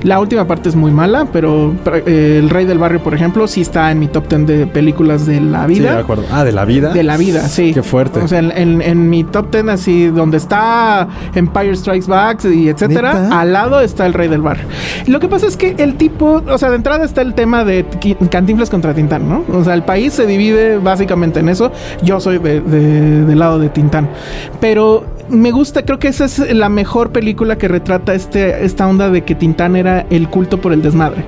la 0.03 0.19
última 0.21 0.47
parte 0.47 0.69
es 0.69 0.77
muy 0.77 0.91
mala, 0.91 1.27
pero 1.33 1.75
eh, 2.07 2.39
El 2.43 2.51
Rey 2.51 2.65
del 2.65 2.79
Barrio, 2.79 3.01
por 3.03 3.15
ejemplo, 3.15 3.47
sí 3.47 3.61
está 3.61 3.91
en 3.91 3.99
mi 3.99 4.09
top 4.09 4.29
10 4.29 4.47
de 4.47 4.67
películas 4.67 5.27
de 5.27 5.41
la 5.41 5.67
Sí, 5.67 5.75
de 5.75 5.81
vida. 5.81 5.99
acuerdo. 5.99 6.25
Ah, 6.31 6.45
de 6.45 6.53
la 6.53 6.65
vida. 6.65 6.93
de 6.93 7.03
la 7.03 7.17
vida, 7.17 7.49
sí. 7.49 7.73
Qué 7.75 7.83
fuerte. 7.83 8.21
O 8.21 8.29
sea, 8.29 8.39
en, 8.39 8.51
en- 8.53 8.83
en 8.83 9.11
mi 9.11 9.25
top 9.25 9.51
10, 9.53 9.69
así, 9.69 10.07
donde 10.09 10.37
está 10.39 11.09
Empire 11.35 11.75
Strikes 11.77 11.90
Back 12.07 12.45
y 12.47 12.69
etcétera, 12.69 13.15
¿Neta? 13.15 13.41
al 13.41 13.53
lado 13.53 13.81
está 13.81 14.07
el 14.07 14.15
Rey 14.15 14.29
del 14.29 14.41
Barrio. 14.43 14.67
Lo 15.07 15.19
que 15.21 15.29
pasa 15.29 15.47
es 15.47 15.57
que 15.57 15.75
el 15.79 15.95
tipo, 15.97 16.43
o 16.49 16.59
sea, 16.59 16.71
de 16.71 16.77
entrada 16.77 17.05
está 17.05 17.23
el 17.23 17.35
tema 17.35 17.65
de 17.65 17.85
Cantinflas 18.31 18.71
contra 18.71 18.95
Tintán, 18.95 19.29
¿no? 19.29 19.45
O 19.53 19.65
sea, 19.65 19.75
el 19.75 19.83
país 19.83 20.13
se 20.13 20.27
divide 20.27 20.79
básicamente 20.79 21.41
en 21.41 21.49
eso. 21.49 21.73
Yo 22.03 22.21
soy 22.21 22.39
de- 22.39 22.61
de- 22.61 23.25
del 23.25 23.39
lado 23.39 23.59
de 23.59 23.69
Tintán. 23.69 24.09
Pero 24.61 25.05
me 25.29 25.51
gusta, 25.53 25.85
creo 25.85 25.99
que 25.99 26.09
esa 26.09 26.25
es 26.25 26.39
la 26.55 26.69
mejor 26.69 27.11
película 27.13 27.57
que 27.57 27.69
retrata 27.69 28.15
este, 28.15 28.65
esta 28.65 28.87
onda 28.89 29.11
de 29.11 29.23
que 29.23 29.35
Tintán 29.35 29.77
era 29.77 30.07
el 30.11 30.29
culto 30.29 30.61
por 30.61 30.73
el 30.73 30.83
desmadre, 30.83 31.25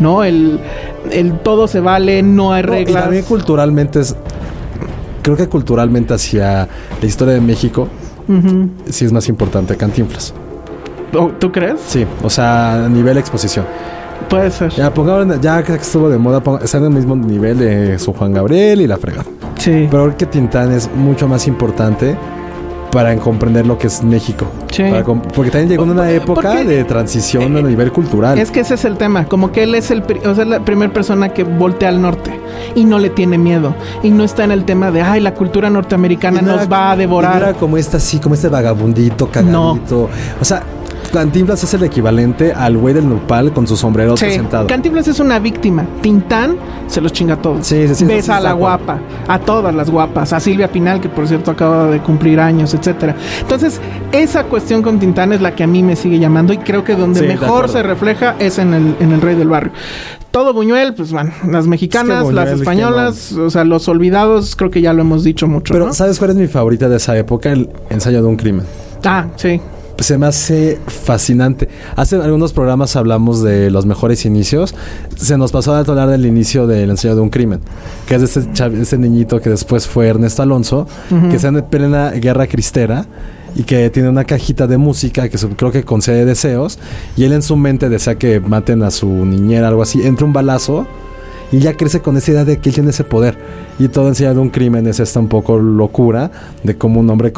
¿no? 0.00 0.24
El, 0.24 0.60
el 1.10 1.38
todo 1.40 1.66
se 1.68 1.80
vale, 1.80 2.22
no 2.22 2.52
hay 2.52 2.62
No, 2.62 2.74
y 2.74 2.76
reglas. 2.84 3.04
también 3.04 3.24
culturalmente 3.24 4.00
es. 4.00 4.14
Creo 5.22 5.36
que 5.36 5.48
culturalmente 5.48 6.14
hacia 6.14 6.68
la 7.00 7.06
historia 7.06 7.34
de 7.34 7.40
México 7.40 7.88
Ujú. 8.28 8.68
sí 8.88 9.04
es 9.04 9.12
más 9.12 9.28
importante 9.28 9.76
Cantinflas. 9.76 10.34
¿O- 11.14 11.28
¿Tú 11.38 11.50
crees? 11.52 11.80
Sí, 11.86 12.04
o 12.22 12.28
sea, 12.30 12.84
a 12.86 12.88
nivel 12.88 13.16
exposición. 13.18 13.64
Puede 14.28 14.50
ser. 14.50 14.70
Ya, 14.72 14.92
pongan, 14.92 15.40
ya 15.40 15.62
que 15.62 15.74
estuvo 15.74 16.08
de 16.08 16.18
moda, 16.18 16.40
pongan- 16.42 16.62
están 16.64 16.82
en 16.82 16.88
el 16.92 16.94
mismo 16.94 17.14
nivel 17.16 17.58
de 17.58 17.98
su 17.98 18.12
Juan 18.12 18.32
Gabriel 18.32 18.80
y 18.80 18.86
la 18.86 18.96
fregada. 18.96 19.24
Sí. 19.58 19.86
Pero 19.90 20.04
creo 20.04 20.16
que 20.16 20.26
Tintán 20.26 20.72
es 20.72 20.90
mucho 20.94 21.28
más 21.28 21.46
importante 21.46 22.16
para 22.96 23.14
comprender 23.16 23.66
lo 23.66 23.76
que 23.76 23.88
es 23.88 24.02
México. 24.02 24.46
Sí. 24.70 24.82
Para 24.84 25.04
porque 25.04 25.50
también 25.50 25.68
llegó 25.68 25.84
en 25.84 25.90
una 25.90 26.10
época 26.10 26.40
porque- 26.54 26.64
de 26.64 26.82
transición 26.84 27.54
a 27.54 27.60
nivel 27.60 27.92
cultural. 27.92 28.38
Es 28.38 28.50
que 28.50 28.60
ese 28.60 28.72
es 28.72 28.86
el 28.86 28.96
tema, 28.96 29.26
como 29.26 29.52
que 29.52 29.64
él 29.64 29.74
es 29.74 29.90
el, 29.90 30.02
o 30.24 30.34
sea, 30.34 30.46
la 30.46 30.60
primera 30.60 30.90
persona 30.90 31.28
que 31.28 31.44
voltea 31.44 31.90
al 31.90 32.00
norte 32.00 32.30
y 32.74 32.86
no 32.86 32.98
le 32.98 33.10
tiene 33.10 33.36
miedo 33.36 33.74
y 34.02 34.08
no 34.08 34.24
está 34.24 34.44
en 34.44 34.50
el 34.50 34.64
tema 34.64 34.90
de, 34.90 35.02
ay, 35.02 35.20
la 35.20 35.34
cultura 35.34 35.68
norteamericana 35.68 36.40
no 36.40 36.52
nos 36.52 36.62
era- 36.62 36.70
va 36.70 36.90
a 36.92 36.94
y 36.94 36.96
no 36.96 37.00
devorar. 37.00 37.42
Era 37.42 37.52
como 37.52 37.76
este 37.76 37.98
así, 37.98 38.18
como 38.18 38.34
este 38.34 38.48
vagabundito, 38.48 39.28
cagadito. 39.28 40.08
O 40.40 40.44
sea, 40.46 40.62
Cantinflas 41.16 41.64
es 41.64 41.72
el 41.72 41.82
equivalente 41.82 42.52
al 42.52 42.76
güey 42.76 42.92
del 42.92 43.08
nopal 43.08 43.50
con 43.50 43.66
su 43.66 43.74
sombrero 43.74 44.18
Sí, 44.18 44.32
sentado. 44.32 44.66
Cantinflas 44.66 45.08
es 45.08 45.18
una 45.18 45.38
víctima. 45.38 45.86
Tintán 46.02 46.56
se 46.88 47.00
los 47.00 47.10
chinga 47.10 47.34
a 47.34 47.36
todos. 47.40 47.66
Sí, 47.66 47.88
sí, 47.88 47.94
sí, 47.94 48.04
Besa 48.04 48.36
a 48.36 48.40
la 48.40 48.52
guapa, 48.52 48.98
a 49.26 49.38
todas 49.38 49.74
las 49.74 49.88
guapas, 49.88 50.34
a 50.34 50.40
Silvia 50.40 50.70
Pinal, 50.70 51.00
que 51.00 51.08
por 51.08 51.26
cierto 51.26 51.50
acaba 51.50 51.86
de 51.86 52.00
cumplir 52.00 52.38
años, 52.38 52.74
etcétera. 52.74 53.16
Entonces, 53.40 53.80
esa 54.12 54.44
cuestión 54.44 54.82
con 54.82 54.98
Tintán 54.98 55.32
es 55.32 55.40
la 55.40 55.54
que 55.54 55.62
a 55.64 55.66
mí 55.66 55.82
me 55.82 55.96
sigue 55.96 56.18
llamando 56.18 56.52
y 56.52 56.58
creo 56.58 56.84
que 56.84 56.94
donde 56.94 57.20
Sí, 57.20 57.26
mejor 57.26 57.70
se 57.70 57.82
refleja 57.82 58.36
es 58.38 58.58
en 58.58 58.74
el, 58.74 58.94
en 59.00 59.12
el 59.12 59.22
Rey 59.22 59.36
del 59.36 59.48
Barrio. 59.48 59.72
Todo 60.30 60.52
Buñuel, 60.52 60.92
pues 60.92 61.12
bueno, 61.12 61.32
las 61.48 61.66
mexicanas, 61.66 62.24
Buñuel, 62.24 62.36
las 62.36 62.48
que 62.50 62.54
españolas, 62.56 63.32
o 63.32 63.48
sea, 63.48 63.64
los 63.64 63.88
olvidados, 63.88 64.54
creo 64.54 64.70
que 64.70 64.82
ya 64.82 64.92
lo 64.92 65.00
hemos 65.00 65.24
dicho 65.24 65.48
mucho. 65.48 65.72
Pero, 65.72 65.86
¿no? 65.86 65.94
¿sabes 65.94 66.18
cuál 66.18 66.32
es 66.32 66.36
mi 66.36 66.46
favorita 66.46 66.90
de 66.90 66.98
esa 66.98 67.16
época? 67.16 67.52
El 67.52 67.70
ensayo 67.88 68.20
de 68.20 68.28
un 68.28 68.36
crimen. 68.36 68.66
Ah, 69.02 69.28
sí. 69.36 69.62
Se 69.98 70.18
me 70.18 70.26
hace 70.26 70.78
fascinante. 70.86 71.68
Hace 71.96 72.16
algunos 72.16 72.52
programas 72.52 72.96
hablamos 72.96 73.42
de 73.42 73.70
los 73.70 73.86
mejores 73.86 74.24
inicios. 74.24 74.74
Se 75.16 75.38
nos 75.38 75.52
pasó 75.52 75.74
a 75.74 75.80
hablar 75.80 76.08
del 76.08 76.26
inicio 76.26 76.66
del 76.66 76.90
ensayo 76.90 77.14
de 77.14 77.20
un 77.20 77.30
crimen, 77.30 77.60
que 78.06 78.16
es 78.16 78.20
de 78.20 78.26
ese, 78.26 78.80
ese 78.80 78.98
niñito 78.98 79.40
que 79.40 79.50
después 79.50 79.86
fue 79.86 80.08
Ernesto 80.08 80.42
Alonso, 80.42 80.86
que 81.30 81.36
está 81.36 81.48
en 81.48 81.62
plena 81.64 82.10
guerra 82.10 82.46
cristera 82.46 83.06
y 83.54 83.62
que 83.62 83.88
tiene 83.90 84.08
una 84.10 84.24
cajita 84.24 84.66
de 84.66 84.76
música 84.76 85.28
que 85.28 85.38
creo 85.38 85.72
que 85.72 85.82
concede 85.82 86.26
deseos 86.26 86.78
y 87.16 87.24
él 87.24 87.32
en 87.32 87.42
su 87.42 87.56
mente 87.56 87.88
desea 87.88 88.16
que 88.16 88.38
maten 88.38 88.82
a 88.82 88.90
su 88.90 89.08
niñera 89.08 89.68
algo 89.68 89.82
así. 89.82 90.06
Entra 90.06 90.26
un 90.26 90.32
balazo 90.32 90.86
y 91.52 91.58
ya 91.58 91.74
crece 91.74 92.00
con 92.00 92.16
esa 92.16 92.32
idea 92.32 92.44
de 92.44 92.58
que 92.58 92.68
él 92.68 92.74
tiene 92.74 92.90
ese 92.90 93.04
poder. 93.04 93.38
Y 93.78 93.88
todo 93.88 94.08
enseña 94.08 94.34
de 94.34 94.40
un 94.40 94.50
crimen 94.50 94.86
es 94.86 95.00
esta 95.00 95.20
un 95.20 95.28
poco 95.28 95.58
locura 95.58 96.30
de 96.64 96.76
cómo 96.76 97.00
un 97.00 97.08
hombre 97.08 97.32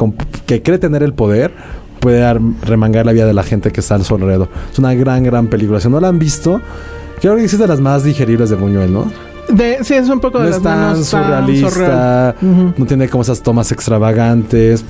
que 0.45 0.61
cree 0.61 0.77
tener 0.77 1.03
el 1.03 1.13
poder 1.13 1.53
puede 1.99 2.33
remangar 2.63 3.05
la 3.05 3.11
vida 3.11 3.25
de 3.25 3.33
la 3.33 3.43
gente 3.43 3.71
que 3.71 3.79
está 3.81 3.95
a 3.95 4.03
su 4.03 4.15
alrededor. 4.15 4.49
Es 4.71 4.79
una 4.79 4.93
gran, 4.93 5.23
gran 5.23 5.47
película. 5.47 5.79
Si 5.79 5.89
no 5.89 5.99
la 5.99 6.07
han 6.07 6.19
visto, 6.19 6.61
creo 7.21 7.35
que 7.35 7.43
es 7.45 7.57
de 7.57 7.67
las 7.67 7.79
más 7.79 8.03
digeribles 8.03 8.49
de 8.49 8.55
Buñuel, 8.55 8.91
¿no? 8.93 9.11
De, 9.49 9.79
sí, 9.83 9.95
es 9.95 10.07
un 10.09 10.19
poco 10.19 10.37
No 10.39 10.43
de 10.45 10.49
es 10.51 10.55
las 10.57 10.63
tan 10.63 10.79
manos 10.79 11.09
tan 11.09 11.23
surrealista, 11.23 12.35
surreal. 12.39 12.73
No 12.77 12.85
tiene 12.85 13.09
como 13.09 13.23
esas 13.23 13.41
tomas 13.41 13.71
extravagantes. 13.71 14.85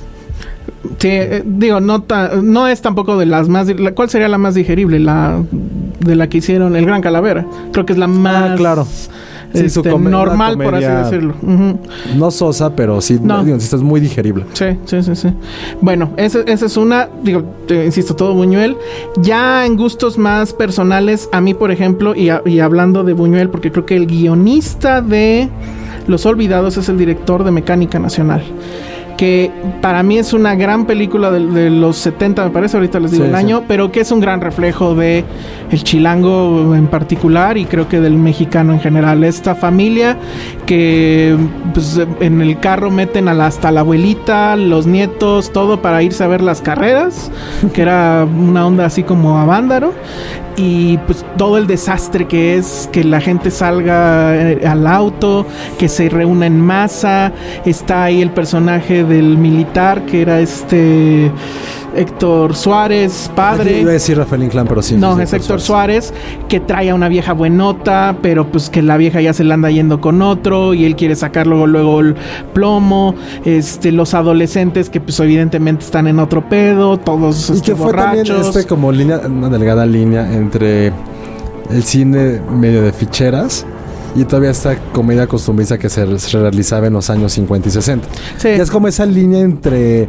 Sí, 0.98 1.08
eh, 1.08 1.42
digo, 1.46 1.80
no, 1.80 2.02
ta- 2.02 2.32
no 2.42 2.66
es 2.68 2.80
tampoco 2.82 3.18
de 3.18 3.26
las 3.26 3.48
más... 3.48 3.68
la- 3.68 3.92
¿Cuál 3.92 4.10
sería 4.10 4.28
la 4.28 4.38
más 4.38 4.54
digerible? 4.54 4.98
La 4.98 5.42
de 6.00 6.14
la 6.14 6.28
que 6.28 6.38
hicieron 6.38 6.76
El 6.76 6.84
Gran 6.86 7.00
Calavera. 7.02 7.46
Creo 7.72 7.86
que 7.86 7.92
es 7.94 7.98
la 7.98 8.06
más... 8.06 8.50
Ah, 8.52 8.54
claro. 8.56 8.86
Sí, 9.52 9.68
su 9.68 9.80
este, 9.80 9.98
normal, 9.98 10.56
por 10.56 10.74
así 10.76 10.86
decirlo. 10.86 11.34
No 12.16 12.30
sosa, 12.30 12.74
pero 12.76 13.00
sí, 13.00 13.18
No. 13.20 13.44
digo, 13.44 13.56
es 13.56 13.72
muy 13.82 14.00
digerible. 14.00 14.44
Sí, 14.52 14.66
sí, 14.84 15.02
sí, 15.02 15.16
sí. 15.16 15.28
Bueno, 15.80 16.10
esa, 16.16 16.40
esa 16.46 16.66
es 16.66 16.76
una, 16.76 17.08
digo, 17.22 17.42
te 17.66 17.84
insisto, 17.84 18.14
todo 18.14 18.34
Buñuel. 18.34 18.76
Ya 19.20 19.66
en 19.66 19.76
gustos 19.76 20.18
más 20.18 20.52
personales, 20.52 21.28
a 21.32 21.40
mí, 21.40 21.54
por 21.54 21.70
ejemplo, 21.70 22.14
y, 22.14 22.28
a- 22.28 22.42
y 22.46 22.60
hablando 22.60 23.02
de 23.02 23.12
Buñuel, 23.12 23.48
porque 23.50 23.72
creo 23.72 23.86
que 23.86 23.96
el 23.96 24.06
guionista 24.06 25.00
de 25.02 25.48
Los 26.06 26.26
Olvidados 26.26 26.76
es 26.76 26.88
el 26.88 26.96
director 26.98 27.42
de 27.44 27.50
Mecánica 27.50 27.98
Nacional. 27.98 28.42
Que 29.20 29.50
para 29.82 30.02
mí 30.02 30.16
es 30.16 30.32
una 30.32 30.54
gran 30.54 30.86
película 30.86 31.30
de, 31.30 31.46
de 31.46 31.68
los 31.68 31.98
70, 31.98 32.42
me 32.42 32.50
parece, 32.50 32.78
ahorita 32.78 32.98
les 33.00 33.10
digo 33.10 33.24
Sí, 33.24 33.28
el 33.30 33.36
sí. 33.36 33.38
año, 33.44 33.64
pero 33.68 33.92
que 33.92 34.00
es 34.00 34.10
un 34.12 34.18
gran 34.20 34.40
reflejo 34.40 34.94
de 34.94 35.26
el 35.70 35.84
chilango 35.84 36.74
en 36.74 36.86
particular 36.86 37.58
y 37.58 37.66
creo 37.66 37.86
que 37.86 38.00
del 38.00 38.14
mexicano 38.14 38.72
en 38.72 38.80
general. 38.80 39.22
Esta 39.22 39.54
familia 39.54 40.16
que 40.64 41.36
pues, 41.74 42.00
en 42.20 42.40
el 42.40 42.58
carro 42.60 42.90
meten 42.90 43.28
a 43.28 43.34
la- 43.34 43.46
hasta 43.48 43.70
la 43.70 43.80
abuelita, 43.80 44.56
los 44.56 44.86
nietos, 44.86 45.52
todo 45.52 45.82
para 45.82 46.02
irse 46.02 46.24
a 46.24 46.26
ver 46.26 46.40
las 46.40 46.62
carreras, 46.62 47.30
que 47.74 47.82
era 47.82 48.24
una 48.24 48.66
onda 48.66 48.86
así 48.86 49.02
como 49.02 49.38
a 49.38 49.44
vándaro. 49.44 49.92
Y 50.62 50.98
pues 51.06 51.24
todo 51.38 51.56
el 51.56 51.66
desastre 51.66 52.28
que 52.28 52.58
es 52.58 52.86
que 52.92 53.02
la 53.02 53.18
gente 53.18 53.50
salga 53.50 54.36
eh, 54.36 54.66
al 54.66 54.86
auto, 54.86 55.46
que 55.78 55.88
se 55.88 56.10
reúna 56.10 56.44
en 56.44 56.60
masa. 56.60 57.32
Está 57.64 58.04
ahí 58.04 58.20
el 58.20 58.30
personaje 58.30 59.02
del 59.04 59.38
militar 59.38 60.04
que 60.04 60.20
era 60.20 60.38
este 60.38 61.32
Héctor 61.94 62.54
Suárez, 62.54 63.30
padre. 63.34 63.80
Iba 63.80 63.90
a 63.90 63.94
decir 63.94 64.16
Rafael 64.16 64.42
Inclán, 64.42 64.66
pero 64.66 64.82
sí. 64.82 64.96
No, 64.96 65.18
es 65.20 65.32
Héctor 65.32 65.60
Suárez, 65.60 66.12
que 66.48 66.60
trae 66.60 66.90
a 66.90 66.94
una 66.94 67.08
vieja 67.08 67.32
buenota, 67.32 68.16
pero 68.22 68.46
pues 68.50 68.70
que 68.70 68.82
la 68.82 68.96
vieja 68.96 69.20
ya 69.20 69.32
se 69.32 69.44
la 69.44 69.54
anda 69.54 69.70
yendo 69.70 70.00
con 70.00 70.22
otro 70.22 70.74
y 70.74 70.84
él 70.84 70.96
quiere 70.96 71.16
sacar 71.16 71.46
luego, 71.46 71.66
luego 71.66 72.00
el 72.00 72.14
plomo. 72.52 73.14
Este, 73.44 73.92
los 73.92 74.14
adolescentes 74.14 74.90
que 74.90 75.00
pues 75.00 75.18
evidentemente 75.20 75.84
están 75.84 76.06
en 76.06 76.18
otro 76.18 76.48
pedo, 76.48 76.98
todos 76.98 77.50
Y 77.50 77.54
este, 77.54 77.72
que 77.72 77.76
fue 77.76 77.92
también 77.92 78.26
borrachos. 78.26 78.56
este 78.56 78.68
como 78.68 78.92
línea, 78.92 79.20
una 79.26 79.48
delgada 79.48 79.84
línea 79.84 80.32
entre 80.32 80.92
el 81.70 81.82
cine 81.84 82.40
medio 82.50 82.82
de 82.82 82.92
ficheras 82.92 83.64
y 84.14 84.24
todavía 84.24 84.50
esta 84.50 84.76
comedia 84.92 85.26
costumbrista 85.26 85.78
que 85.78 85.88
se, 85.88 86.18
se 86.18 86.38
realizaba 86.38 86.86
en 86.88 86.94
los 86.94 87.10
años 87.10 87.32
50 87.32 87.68
y 87.68 87.72
60. 87.72 88.08
Sí. 88.38 88.48
Y 88.48 88.60
es 88.60 88.70
como 88.70 88.88
esa 88.88 89.06
línea 89.06 89.40
entre 89.40 90.08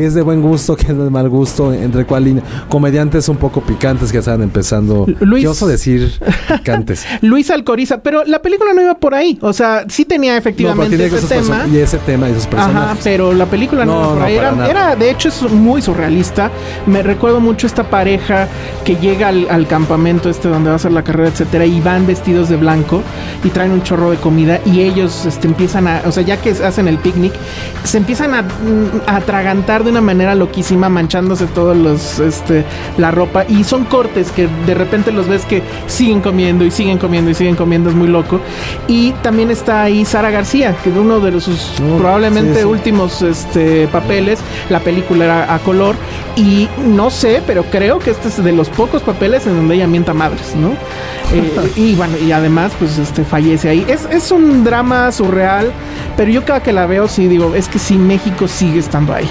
qué 0.00 0.06
es 0.06 0.14
de 0.14 0.22
buen 0.22 0.40
gusto, 0.40 0.76
qué 0.76 0.92
es 0.92 0.96
de 0.96 1.10
mal 1.10 1.28
gusto, 1.28 1.74
entre 1.74 2.06
cuál 2.06 2.24
línea. 2.24 2.42
Comediantes 2.70 3.28
un 3.28 3.36
poco 3.36 3.60
picantes 3.60 4.10
que 4.10 4.16
estaban 4.16 4.40
empezando. 4.42 5.04
Luis- 5.20 5.42
¿Qué 5.42 5.48
oso 5.48 5.66
decir 5.66 6.10
picantes? 6.48 7.04
Luis 7.20 7.50
Alcoriza, 7.50 7.98
pero 8.02 8.24
la 8.24 8.40
película 8.40 8.72
no 8.72 8.80
iba 8.80 8.94
por 8.94 9.14
ahí. 9.14 9.38
O 9.42 9.52
sea, 9.52 9.84
sí 9.88 10.06
tenía 10.06 10.32
No, 10.32 10.38
efectivamente 10.38 10.96
tiene 10.96 11.14
ese 11.14 11.26
tema. 11.26 11.66
y 11.70 11.76
ese 11.76 11.98
tema 11.98 12.28
y 12.30 12.32
esos 12.32 12.46
Ajá, 12.46 12.50
personajes. 12.56 13.00
pero 13.04 13.34
la 13.34 13.44
película 13.44 13.84
no, 13.84 14.14
No, 14.14 14.28
iba 14.30 14.48
por 14.48 14.56
no, 14.56 14.64
ahí. 14.64 14.70
Era, 14.70 14.96
de 14.96 15.10
hecho, 15.10 15.28
es 15.28 15.42
muy 15.52 15.82
surrealista. 15.82 16.50
Me 16.86 17.02
recuerdo 17.02 17.40
mucho 17.40 17.66
esta 17.66 17.84
pareja 17.90 18.48
que 18.86 18.96
llega 18.96 19.28
al, 19.28 19.48
al 19.50 19.66
campamento 19.66 20.30
este 20.30 20.48
donde 20.48 20.70
va 20.70 20.76
a 20.76 20.78
ser 20.78 20.92
la 20.92 21.02
carrera, 21.04 21.28
etcétera, 21.28 21.66
y 21.66 21.78
van 21.82 22.06
vestidos 22.06 22.48
de 22.48 22.56
blanco 22.56 23.02
y 23.44 23.50
traen 23.50 23.72
un 23.72 23.82
chorro 23.82 24.10
de 24.10 24.16
comida 24.16 24.60
y 24.64 24.80
ellos 24.80 25.26
este, 25.26 25.46
empiezan 25.46 25.86
a, 25.86 26.00
o 26.06 26.12
sea, 26.12 26.22
ya 26.22 26.38
que 26.38 26.50
hacen 26.52 26.88
el 26.88 26.96
picnic, 26.96 27.34
se 27.84 27.98
empiezan 27.98 28.32
a, 28.34 28.40
mm, 28.42 29.02
a 29.06 29.16
atragantar 29.16 29.84
de 29.84 29.89
de 29.90 29.98
una 29.98 30.00
manera 30.00 30.34
loquísima, 30.34 30.88
manchándose 30.88 31.46
todos 31.46 31.76
los, 31.76 32.18
este, 32.20 32.64
la 32.96 33.10
ropa. 33.10 33.44
Y 33.48 33.64
son 33.64 33.84
cortes 33.84 34.30
que 34.30 34.48
de 34.66 34.74
repente 34.74 35.12
los 35.12 35.28
ves 35.28 35.44
que 35.44 35.62
siguen 35.86 36.20
comiendo 36.20 36.64
y 36.64 36.70
siguen 36.70 36.98
comiendo 36.98 37.30
y 37.30 37.34
siguen 37.34 37.56
comiendo, 37.56 37.90
es 37.90 37.96
muy 37.96 38.08
loco. 38.08 38.40
Y 38.88 39.12
también 39.22 39.50
está 39.50 39.82
ahí 39.82 40.04
Sara 40.04 40.30
García, 40.30 40.76
que 40.82 40.90
es 40.90 40.96
uno 40.96 41.20
de 41.20 41.40
sus 41.40 41.70
Oh, 41.80 41.98
probablemente 41.98 42.54
sí, 42.54 42.60
sí. 42.60 42.64
últimos 42.64 43.22
este, 43.22 43.88
papeles. 43.88 44.40
La 44.68 44.80
película 44.80 45.24
era 45.24 45.54
a 45.54 45.58
color. 45.58 45.96
Y 46.36 46.68
no 46.86 47.10
sé, 47.10 47.42
pero 47.46 47.64
creo 47.64 47.98
que 47.98 48.10
este 48.10 48.28
es 48.28 48.42
de 48.42 48.52
los 48.52 48.68
pocos 48.68 49.02
papeles 49.02 49.46
en 49.46 49.56
donde 49.56 49.74
ella 49.74 49.86
mienta 49.86 50.14
madres, 50.14 50.54
¿no? 50.54 50.70
Eh, 51.32 51.72
y 51.76 51.94
bueno, 51.94 52.16
y 52.18 52.32
además, 52.32 52.72
pues 52.78 52.98
este 52.98 53.24
fallece 53.24 53.68
ahí. 53.68 53.86
Es, 53.88 54.06
es 54.10 54.32
un 54.32 54.64
drama 54.64 55.12
surreal, 55.12 55.70
pero 56.16 56.30
yo 56.30 56.44
cada 56.44 56.62
que 56.62 56.72
la 56.72 56.86
veo, 56.86 57.06
sí 57.08 57.28
digo, 57.28 57.54
es 57.54 57.68
que 57.68 57.78
sí, 57.78 57.96
México 57.96 58.48
sigue 58.48 58.80
estando 58.80 59.14
ahí. 59.14 59.28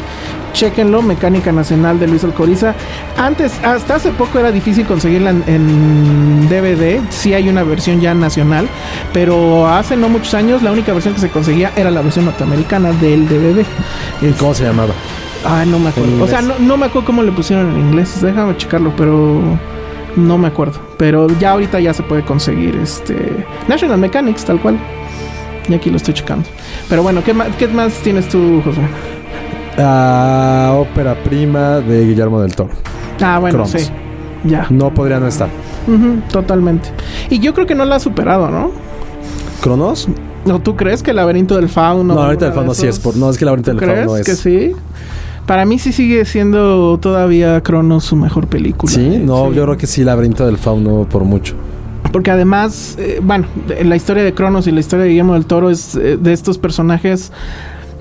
Chequenlo, 0.54 1.02
Mecánica 1.02 1.52
Nacional 1.52 2.00
de 2.00 2.08
Luis 2.08 2.24
Alcoriza. 2.24 2.74
Antes, 3.18 3.54
hasta 3.64 3.96
hace 3.96 4.12
poco 4.12 4.40
era 4.40 4.52
difícil 4.52 4.86
conseguirla 4.86 5.30
en, 5.30 5.44
en 5.48 6.50
DVD. 6.50 7.02
Sí 7.10 7.34
hay 7.34 7.50
una 7.50 7.64
versión 7.64 8.02
ya 8.02 8.14
nacional, 8.14 8.68
pero 9.14 9.68
hace 9.68 9.96
no 9.96 10.10
muchos 10.10 10.34
años 10.34 10.64
la 10.64 10.72
única 10.72 10.94
versión 10.94 11.14
que 11.14 11.20
se 11.22 11.30
conseguía 11.30 11.72
era 11.76 11.92
la 11.92 12.02
versión 12.02 12.26
norteamericana 12.26 12.92
del 12.94 13.28
DVD. 13.28 13.64
¿Y 14.22 14.32
cómo 14.32 14.54
se 14.54 14.64
llamaba? 14.64 14.94
Ay, 15.46 15.68
no 15.70 15.80
me 15.80 15.90
acuerdo. 15.90 16.24
O 16.24 16.28
sea, 16.28 16.42
no, 16.42 16.56
no 16.60 16.78
me 16.78 16.88
acuerdo 16.88 17.06
cómo 17.06 17.24
le 17.24 17.32
pusieron 17.32 17.72
en 17.72 17.80
inglés. 17.80 18.20
Déjame 18.22 18.58
checarlo, 18.58 18.94
pero 18.98 19.42
no 20.16 20.38
me 20.38 20.48
acuerdo. 20.48 20.80
Pero 20.98 21.28
ya 21.40 21.52
ahorita 21.52 21.80
ya 21.80 21.94
se 21.94 22.04
puede 22.04 22.24
conseguir 22.24 22.76
este 22.76 23.46
National 23.68 24.00
Mechanics, 24.00 24.46
tal 24.46 24.60
cual. 24.62 24.78
Y 25.68 25.74
aquí 25.74 25.90
lo 25.90 25.98
estoy 25.98 26.14
checando. 26.14 26.48
Pero 26.90 27.04
bueno, 27.04 27.24
¿qué 27.24 27.34
más, 27.34 27.56
qué 27.58 27.68
más 27.68 27.94
tienes 28.02 28.28
tú, 28.28 28.62
José? 28.64 28.82
La 29.78 30.72
ópera 30.76 31.16
prima 31.24 31.80
de 31.80 32.06
Guillermo 32.06 32.42
del 32.42 32.56
Toro. 32.56 32.72
Ah, 33.22 33.40
bueno, 33.40 33.66
sí. 33.66 33.78
Ya. 34.44 34.68
No 34.70 34.94
podría 34.94 35.20
no 35.20 35.28
estar. 35.28 35.50
Totalmente. 36.32 36.90
Y 37.30 37.40
yo 37.40 37.54
creo 37.54 37.66
que 37.68 37.76
no 37.76 37.86
la 37.86 37.96
ha 37.96 38.00
superado, 38.00 38.50
¿no? 38.50 38.72
¿Cronos? 39.62 40.08
¿O 40.46 40.60
tú 40.60 40.76
crees 40.76 41.04
que 41.04 41.12
el 41.12 41.18
laberinto 41.18 41.56
del 41.56 41.70
fauno? 41.70 42.16
No, 42.16 42.22
ahorita 42.22 42.46
el 42.46 42.52
alguna 42.52 42.68
fauno 42.68 42.74
de 42.74 42.80
sí 42.80 42.88
es 42.88 43.00
por. 43.00 43.16
No, 43.16 43.30
es 43.30 43.38
que 43.38 43.44
el 43.44 43.48
laberinto 43.48 43.72
¿Tú 43.72 43.78
del 43.80 43.90
fauno 43.90 44.18
es. 44.18 44.26
que 44.26 44.36
sí? 44.36 44.76
Para 45.50 45.66
mí 45.66 45.80
sí 45.80 45.92
sigue 45.92 46.26
siendo 46.26 47.00
todavía 47.00 47.60
Cronos 47.62 48.04
su 48.04 48.16
mejor 48.16 48.46
película. 48.46 48.92
Sí, 48.92 49.02
¿eh? 49.16 49.20
no, 49.20 49.50
Sí. 49.50 49.56
yo 49.56 49.64
creo 49.64 49.78
que 49.78 49.88
sí, 49.88 50.04
laberinto 50.04 50.46
del 50.46 50.60
fauno 50.60 51.08
por 51.10 51.24
mucho. 51.24 51.56
Porque 52.12 52.30
además, 52.30 52.96
eh, 53.00 53.20
bueno, 53.20 53.48
la 53.84 53.96
historia 53.96 54.22
de 54.24 54.36
Cronos 54.36 54.68
y 54.68 54.72
la 54.72 54.80
historia 54.80 55.06
de 55.06 55.10
Guillermo 55.10 55.34
del 55.34 55.48
Toro 55.48 55.72
es 55.72 55.96
eh, 55.96 56.18
de 56.22 56.34
estos 56.34 56.60
personajes 56.60 57.32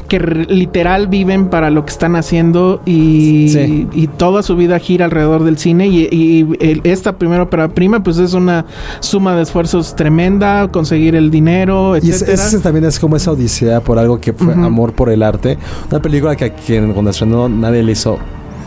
que 0.09 0.18
literal 0.18 1.06
viven 1.06 1.48
para 1.48 1.70
lo 1.70 1.84
que 1.84 1.90
están 1.92 2.16
haciendo 2.16 2.80
y, 2.86 3.48
Sí. 3.50 3.86
y 3.92 4.06
toda 4.06 4.42
su 4.42 4.56
vida 4.56 4.78
gira 4.78 5.04
alrededor 5.04 5.44
del 5.44 5.59
cine 5.59 5.86
y, 5.86 6.09
y 6.11 6.46
el- 6.61 6.80
esta 6.84 7.12
primera 7.16 7.42
ópera 7.42 7.68
prima 7.68 8.02
pues 8.02 8.18
es 8.18 8.32
una 8.32 8.64
suma 9.00 9.36
de 9.36 9.42
esfuerzos 9.42 9.94
tremenda, 9.94 10.68
conseguir 10.68 11.14
el 11.14 11.30
dinero, 11.30 11.96
Y 11.98 12.09
ese, 12.11 12.59
también 12.61 12.84
es 12.86 12.98
como 12.98 13.16
esa 13.16 13.32
odisea 13.32 13.80
por 13.80 13.98
algo 13.98 14.18
que 14.20 14.32
fue 14.32 14.54
amor 14.54 14.92
por 14.94 15.11
el 15.11 15.22
arte. 15.22 15.59
Una 15.90 16.00
película 16.00 16.34
que 16.36 16.46
a 16.46 16.54
quien 16.54 16.92
cuando 16.92 17.11
estrenó 17.11 17.48
nadie 17.48 17.82
le 17.82 17.92
hizo 17.92 18.18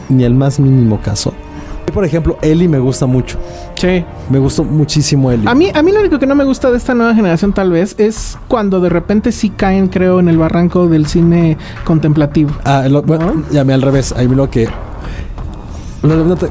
ni 0.09 0.23
el 0.23 0.35
más 0.35 0.59
mínimo 0.59 0.99
caso. 1.01 1.33
Por 1.93 2.05
ejemplo, 2.05 2.37
Ellie 2.41 2.67
me 2.67 2.79
gusta 2.79 3.05
mucho. 3.05 3.37
Sí. 3.75 4.03
Me 4.29 4.39
gustó 4.39 4.63
muchísimo 4.63 5.29
Ellie. 5.31 5.47
A 5.49 5.53
mí, 5.55 5.69
a 5.73 5.81
mí 5.81 5.91
lo 5.91 5.99
único 5.99 6.19
que 6.19 6.25
no 6.27 6.35
me 6.35 6.43
gusta 6.45 6.71
de 6.71 6.77
esta 6.77 6.93
nueva 6.93 7.13
generación 7.13 7.51
tal 7.53 7.71
vez 7.71 7.95
es 7.97 8.37
cuando 8.47 8.79
de 8.79 8.89
repente 8.89 9.31
sí 9.31 9.49
caen, 9.49 9.87
creo, 9.87 10.19
en 10.19 10.29
el 10.29 10.37
barranco 10.37 10.87
del 10.87 11.05
cine 11.07 11.57
contemplativo. 11.83 12.51
Ah, 12.63 12.85
lo- 12.89 13.01
bueno, 13.01 13.33
¿No? 13.33 13.43
llamé 13.51 13.73
al 13.73 13.81
revés. 13.81 14.13
Ahí 14.15 14.27
lo 14.27 14.49
que. 14.49 14.69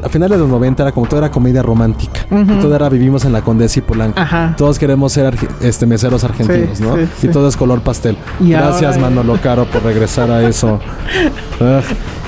A 0.05 0.09
finales 0.09 0.39
de 0.39 0.43
los 0.45 0.49
90 0.49 0.85
era 0.85 0.93
como 0.93 1.09
todo 1.09 1.19
era 1.19 1.29
comedia 1.31 1.61
romántica. 1.61 2.21
Todo 2.61 2.73
era 2.77 2.89
vivimos 2.89 3.25
en 3.25 3.33
la 3.33 3.43
Condesa 3.43 3.81
y 3.81 3.83
Polanco. 3.83 4.21
Ajá. 4.21 4.55
Todos 4.57 4.79
queremos 4.79 5.13
ser 5.13 5.35
arge- 5.35 5.49
este, 5.61 5.87
meseros 5.87 6.23
argentinos, 6.23 6.79
Sí, 6.79 6.85
¿no? 6.85 6.95
sí, 6.95 7.03
y 7.03 7.21
sí. 7.23 7.29
todo 7.29 7.49
es 7.49 7.57
color 7.57 7.81
pastel. 7.81 8.17
Y 8.39 8.51
Gracias, 8.51 8.95
ahora- 8.95 9.09
Manolo 9.09 9.39
Caro, 9.43 9.65
por 9.65 9.83
regresar 9.83 10.31
a 10.31 10.47
eso. 10.49 10.79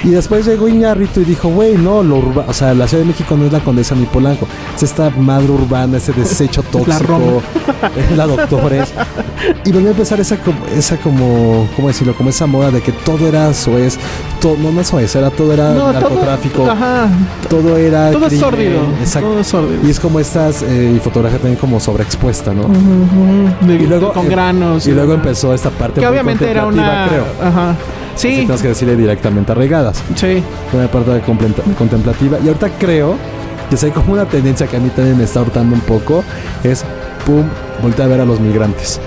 Y 0.04 0.08
después 0.10 0.44
llegó 0.46 0.66
Iñárritu 0.68 1.20
y 1.20 1.24
dijo, 1.24 1.48
güey, 1.48 1.76
no, 1.76 2.02
lo 2.02 2.16
urba- 2.16 2.44
o 2.48 2.52
sea, 2.52 2.74
la 2.74 2.88
Ciudad 2.88 3.04
de 3.04 3.08
México 3.08 3.36
no 3.36 3.46
es 3.46 3.52
la 3.52 3.60
Condesa 3.60 3.94
ni 3.94 4.04
Polanco. 4.06 4.48
Es 4.74 4.82
esta 4.82 5.10
madre 5.10 5.50
urbana, 5.52 5.98
ese 5.98 6.12
desecho 6.12 6.62
tóxico. 6.70 6.88
la 6.88 6.98
Roma. 6.98 7.40
la 8.16 8.26
Doctores. 8.26 8.92
Y 9.64 9.70
volvió 9.72 9.88
a 9.88 9.92
empezar 9.92 10.18
esa 10.20 10.36
como, 10.38 10.58
esa 10.76 10.96
como, 10.96 11.68
¿cómo 11.76 11.88
decirlo? 11.88 12.14
Como 12.16 12.30
esa 12.30 12.46
moda 12.46 12.70
de 12.72 12.80
que 12.80 12.90
todo 12.92 13.28
era 13.28 13.54
soez. 13.54 13.96
Todo, 14.40 14.56
no, 14.56 14.72
no 14.72 14.82
soez, 14.82 15.14
era 15.14 15.30
todo 15.30 15.52
era 15.52 15.72
No, 15.72 15.92
narcotráfico. 15.92 16.62
Todo, 16.62 16.70
ajá. 16.72 17.08
Todo 17.48 17.76
era 17.76 18.10
Todo 18.10 18.26
es 18.26 18.38
sórdido. 18.40 18.80
Exacto. 19.00 19.28
Todo 19.28 19.40
es 19.40 19.46
sórdido. 19.46 19.86
Y 19.86 19.90
es 19.90 20.00
como 20.00 20.18
estas, 20.18 20.62
eh, 20.62 20.94
y 20.96 20.98
fotografía 20.98 21.38
también 21.38 21.60
como 21.60 21.78
sobreexpuesta, 21.78 22.52
¿no? 22.52 22.64
De- 23.66 23.74
Y 23.76 23.86
luego- 23.86 24.12
con 24.12 24.28
granos. 24.28 24.84
Y 24.86 24.90
luego 24.92 25.14
empezó 25.14 25.54
esta 25.54 25.70
parte 25.70 26.00
Que 26.00 26.06
muy 26.06 26.12
obviamente 26.12 26.50
era 26.50 26.66
una. 26.66 27.06
creo. 27.08 27.24
Ajá. 27.40 27.76
Así 28.14 28.28
Sí. 28.28 28.36
tenemos 28.36 28.62
que 28.62 28.68
decirle 28.68 28.96
directamente 28.96 29.52
arraigadas. 29.52 30.02
Sí. 30.14 30.42
Una 30.72 30.88
parte 30.90 31.20
contemplativa. 31.76 32.38
Y 32.44 32.48
ahorita 32.48 32.70
creo 32.78 33.16
que 33.70 33.76
si 33.76 33.86
hay 33.86 33.92
como 33.92 34.12
una 34.12 34.26
tendencia 34.26 34.66
que 34.66 34.76
a 34.76 34.80
mí 34.80 34.90
también 34.90 35.16
me 35.18 35.24
está 35.24 35.40
hurtando 35.40 35.74
un 35.74 35.80
poco, 35.82 36.22
es 36.62 36.84
pum, 37.24 37.44
voltea 37.82 38.04
a 38.04 38.08
ver 38.08 38.20
a 38.20 38.24
los 38.24 38.38
migrantes. 38.40 39.00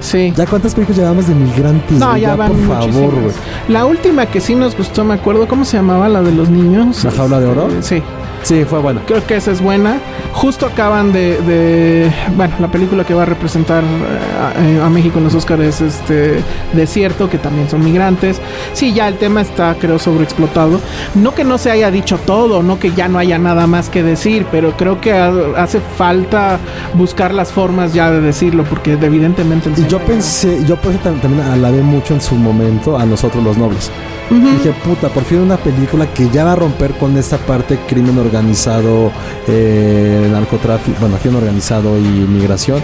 Sí. 0.00 0.32
¿Ya 0.36 0.46
cuántas 0.46 0.74
películas 0.74 0.98
llevamos 0.98 1.26
de 1.28 1.34
migrantes? 1.34 1.98
No, 1.98 2.10
güey? 2.10 2.22
ya, 2.22 2.34
van 2.36 2.52
por 2.52 2.66
favor, 2.66 3.14
güey. 3.14 3.34
La 3.68 3.84
última 3.84 4.26
que 4.26 4.40
sí 4.40 4.54
nos 4.54 4.76
gustó, 4.76 5.04
me 5.04 5.14
acuerdo, 5.14 5.46
¿cómo 5.46 5.64
se 5.64 5.76
llamaba? 5.76 6.08
La 6.08 6.22
de 6.22 6.32
los 6.32 6.48
niños. 6.50 7.04
¿La 7.04 7.10
jaula 7.10 7.38
de 7.40 7.46
oro? 7.46 7.68
Sí. 7.80 8.02
Sí, 8.42 8.64
fue 8.64 8.78
bueno. 8.78 9.02
Creo 9.06 9.22
que 9.26 9.36
esa 9.36 9.50
es 9.50 9.60
buena. 9.60 9.98
Justo 10.32 10.64
acaban 10.64 11.12
de, 11.12 11.38
de- 11.42 12.10
bueno, 12.36 12.54
la 12.58 12.68
película 12.68 13.04
que 13.04 13.12
va 13.12 13.24
a 13.24 13.26
representar 13.26 13.84
eh, 13.84 14.78
a, 14.80 14.86
a 14.86 14.88
México 14.88 15.18
en 15.18 15.24
los 15.24 15.34
Oscars 15.34 15.60
es 15.60 15.80
este 15.82 16.42
Desierto, 16.72 17.28
que 17.28 17.36
también 17.36 17.68
son 17.68 17.84
migrantes. 17.84 18.40
Sí, 18.72 18.94
ya 18.94 19.08
el 19.08 19.16
tema 19.18 19.42
está, 19.42 19.74
creo, 19.78 19.98
sobreexplotado. 19.98 20.80
No 21.16 21.34
que 21.34 21.44
no 21.44 21.58
se 21.58 21.70
haya 21.70 21.90
dicho 21.90 22.18
todo, 22.24 22.62
no 22.62 22.78
que 22.78 22.92
ya 22.92 23.08
no 23.08 23.18
haya 23.18 23.38
nada 23.38 23.66
más 23.66 23.90
que 23.90 24.02
decir, 24.02 24.46
pero 24.50 24.74
creo 24.74 25.02
que 25.02 25.12
ha- 25.12 25.30
hace 25.58 25.80
falta 25.98 26.58
buscar 26.94 27.34
las 27.34 27.52
formas 27.52 27.92
ya 27.92 28.10
de 28.10 28.22
decirlo, 28.22 28.64
porque 28.64 28.92
evidentemente 28.94 29.68
el 29.68 29.74
yo 29.90 29.98
pensé, 29.98 30.64
yo 30.66 30.76
tam- 31.02 31.20
también 31.20 31.40
alabé 31.46 31.82
mucho 31.82 32.14
en 32.14 32.20
su 32.20 32.34
momento 32.36 32.96
a 32.96 33.04
nosotros 33.04 33.42
los 33.42 33.56
nobles. 33.58 33.90
Dije, 34.30 34.72
puta, 34.84 35.08
por 35.08 35.24
fin 35.24 35.38
una 35.40 35.56
película 35.56 36.06
que 36.14 36.28
ya 36.30 36.44
va 36.44 36.52
a 36.52 36.56
romper 36.56 36.92
con 36.92 37.16
esta 37.18 37.36
parte 37.38 37.78
crimen 37.88 38.16
organizado, 38.16 39.10
eh, 39.48 40.28
narcotráfico, 40.30 40.96
bueno, 41.00 41.16
crimen 41.18 41.38
organizado 41.38 41.98
y 41.98 42.02
migración. 42.02 42.80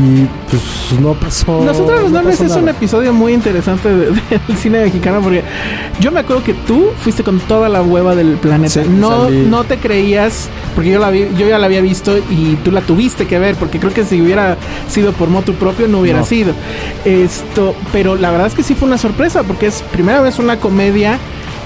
Y 0.00 0.26
pues 0.48 1.00
no 1.00 1.14
pasó. 1.14 1.64
Nosotros 1.64 2.02
los 2.02 2.10
no 2.12 2.22
pasó 2.22 2.44
es 2.44 2.52
un 2.52 2.68
episodio 2.68 3.12
muy 3.12 3.32
interesante 3.32 3.88
de- 3.88 4.06
del 4.46 4.56
cine 4.56 4.82
mexicano 4.84 5.20
porque 5.20 5.42
yo 5.98 6.12
me 6.12 6.20
acuerdo 6.20 6.44
que 6.44 6.54
tú 6.54 6.90
fuiste 7.02 7.24
con 7.24 7.40
toda 7.40 7.68
la 7.68 7.82
hueva 7.82 8.14
del 8.14 8.36
planeta. 8.36 8.84
Sí, 8.84 8.88
no, 8.88 9.24
salí. 9.24 9.46
no 9.48 9.64
te 9.64 9.78
creías, 9.78 10.48
porque 10.76 10.90
yo 10.90 11.00
la 11.00 11.10
vi, 11.10 11.26
yo 11.36 11.48
ya 11.48 11.58
la 11.58 11.66
había 11.66 11.80
visto 11.80 12.16
y 12.30 12.56
tú 12.62 12.70
la 12.70 12.80
tuviste 12.82 13.26
que 13.26 13.38
ver, 13.40 13.56
porque 13.56 13.80
creo 13.80 13.92
que 13.92 14.04
si 14.04 14.20
hubiera 14.22 14.56
sido 14.88 15.12
por 15.12 15.28
motu 15.30 15.54
propio 15.54 15.88
no 15.88 15.98
hubiera 16.00 16.20
No. 16.20 16.24
sido. 16.26 16.52
Esto, 17.04 17.74
pero 17.92 18.14
la 18.14 18.30
verdad 18.30 18.46
es 18.46 18.54
que 18.54 18.62
sí 18.62 18.74
fue 18.74 18.86
una 18.86 18.98
sorpresa, 18.98 19.42
porque 19.42 19.66
es 19.66 19.82
primera 19.90 20.20
vez 20.20 20.38
una 20.38 20.60
comedia 20.60 21.18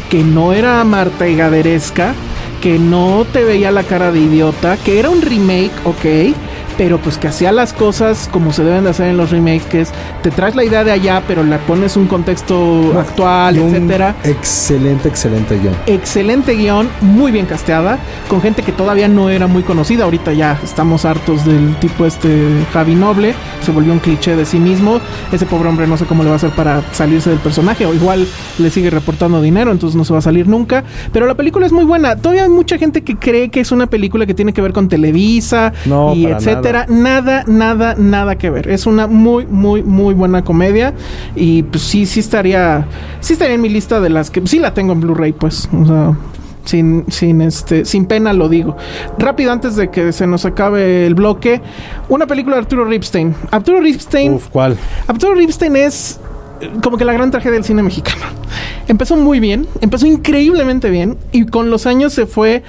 que 0.09 0.23
no 0.25 0.53
era 0.55 0.83
marteigaderesca, 0.85 2.15
que 2.61 2.79
no 2.79 3.27
te 3.33 3.45
veía 3.45 3.71
la 3.73 3.83
cara 3.83 4.13
de 4.13 4.21
idiota, 4.21 4.77
que 4.77 4.99
era 4.99 5.11
un 5.11 5.21
remake, 5.21 5.73
ok, 5.85 6.35
pero 6.77 6.99
pues 6.99 7.19
que 7.19 7.29
hacía 7.29 7.53
las 7.53 7.73
cosas 7.73 8.29
como 8.33 8.53
se 8.53 8.65
deben 8.65 8.85
de 8.85 8.91
hacer 8.91 9.09
en 9.09 9.17
los 9.17 9.31
remakes, 9.31 9.65
que 9.67 9.81
es 9.83 9.93
te 10.23 10.31
traes 10.31 10.55
la 10.55 10.65
idea 10.65 10.85
de 10.85 10.93
allá, 10.93 11.23
pero 11.27 11.43
le 11.43 11.59
pones 11.59 11.97
un 11.97 12.07
contexto 12.07 12.99
actual, 12.99 13.59
un 13.59 13.75
etcétera. 13.75 14.15
Excelente, 14.25 15.09
excelente 15.09 15.59
guion. 15.59 15.75
Excelente 15.87 16.55
guion, 16.55 16.89
muy 17.01 17.33
bien 17.33 17.47
casteada, 17.47 17.99
con 18.29 18.41
gente 18.41 18.63
que 18.63 18.73
todavía 18.73 19.09
no 19.09 19.31
era 19.31 19.47
muy 19.47 19.63
conocida. 19.63 20.05
Ahorita 20.05 20.33
ya 20.33 20.59
estamos 20.63 21.05
hartos 21.05 21.45
del 21.45 21.77
tipo 21.77 22.07
este 22.07 22.49
Javi 22.73 22.95
Noble, 22.95 23.35
se 23.65 23.73
volvió 23.73 23.93
un 23.93 23.99
cliché 23.99 24.37
de 24.37 24.45
sí 24.45 24.59
mismo. 24.59 25.01
Ese 25.33 25.47
pobre 25.47 25.69
hombre 25.69 25.87
no 25.87 25.97
sé 25.97 26.05
cómo 26.07 26.23
le 26.23 26.29
va 26.29 26.35
a 26.35 26.37
hacer 26.37 26.51
para 26.51 26.83
salirse 26.93 27.31
del 27.31 27.39
personaje, 27.39 27.87
o 27.87 27.95
igual 27.95 28.27
le 28.59 28.71
sigue 28.71 28.91
reportando 28.91 29.41
dinero, 29.41 29.73
entonces 29.73 29.97
no 29.97 30.05
se 30.05 30.13
va 30.13 30.21
a 30.21 30.23
salir 30.23 30.49
nunca. 30.49 30.85
Pero 31.13 31.27
la 31.27 31.35
película 31.35 31.67
es 31.67 31.73
muy 31.73 31.85
buena. 31.85 32.17
Todavía 32.17 32.45
hay 32.45 32.49
mucha 32.49 32.79
gente 32.79 33.03
que 33.03 33.17
cree 33.17 33.49
que 33.49 33.61
es 33.61 33.73
una 33.73 33.87
película 33.87 34.27
que 34.27 34.35
tiene 34.35 34.53
que 34.53 34.61
ver 34.61 34.73
con 34.73 34.89
Televisa 34.89 35.73
No, 35.87 36.15
y 36.15 36.25
para 36.25 36.39
etcétera. 36.63 36.87
nada. 36.89 37.45
Nada, 37.47 37.95
nada, 37.97 38.37
que 38.37 38.51
ver. 38.51 38.69
Es 38.69 38.87
una 38.87 39.07
muy, 39.07 39.47
muy, 39.47 39.83
muy 39.83 40.15
buena 40.15 40.45
comedia. 40.45 40.95
Y 41.35 41.63
pues 41.65 41.83
sí, 41.83 42.07
sí 42.07 42.21
estaría. 42.21 42.87
Sí 43.21 43.35
estaría 43.35 43.55
en 43.55 43.61
mi 43.61 43.69
lista 43.69 44.01
de 44.01 44.11
las 44.11 44.31
que. 44.31 44.47
Sí 44.47 44.59
la 44.59 44.75
tengo 44.75 44.93
en 44.93 45.01
Blu-ray, 45.01 45.33
pues. 45.33 45.69
O 45.73 45.87
sea. 45.87 46.17
Sin, 46.65 47.07
sin 47.09 47.41
este, 47.43 47.85
sin 47.85 48.07
pena 48.07 48.33
lo 48.33 48.49
digo. 48.49 48.77
Rápido 49.19 49.51
antes 49.51 49.75
de 49.75 49.91
que 49.91 50.13
se 50.13 50.29
nos 50.29 50.45
acabe 50.45 51.07
el 51.07 51.17
bloque, 51.17 51.61
una 52.09 52.29
película 52.29 52.55
de 52.55 52.63
Arturo 52.63 52.85
Ripstein. 52.85 53.35
Arturo 53.51 53.81
Ripstein, 53.81 54.35
Uf, 54.35 54.47
¿cuál? 54.47 54.77
Arturo 55.09 55.35
Ripstein 55.35 55.75
es 55.75 56.21
como 56.83 56.97
que 56.97 57.05
la 57.05 57.13
gran 57.13 57.31
tragedia 57.31 57.55
del 57.55 57.65
cine 57.65 57.83
mexicano. 57.83 58.23
Empezó 58.87 59.17
muy 59.17 59.41
bien, 59.41 59.67
empezó 59.81 60.07
increíblemente 60.07 60.91
bien 60.91 61.17
y 61.33 61.47
con 61.47 61.71
los 61.71 61.87
años 61.87 62.13
se 62.13 62.27
fue 62.27 62.63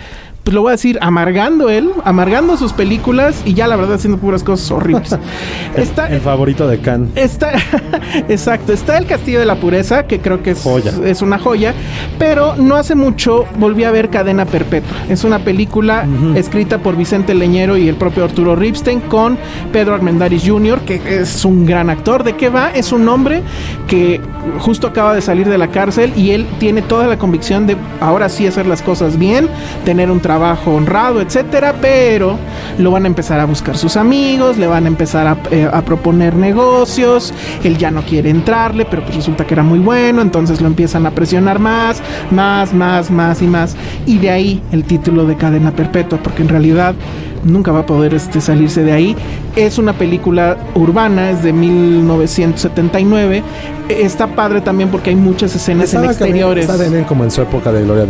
pues 0.44 0.54
lo 0.54 0.62
voy 0.62 0.70
a 0.70 0.72
decir, 0.74 0.98
amargando 1.02 1.70
él, 1.70 1.92
amargando 2.04 2.58
sus 2.58 2.74
películas 2.74 3.42
y 3.46 3.54
ya 3.54 3.66
la 3.68 3.78
verdad 3.78 3.96
haciendo 3.96 4.18
puras 4.18 4.44
cosas 4.44 4.70
horribles. 4.72 5.18
está, 5.78 6.10
el 6.10 6.20
favorito 6.20 6.68
de 6.68 6.80
Khan. 6.80 7.10
Está, 7.16 7.54
exacto, 8.28 8.74
está 8.74 8.98
El 8.98 9.06
Castillo 9.06 9.40
de 9.40 9.46
la 9.46 9.56
Pureza, 9.56 10.06
que 10.06 10.20
creo 10.20 10.44
que 10.44 10.52
es, 10.52 10.66
es 10.66 11.22
una 11.22 11.40
joya, 11.40 11.74
pero 12.20 12.56
no 12.58 12.76
hace 12.76 12.94
mucho 12.94 13.46
volví 13.58 13.86
a 13.86 13.92
ver 13.92 14.10
Cadena 14.10 14.46
Perpetua. 14.46 14.98
Es 15.08 15.24
una 15.24 15.40
película 15.40 16.06
escrita 16.36 16.80
por 16.80 16.98
Vicente 16.98 17.34
Leñero 17.34 17.78
y 17.78 17.88
el 17.88 17.96
propio 17.96 18.26
Arturo 18.26 18.56
Ripstein 18.56 19.00
con 19.02 19.38
Pedro 19.72 19.96
Armendáriz 19.96 20.44
Jr., 20.46 20.82
que 20.82 21.22
es 21.22 21.46
un 21.46 21.66
gran 21.66 21.90
actor. 21.90 22.26
¿De 22.26 22.36
qué 22.36 22.50
va? 22.50 22.70
Es 22.72 22.92
un 22.92 23.08
hombre 23.08 23.44
que 23.88 24.20
justo 24.60 24.88
acaba 24.88 25.16
de 25.16 25.22
salir 25.22 25.48
de 25.48 25.58
la 25.58 25.70
cárcel 25.70 26.12
y 26.18 26.32
él 26.32 26.46
tiene 26.60 26.82
toda 26.82 27.08
la 27.08 27.18
convicción 27.18 27.66
de 27.66 27.78
ahora 28.02 28.28
sí 28.28 28.46
hacer 28.46 28.66
las 28.66 28.82
cosas 28.82 29.18
bien, 29.18 29.48
tener 29.86 30.12
un 30.12 30.20
trabajo 30.20 30.33
trabajo 30.34 30.72
honrado, 30.72 31.22
etcétera, 31.22 31.76
pero 31.80 32.40
lo 32.80 32.90
van 32.90 33.04
a 33.04 33.08
empezar 33.08 33.40
a 33.40 33.46
buscar 33.46 33.78
sus 33.78 33.96
amigos, 33.96 34.58
le 34.58 34.66
van 34.66 34.86
a 34.86 34.88
empezar 34.88 35.28
a, 35.28 35.38
eh, 35.52 35.70
proponer 35.86 36.36
negocios, 36.36 37.32
él 37.64 37.78
ya 37.78 37.92
no 37.92 38.02
quiere 38.02 38.32
entrarle, 38.32 38.86
pero 38.86 39.04
pues 39.04 39.16
resulta 39.16 39.46
que 39.46 39.54
era 39.54 39.62
muy 39.62 39.78
bueno, 39.78 40.24
entonces 40.24 40.60
lo 40.60 40.66
empiezan 40.66 41.06
a 41.06 41.12
presionar 41.12 41.60
más, 41.60 42.02
más, 42.32 42.74
más, 42.74 43.12
más 43.12 43.44
y 43.44 43.46
más, 43.46 43.76
y 44.08 44.18
de 44.18 44.32
ahí 44.32 44.64
el 44.72 44.86
título 44.86 45.28
de 45.28 45.36
cadena 45.36 45.72
perpetua, 45.72 46.18
porque 46.18 46.42
en 46.42 46.50
realidad 46.50 46.96
nunca 47.44 47.72
va 47.72 47.82
a 47.82 47.86
poder 47.86 48.16
este, 48.16 48.42
salirse 48.42 48.84
de 48.84 48.92
ahí. 48.92 49.16
Es 49.56 49.78
una 49.78 49.94
película 49.94 50.58
urbana, 50.74 51.30
es 51.30 51.44
de 51.44 51.54
1979. 51.54 53.44
Está 53.88 54.26
padre 54.28 54.62
también 54.62 54.90
porque 54.90 55.12
hay 55.12 55.16
muchas 55.16 55.54
escenas 55.56 55.94
en 55.94 56.06
exteriores. 56.06 56.68
Está 56.68 56.90
bien 56.90 57.04
como 57.04 57.24
en 57.24 57.30
su 57.30 57.42
época 57.42 57.72
de 57.72 57.84
Gloria 57.84 58.08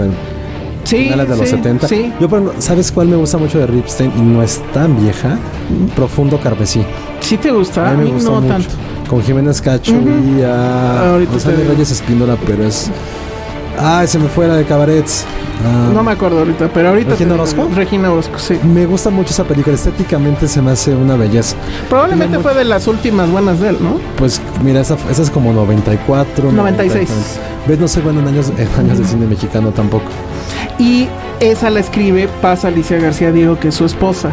Sí, 0.83 1.05
finales 1.05 1.29
de 1.29 1.37
los 1.37 1.49
70. 1.49 1.87
Yo, 2.19 2.27
¿sabes 2.59 2.91
cuál 2.91 3.07
me 3.07 3.15
gusta 3.15 3.37
mucho 3.37 3.59
de 3.59 3.67
Ripstein? 3.67 4.11
Y 4.17 4.21
no 4.21 4.43
es 4.43 4.61
tan 4.73 4.99
vieja. 5.01 5.37
Profundo 5.95 6.39
Carmesí. 6.39 6.83
¿Sí 7.21 7.37
te 7.37 7.51
gusta? 7.51 7.89
A 7.89 7.93
mí, 7.93 8.11
no 8.21 8.41
tanto. 8.41 8.69
Con 9.07 9.21
Jiménez 9.21 9.61
Cacho 9.61 9.93
y 9.93 10.41
a 10.41 11.17
Rosario 11.31 11.65
Reyes 11.67 11.91
Espíndola, 11.91 12.37
pero 12.45 12.65
es... 12.65 12.89
Ah, 13.77 14.05
se 14.05 14.19
me 14.19 14.27
fue 14.27 14.47
la 14.47 14.55
de 14.55 14.65
Cabarets. 14.65 15.25
Ah. 15.65 15.91
no 15.93 16.03
me 16.03 16.11
acuerdo 16.11 16.39
ahorita, 16.39 16.69
pero 16.73 16.89
ahorita. 16.89 17.11
¿Regina 17.11 17.33
Orozco? 17.35 17.69
Regina 17.73 18.11
Orozco, 18.11 18.37
sí. 18.37 18.59
Me 18.63 18.85
gusta 18.85 19.09
mucho 19.09 19.31
esa 19.31 19.43
película. 19.43 19.75
Estéticamente 19.75 20.47
se 20.47 20.61
me 20.61 20.71
hace 20.71 20.93
una 20.93 21.15
belleza. 21.15 21.55
Probablemente 21.89 22.39
fue 22.39 22.53
de 22.53 22.65
las 22.65 22.87
últimas 22.87 23.29
buenas 23.29 23.59
de 23.59 23.69
él, 23.69 23.77
¿no? 23.79 23.99
Pues 24.17 24.41
mira, 24.63 24.81
esa, 24.81 24.97
esa 25.09 25.21
es 25.21 25.29
como 25.29 25.53
94. 25.53 26.51
96. 26.51 27.09
¿Ves? 27.67 27.79
No 27.79 27.87
sé, 27.87 28.01
bueno, 28.01 28.19
en 28.19 28.27
años, 28.27 28.51
en 28.57 28.67
años 28.79 28.97
de 28.99 29.05
cine 29.05 29.25
mexicano 29.25 29.71
tampoco. 29.71 30.05
Y 30.79 31.07
esa 31.39 31.69
la 31.69 31.79
escribe 31.79 32.29
Paz 32.41 32.65
Alicia 32.65 32.99
García 32.99 33.31
Diego, 33.31 33.59
que 33.59 33.69
es 33.69 33.75
su 33.75 33.85
esposa. 33.85 34.31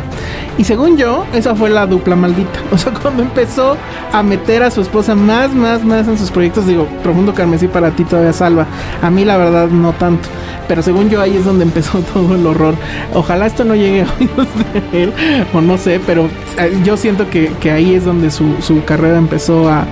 Y 0.58 0.64
según 0.64 0.96
yo, 0.96 1.24
esa 1.32 1.54
fue 1.54 1.70
la 1.70 1.86
dupla 1.86 2.16
maldita. 2.16 2.60
O 2.72 2.78
sea, 2.78 2.92
cuando 2.92 3.22
empezó 3.22 3.76
a 4.12 4.22
meter 4.22 4.62
a 4.62 4.70
su 4.70 4.80
esposa 4.80 5.14
más, 5.14 5.52
más, 5.52 5.84
más 5.84 6.06
en 6.06 6.16
sus 6.16 6.30
proyectos, 6.30 6.66
digo, 6.66 6.86
Profundo 7.02 7.34
Carmesí 7.34 7.66
para 7.66 7.90
ti 7.90 8.04
todavía 8.04 8.32
salva. 8.32 8.66
A 9.02 9.10
mí 9.10 9.24
la 9.24 9.36
verdad 9.36 9.68
no 9.68 9.92
tanto. 9.92 10.28
Pero 10.68 10.82
según 10.82 11.10
yo 11.10 11.20
ahí 11.20 11.36
es 11.36 11.44
donde 11.44 11.64
empezó 11.64 11.98
todo 12.14 12.34
el 12.34 12.46
horror. 12.46 12.74
Ojalá 13.12 13.46
esto 13.46 13.64
no 13.64 13.74
llegue 13.74 14.02
a 14.04 14.06
oídos 14.18 14.46
de 14.92 15.02
él, 15.02 15.12
o 15.52 15.60
no 15.60 15.76
sé, 15.78 16.00
pero 16.06 16.28
eh, 16.58 16.80
yo 16.84 16.96
siento 16.96 17.28
que, 17.28 17.50
ahí 17.70 17.94
es 17.94 18.04
donde 18.04 18.30
su, 18.30 18.54
carrera 18.86 19.18
empezó 19.18 19.68
a, 19.68 19.84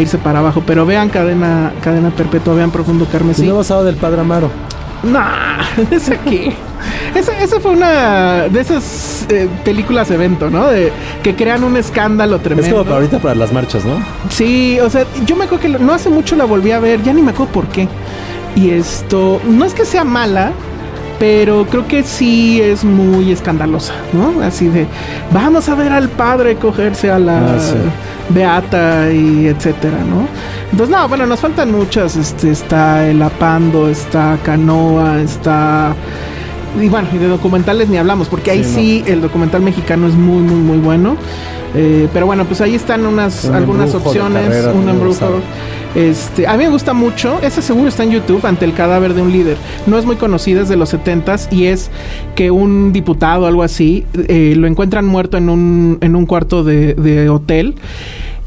irse 0.00 0.18
para 0.18 0.40
abajo. 0.40 0.62
Pero 0.66 0.86
vean 0.86 1.08
Cadena, 1.08 1.72
cadena 1.82 2.10
Perpetua, 2.10 2.54
vean 2.54 2.72
Profundo 2.72 3.06
Carmesí. 3.10 3.44
Nuevo 3.44 3.62
sábado 3.62 3.86
del 3.86 3.96
Padre 3.96 4.22
Amaro. 4.22 4.50
Nah, 5.04 5.60
¿ese 5.90 6.18
qué? 6.24 6.52
Esa, 7.14 7.60
fue 7.60 7.72
una 7.72 8.48
de 8.48 8.60
esas 8.60 9.26
eh, 9.28 9.48
películas 9.64 10.10
evento, 10.10 10.50
¿no? 10.50 10.68
De 10.68 10.92
que 11.22 11.34
crean 11.34 11.64
un 11.64 11.76
escándalo 11.76 12.40
tremendo. 12.40 12.66
Es 12.66 12.72
como 12.72 12.84
para 12.84 12.96
ahorita 12.96 13.18
para 13.18 13.34
las 13.34 13.52
marchas, 13.52 13.84
¿no? 13.84 13.96
Sí, 14.30 14.78
o 14.80 14.90
sea, 14.90 15.06
yo 15.24 15.36
me 15.36 15.44
acuerdo 15.44 15.62
que 15.62 15.68
no 15.68 15.92
hace 15.92 16.10
mucho 16.10 16.36
la 16.36 16.44
volví 16.44 16.72
a 16.72 16.80
ver, 16.80 17.02
ya 17.02 17.12
ni 17.12 17.22
me 17.22 17.30
acuerdo 17.30 17.52
por 17.52 17.66
qué. 17.68 17.88
Y 18.56 18.70
esto, 18.70 19.40
no 19.44 19.64
es 19.64 19.74
que 19.74 19.84
sea 19.84 20.04
mala, 20.04 20.52
pero 21.18 21.66
creo 21.66 21.86
que 21.86 22.02
sí 22.02 22.60
es 22.60 22.84
muy 22.84 23.32
escandalosa, 23.32 23.94
¿no? 24.12 24.42
Así 24.42 24.68
de, 24.68 24.86
vamos 25.32 25.68
a 25.68 25.74
ver 25.74 25.92
al 25.92 26.08
padre 26.08 26.56
cogerse 26.56 27.10
a 27.10 27.18
la 27.18 27.38
ah, 27.38 27.58
beata 28.28 29.10
y 29.12 29.46
etcétera, 29.46 29.98
¿no? 29.98 30.26
Entonces, 30.74 30.96
no, 30.96 31.06
bueno, 31.08 31.24
nos 31.24 31.38
faltan 31.38 31.70
muchas, 31.70 32.16
este, 32.16 32.50
está 32.50 33.08
el 33.08 33.22
Apando, 33.22 33.88
está 33.88 34.36
Canoa, 34.42 35.20
está... 35.20 35.94
Y 36.82 36.88
bueno, 36.88 37.06
y 37.12 37.18
de 37.18 37.28
documentales 37.28 37.88
ni 37.88 37.96
hablamos, 37.96 38.26
porque 38.28 38.50
ahí 38.50 38.64
sí, 38.64 39.04
el 39.06 39.20
documental 39.20 39.62
mexicano 39.62 40.08
es 40.08 40.14
muy, 40.14 40.42
muy, 40.42 40.58
muy 40.58 40.78
bueno. 40.78 41.16
Eh, 41.76 42.08
pero 42.12 42.26
bueno, 42.26 42.44
pues 42.44 42.60
ahí 42.60 42.74
están 42.74 43.06
unas, 43.06 43.44
algunas 43.44 43.94
opciones, 43.94 44.66
un 44.74 44.88
embrujo. 44.88 45.40
Este, 45.94 46.48
a 46.48 46.56
mí 46.56 46.64
me 46.64 46.70
gusta 46.70 46.92
mucho, 46.92 47.38
ese 47.40 47.62
seguro 47.62 47.86
está 47.86 48.02
en 48.02 48.10
YouTube, 48.10 48.44
ante 48.44 48.64
el 48.64 48.74
cadáver 48.74 49.14
de 49.14 49.22
un 49.22 49.30
líder. 49.30 49.56
No 49.86 49.96
es 49.96 50.04
muy 50.04 50.16
conocida, 50.16 50.62
es 50.62 50.68
de 50.68 50.76
los 50.76 50.88
70 50.88 51.36
y 51.52 51.66
es 51.66 51.92
que 52.34 52.50
un 52.50 52.92
diputado 52.92 53.44
o 53.44 53.46
algo 53.46 53.62
así 53.62 54.06
eh, 54.26 54.54
lo 54.56 54.66
encuentran 54.66 55.06
muerto 55.06 55.36
en 55.36 55.50
un, 55.50 55.98
en 56.00 56.16
un 56.16 56.26
cuarto 56.26 56.64
de, 56.64 56.94
de 56.94 57.28
hotel 57.28 57.76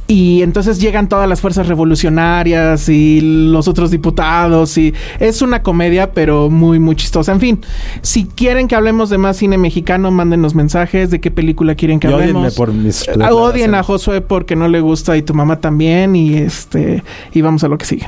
y 0.08 0.42
entonces 0.42 0.80
llegan 0.80 1.10
todas 1.10 1.28
las 1.28 1.42
fuerzas 1.42 1.68
revolucionarias 1.68 2.88
y 2.88 3.20
los 3.22 3.68
otros 3.68 3.92
diputados 3.92 4.78
y 4.78 4.94
es 5.20 5.42
una 5.42 5.62
comedia 5.62 6.12
pero 6.14 6.50
muy 6.50 6.80
muy 6.80 6.96
chistosa. 6.96 7.34
En 7.34 7.40
fin, 7.40 7.66
si 8.02 8.26
quieren 8.26 8.68
que 8.68 8.76
hablemos 8.76 9.10
de 9.10 9.18
más 9.18 9.38
cine 9.38 9.58
mexicano, 9.58 10.10
mándenos 10.12 10.56
mensajes 10.56 11.10
de 11.10 11.20
qué 11.20 11.30
película 11.30 11.76
quieren 11.76 12.00
que 12.00 12.08
hablemos. 12.08 12.56
Por 12.56 12.74
mis 12.74 13.08
eh, 13.08 13.14
odien 13.32 13.76
a 13.76 13.84
Josué 13.84 14.22
porque 14.22 14.56
no 14.56 14.68
le 14.68 14.80
gusta 14.80 15.18
y 15.18 15.22
tu 15.22 15.34
mamá 15.34 15.60
también 15.60 16.16
y 16.16 16.38
este 16.38 17.04
y 17.34 17.42
vamos 17.42 17.64
a 17.64 17.68
lo 17.68 17.78
que 17.78 17.86
sigue. 17.86 18.08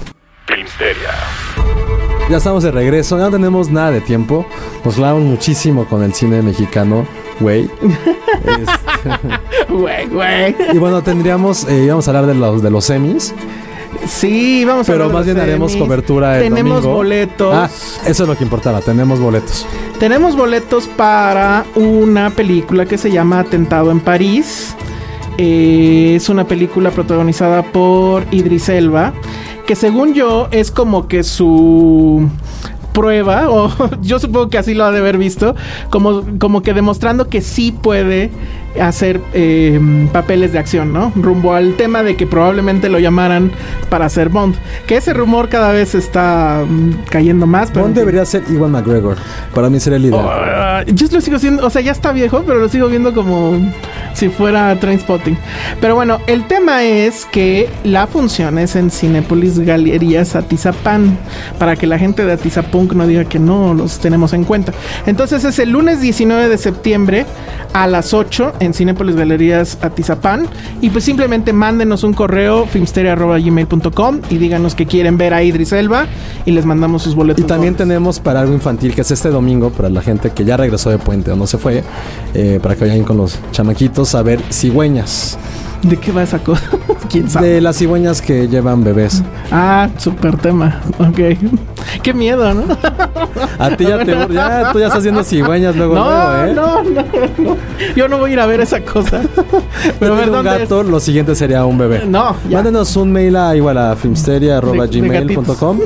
Ya 2.30 2.38
estamos 2.38 2.62
de 2.62 2.70
regreso, 2.70 3.18
no 3.18 3.32
tenemos 3.32 3.72
nada 3.72 3.90
de 3.90 4.02
tiempo. 4.02 4.46
Nos 4.86 4.96
clavamos 4.96 5.24
muchísimo 5.24 5.86
con 5.86 6.04
el 6.04 6.14
cine 6.14 6.42
mexicano, 6.44 7.06
güey. 7.40 7.70
Güey, 9.70 10.08
güey. 10.08 10.56
Y 10.74 10.78
bueno, 10.78 11.02
tendríamos, 11.02 11.64
eh, 11.70 11.86
íbamos 11.86 12.06
a 12.08 12.12
hablar 12.12 12.26
de 12.26 12.34
los, 12.34 12.62
de 12.62 12.70
los 12.70 12.84
semis. 12.86 13.34
Sí, 14.06 14.66
vamos 14.66 14.90
a 14.90 14.92
Pero 14.92 15.10
más 15.10 15.26
bien 15.26 15.40
haremos 15.40 15.76
cobertura 15.76 16.38
el 16.38 16.44
Tenemos 16.44 16.84
boletos. 16.84 17.54
Ah, 17.54 17.70
eso 18.06 18.24
es 18.24 18.30
lo 18.30 18.36
que 18.36 18.44
importaba, 18.44 18.82
tenemos 18.82 19.20
boletos. 19.20 19.66
Tenemos 20.00 20.36
boletos 20.36 20.88
para 20.88 21.66
una 21.76 22.32
película 22.32 22.86
que 22.86 22.98
se 22.98 23.10
llama 23.12 23.40
Atentado 23.40 23.92
en 23.92 24.02
París. 24.02 24.76
Eh, 25.38 26.16
es 26.16 26.28
una 26.28 26.46
película 26.46 26.92
protagonizada 26.92 27.64
por 27.64 28.26
Idris 28.32 28.68
Elba, 28.68 29.14
que 29.70 29.76
según 29.76 30.16
yo 30.16 30.48
es 30.50 30.72
como 30.72 31.08
que 31.08 31.22
su 31.22 32.28
prueba, 32.92 33.52
o 33.52 33.72
yo 34.02 34.18
supongo 34.18 34.50
que 34.50 34.58
así 34.58 34.74
lo 34.74 34.84
ha 34.84 34.92
de 34.92 34.98
haber 34.98 35.20
visto, 35.20 35.56
como, 35.92 36.24
como 36.40 36.64
que 36.64 36.74
demostrando 36.74 37.30
que 37.30 37.42
sí 37.42 37.72
puede 37.72 38.32
hacer 38.82 39.22
eh, 39.34 39.80
papeles 40.12 40.54
de 40.54 40.60
acción, 40.60 40.92
¿no? 40.92 41.12
Rumbo 41.16 41.54
al 41.54 41.76
tema 41.76 42.02
de 42.02 42.16
que 42.16 42.26
probablemente 42.26 42.90
lo 42.90 42.98
llamaran 42.98 43.52
para 43.90 44.06
hacer 44.06 44.30
Bond. 44.30 44.56
Que 44.88 44.98
ese 44.98 45.14
rumor 45.14 45.50
cada 45.50 45.72
vez 45.72 45.94
está 45.94 46.66
mm, 46.68 47.06
cayendo 47.10 47.46
más. 47.46 47.72
Bond 47.72 47.96
debería 47.96 48.26
ser 48.26 48.44
Iwan 48.50 48.72
McGregor. 48.72 49.18
Para 49.54 49.70
mí 49.70 49.80
sería 49.80 49.98
el 49.98 50.06
ideal. 50.06 50.26
Oh, 50.26 50.92
yo 50.92 51.08
lo 51.12 51.22
sigo 51.22 51.38
siendo, 51.38 51.64
o 51.64 51.70
sea, 51.70 51.84
ya 51.84 51.92
está 51.92 52.12
viejo, 52.12 52.44
pero 52.44 52.60
lo 52.60 52.70
sigo 52.70 52.88
viendo 52.88 53.14
como 53.14 53.56
si 54.14 54.30
fuera 54.30 54.78
Trainspotting. 54.80 55.38
Pero 55.82 55.95
bueno, 55.95 56.20
el 56.28 56.47
tema 56.47 56.84
es 56.84 57.26
que 57.26 57.70
la 57.84 58.07
función 58.07 58.60
es 58.60 58.76
en 58.76 58.91
Cinepolis 58.91 59.60
Galerías 59.60 60.36
Atizapán. 60.36 61.18
Para 61.57 61.76
que 61.76 61.88
la 61.88 61.99
gente 61.99 62.26
de 62.26 62.34
Atizapunk 62.34 62.93
no 62.93 63.07
diga 63.07 63.26
que 63.26 63.39
no 63.39 63.74
los 63.74 63.99
tenemos 63.99 64.34
en 64.34 64.43
cuenta. 64.43 64.74
Entonces 65.05 65.43
es 65.43 65.60
el 65.60 65.72
lunes 65.72 66.01
19 66.01 66.49
de 66.49 66.57
septiembre 66.57 67.26
a 67.74 67.88
las 67.88 68.14
8 68.14 68.53
en 68.60 68.74
Cinepolis 68.74 69.16
Galerías 69.16 69.78
Atizapán. 69.82 70.47
Y 70.82 70.89
pues 70.89 71.03
simplemente 71.03 71.53
mándenos 71.53 72.03
un 72.03 72.14
correo 72.14 72.66
filmsteria.gmail.com 72.66 74.22
y 74.30 74.38
díganos 74.38 74.76
que 74.76 74.86
quieren 74.86 75.18
ver 75.18 75.34
a 75.34 75.43
Idris 75.43 75.72
Elba 75.72 76.07
y 76.45 76.51
les 76.51 76.66
mandamos 76.66 77.03
sus 77.03 77.16
boletos. 77.16 77.43
Y 77.43 77.47
también 77.47 77.76
tenemos 77.76 78.20
para 78.20 78.41
algo 78.41 78.53
infantil 78.53 78.93
que 78.93 79.01
es 79.01 79.12
este 79.12 79.30
domingo 79.30 79.70
para 79.70 79.89
la 79.89 80.01
gente 80.01 80.32
que 80.32 80.45
ya 80.45 80.57
regresó 80.57 80.89
de 80.89 80.97
puente 80.97 81.32
o 81.32 81.36
no 81.36 81.47
se 81.47 81.57
fue, 81.57 81.84
eh, 82.34 82.60
para 82.62 82.76
que 82.76 82.86
vayan 82.86 83.03
con 83.03 83.18
los 83.18 83.39
chamaquitos 83.51 83.99
a 84.16 84.22
ver 84.24 84.41
cigüeñas. 84.52 85.38
¿De 85.84 85.95
qué 85.97 86.12
va 86.12 86.24
esa 86.24 86.39
cosa? 86.39 86.64
¿Quién 87.10 87.30
sabe? 87.30 87.47
De 87.47 87.62
las 87.62 87.78
cigüeñas 87.78 88.22
que 88.22 88.47
llevan 88.47 88.84
bebés. 88.84 89.24
Ah, 89.52 89.89
súper 89.97 90.38
tema. 90.38 90.82
Ok. 91.00 91.38
Qué 92.04 92.14
miedo, 92.14 92.54
¿no? 92.54 92.64
A 93.58 93.76
ti 93.76 93.86
ya 93.86 94.04
te 94.04 94.12
ya, 94.34 94.72
tú 94.72 94.80
ya 94.80 94.86
estás 94.88 95.00
haciendo 95.00 95.24
cigüeñas 95.24 95.76
luego, 95.76 95.95
no, 95.95 96.06
luego, 96.06 96.45
¿eh? 96.45 96.54
no, 96.54 96.84
no, 96.84 97.04
no. 97.38 97.58
Yo 97.95 98.08
no 98.08 98.18
voy 98.20 98.32
a 98.32 98.34
ir 98.34 98.39
a 98.39 98.45
ver 98.45 98.62
esa 98.62 98.82
cosa. 98.82 99.22
Pero 100.00 100.16
ver, 100.16 100.28
un 100.28 100.36
¿dónde 100.36 100.60
gato, 100.60 100.84
lo 100.84 101.00
siguiente 101.00 101.34
sería 101.36 101.66
un 101.66 101.78
bebé. 101.78 102.06
No, 102.06 102.36
ya. 102.50 102.58
Mándenos 102.58 102.95
un 102.95 103.12
mail 103.12 103.36
a 103.38 103.56
igual 103.56 103.78
a 103.78 103.95
filmsteria.gmail.com. 103.95 105.80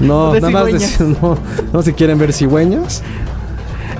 No, 0.00 0.32
De 0.32 0.40
nada 0.40 0.52
más 0.52 0.66
decir, 0.66 1.06
no, 1.20 1.38
no 1.72 1.82
si 1.82 1.92
quieren 1.92 2.18
ver 2.18 2.32
cigüeñas. 2.32 3.02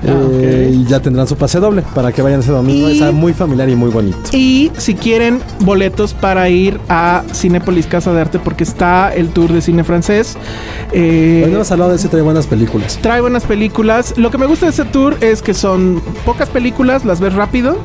Ah, 0.05 0.11
Eh, 0.33 0.71
Y 0.73 0.85
ya 0.85 0.99
tendrán 0.99 1.27
su 1.27 1.35
pase 1.35 1.59
doble 1.59 1.83
para 1.95 2.11
que 2.11 2.21
vayan 2.21 2.39
ese 2.41 2.51
domingo. 2.51 2.89
Y- 2.89 2.93
Está 2.93 3.11
muy 3.11 3.33
familiar 3.33 3.69
y 3.69 3.75
muy 3.75 3.89
bonito. 3.89 4.17
Y 4.31 4.71
si 4.77 4.95
quieren 4.95 5.39
boletos 5.59 6.13
para 6.13 6.49
ir 6.49 6.79
a 6.89 7.23
Cinépolis 7.33 7.87
Casa 7.87 8.11
de 8.13 8.21
Arte, 8.21 8.39
porque 8.39 8.63
está 8.63 9.13
el 9.13 9.29
tour 9.29 9.51
de 9.51 9.61
cine 9.61 9.83
francés. 9.83 10.35
eh, 10.91 11.43
Hoy 11.45 11.51
no 11.51 11.61
hablado 11.61 11.91
de 11.91 11.95
ese, 11.97 12.07
trae 12.09 12.21
buenas 12.21 12.47
películas. 12.47 12.99
trae 13.01 13.21
buenas 13.21 13.43
películas. 13.45 14.13
Lo 14.17 14.29
que 14.31 14.37
me 14.37 14.45
gusta 14.45 14.65
de 14.67 14.71
ese 14.71 14.85
tour 14.85 15.15
es 15.21 15.41
que 15.41 15.53
son 15.53 16.01
pocas 16.25 16.49
películas, 16.49 17.05
las 17.05 17.19
ves 17.19 17.33
rápido. 17.33 17.77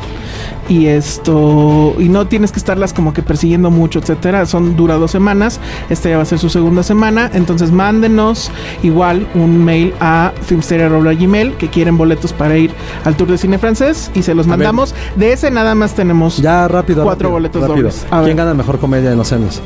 Y 0.68 0.86
esto. 0.86 1.94
Y 1.98 2.08
no 2.08 2.26
tienes 2.26 2.52
que 2.52 2.58
estarlas 2.58 2.92
como 2.92 3.12
que 3.12 3.22
persiguiendo 3.22 3.70
mucho, 3.70 3.98
etcétera. 3.98 4.44
Son 4.46 4.76
dura 4.76 4.96
dos 4.96 5.10
semanas. 5.10 5.60
Esta 5.88 6.10
ya 6.10 6.16
va 6.16 6.22
a 6.22 6.26
ser 6.26 6.38
su 6.38 6.50
segunda 6.50 6.82
semana. 6.82 7.30
Entonces 7.32 7.72
mándenos 7.72 8.50
igual 8.82 9.26
un 9.34 9.64
mail 9.64 9.94
a 10.00 10.32
filmsteria.gmail 10.42 11.54
que 11.54 11.68
quieren 11.68 11.96
boletos 11.96 12.32
para 12.32 12.56
ir 12.58 12.70
al 13.04 13.16
tour 13.16 13.28
de 13.28 13.38
cine 13.38 13.58
francés. 13.58 14.10
Y 14.14 14.22
se 14.22 14.34
los 14.34 14.46
mandamos. 14.46 14.94
De 15.16 15.32
ese 15.32 15.50
nada 15.50 15.74
más 15.74 15.94
tenemos. 15.94 16.36
Ya 16.38 16.68
rápido. 16.68 17.02
Cuatro 17.02 17.28
rápido, 17.28 17.32
boletos 17.32 17.62
rápido. 17.62 17.76
dobles. 17.76 18.06
A 18.10 18.22
¿Quién 18.22 18.36
ver. 18.36 18.36
gana 18.36 18.54
mejor 18.54 18.78
comedia 18.78 19.10
en 19.10 19.18
los 19.18 19.32
Emmys? 19.32 19.60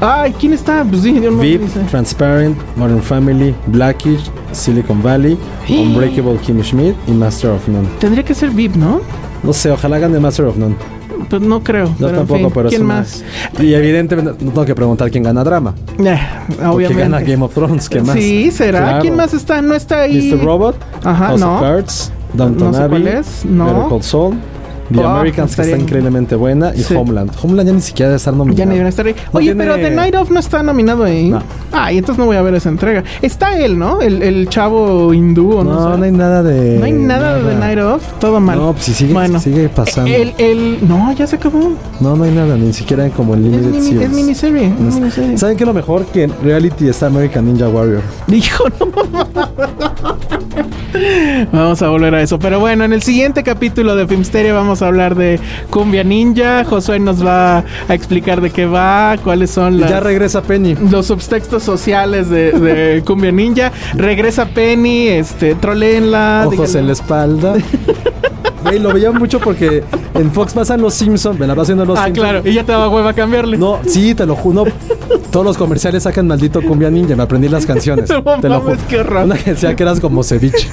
Ay, 0.00 0.34
¿quién 0.38 0.52
está? 0.52 0.84
Pues 0.84 1.02
sí, 1.02 1.12
no 1.12 1.30
VIP. 1.36 1.62
Transparent, 1.88 2.58
Modern 2.74 3.00
Family, 3.00 3.54
Blackish, 3.68 4.28
Silicon 4.50 5.00
Valley, 5.00 5.38
Unbreakable 5.68 6.36
Kimmy 6.38 6.64
Schmidt 6.64 6.96
y 7.06 7.12
Master 7.12 7.50
of 7.50 7.68
None. 7.68 7.86
Tendría 8.00 8.24
que 8.24 8.34
ser 8.34 8.50
VIP, 8.50 8.74
¿no? 8.74 9.00
No 9.42 9.52
sé, 9.52 9.70
ojalá 9.70 9.98
gane 9.98 10.18
Master 10.20 10.46
of 10.46 10.56
None. 10.56 10.74
Pues 11.28 11.40
no 11.42 11.62
creo. 11.62 11.86
Yo 11.86 11.92
pero 11.98 12.08
en 12.08 12.14
tampoco, 12.16 12.38
fin, 12.40 12.50
pero 12.54 12.68
es 12.68 12.74
¿Quién 12.74 12.84
una- 12.84 12.94
más? 12.96 13.24
Y 13.60 13.72
evidentemente 13.74 14.32
no 14.44 14.50
tengo 14.50 14.64
que 14.64 14.74
preguntar 14.74 15.10
quién 15.10 15.22
gana 15.24 15.42
drama. 15.44 15.74
Eh, 15.98 16.18
obviamente. 16.64 17.02
gana 17.02 17.20
Game 17.20 17.44
of 17.44 17.54
Thrones, 17.54 17.88
¿qué 17.88 18.00
más? 18.02 18.14
Sí, 18.16 18.50
será. 18.50 18.80
Claro. 18.80 19.00
¿Quién 19.02 19.16
más 19.16 19.32
está? 19.34 19.62
No 19.62 19.74
está 19.74 20.00
ahí. 20.02 20.32
Mr. 20.32 20.44
Robot, 20.44 20.76
Ajá, 21.04 21.26
House 21.28 21.40
no. 21.40 21.54
of 21.54 21.60
Cards, 21.60 22.12
Downton 22.34 22.68
No 22.72 22.74
sé 22.76 22.82
Abbey, 22.82 23.02
cuál 23.02 23.14
es, 23.18 23.44
no. 23.44 23.66
Better 23.66 23.88
Call 23.88 24.02
Saul, 24.02 24.34
The 24.92 25.00
Oh, 25.00 25.06
Americans, 25.08 25.56
que 25.56 25.62
está 25.62 25.76
increíblemente 25.78 26.34
buena, 26.36 26.72
y 26.74 26.82
Sí. 26.82 26.94
Homeland. 26.94 27.30
Homeland 27.42 27.68
ya 27.70 27.74
ni 27.74 27.80
siquiera 27.80 28.08
debe 28.10 28.16
estar 28.18 28.34
nominado. 28.34 28.58
Ya 28.58 28.66
ni 28.66 28.72
deben 28.74 28.86
estar 28.88 29.06
ahí. 29.06 29.14
No 29.14 29.38
Oye, 29.38 29.46
tiene- 29.54 29.64
pero 29.64 29.76
The 29.76 29.90
Night 29.90 30.14
Of 30.14 30.30
no 30.30 30.40
está 30.40 30.62
nominado 30.62 31.04
ahí. 31.04 31.28
No. 31.30 31.42
Ah, 31.72 31.92
y 31.92 31.98
entonces 31.98 32.18
no 32.18 32.26
voy 32.26 32.36
a 32.36 32.42
ver 32.42 32.54
esa 32.54 32.68
entrega. 32.68 33.02
Está 33.22 33.58
él, 33.58 33.78
¿no? 33.78 34.00
El, 34.00 34.22
el 34.22 34.48
chavo 34.48 35.12
hindú 35.14 35.52
o 35.58 35.64
no, 35.64 35.72
No, 35.74 35.92
sé. 35.92 35.98
no 35.98 36.04
hay 36.04 36.12
nada 36.12 36.42
de... 36.42 36.78
No 36.78 36.84
hay 36.84 36.92
nada, 36.92 37.38
de 37.38 37.50
The 37.50 37.56
Night 37.58 37.78
Of. 37.78 38.02
Todo 38.18 38.40
mal. 38.40 38.58
No, 38.58 38.72
pues 38.72 38.84
si 38.84 38.94
sigue, 38.94 39.12
Bueno. 39.14 39.40
sigue 39.40 39.68
pasando. 39.68 40.10
El, 40.10 40.34
el, 40.38 40.78
no, 40.86 41.12
ya 41.12 41.26
se 41.26 41.36
acabó. 41.36 41.72
No, 42.00 42.16
no 42.16 42.24
hay 42.24 42.30
nada, 42.32 42.56
ni 42.56 42.72
siquiera 42.72 43.08
como 43.10 43.34
el 43.34 43.46
Es, 43.46 43.50
Limited 43.52 43.70
mini- 43.72 43.82
Series. 43.88 44.02
es 44.02 44.10
miniserie. 44.12 44.68
No 44.78 44.88
Es 44.88 44.94
es- 44.94 45.00
miniserie. 45.00 45.38
¿Saben 45.38 45.56
qué 45.56 45.64
es 45.64 45.68
lo 45.68 45.74
mejor? 45.74 46.04
Que 46.06 46.24
en 46.24 46.32
reality 46.42 46.88
está 46.88 47.06
American 47.06 47.46
Ninja 47.46 47.68
Warrior. 47.68 48.02
Dijo, 48.26 48.64
no. 48.78 48.92
Vamos 51.52 51.82
a 51.82 51.88
volver 51.88 52.14
a 52.14 52.22
eso. 52.22 52.38
Pero 52.38 52.60
bueno, 52.60 52.84
en 52.84 52.92
el 52.92 53.02
siguiente 53.02 53.42
capítulo 53.42 53.96
de 53.96 54.06
Filmsteria 54.06 54.52
vamos 54.52 54.81
a 54.84 54.88
hablar 54.88 55.14
de 55.14 55.38
Cumbia 55.70 56.04
Ninja. 56.04 56.64
Josué 56.64 56.98
nos 56.98 57.24
va 57.24 57.58
a 57.88 57.94
explicar 57.94 58.40
de 58.40 58.50
qué 58.50 58.66
va, 58.66 59.16
cuáles 59.22 59.50
son 59.50 59.80
las, 59.80 59.90
ya 59.90 60.00
regresa 60.00 60.42
Penny. 60.42 60.74
los 60.90 61.06
subtextos 61.06 61.62
sociales 61.62 62.28
de, 62.30 62.52
de 62.52 63.02
Cumbia 63.06 63.32
Ninja. 63.32 63.72
Regresa 63.94 64.46
Penny, 64.46 65.08
este, 65.08 65.54
troleenla. 65.54 66.44
Ojos 66.46 66.74
díganle- 66.74 66.78
en 66.78 66.86
la 66.86 66.92
espalda. 66.92 67.54
Güey, 68.64 68.78
lo 68.78 68.92
veía 68.92 69.10
mucho 69.10 69.40
porque 69.40 69.82
en 70.14 70.30
Fox 70.30 70.52
pasan 70.54 70.80
los 70.80 70.94
Simpsons. 70.94 71.36
Me 71.36 71.48
la 71.48 71.54
haciendo 71.60 71.84
los 71.84 71.98
Ah, 71.98 72.04
Simpsons. 72.04 72.28
claro. 72.30 72.48
Y 72.48 72.52
ya 72.54 72.62
te 72.62 72.70
daba 72.70 72.88
hueva 72.88 73.12
cambiarle. 73.12 73.58
No, 73.58 73.80
sí, 73.84 74.14
te 74.14 74.24
lo 74.24 74.36
juro. 74.36 74.64
no. 74.66 74.70
Todos 75.32 75.46
los 75.46 75.56
comerciales 75.56 76.02
sacan 76.02 76.26
maldito 76.28 76.60
cumbia 76.60 76.90
ninja. 76.90 77.16
Me 77.16 77.22
aprendí 77.22 77.48
las 77.48 77.64
canciones. 77.72 78.08
No 78.10 78.22
te 78.40 78.48
lo 78.50 78.60
juro. 78.60 78.76
qué. 78.88 79.00
Una 79.00 79.34
que 79.36 79.52
decía 79.54 79.74
que 79.74 79.82
eras 79.82 79.98
como 79.98 80.22
ceviche. 80.22 80.68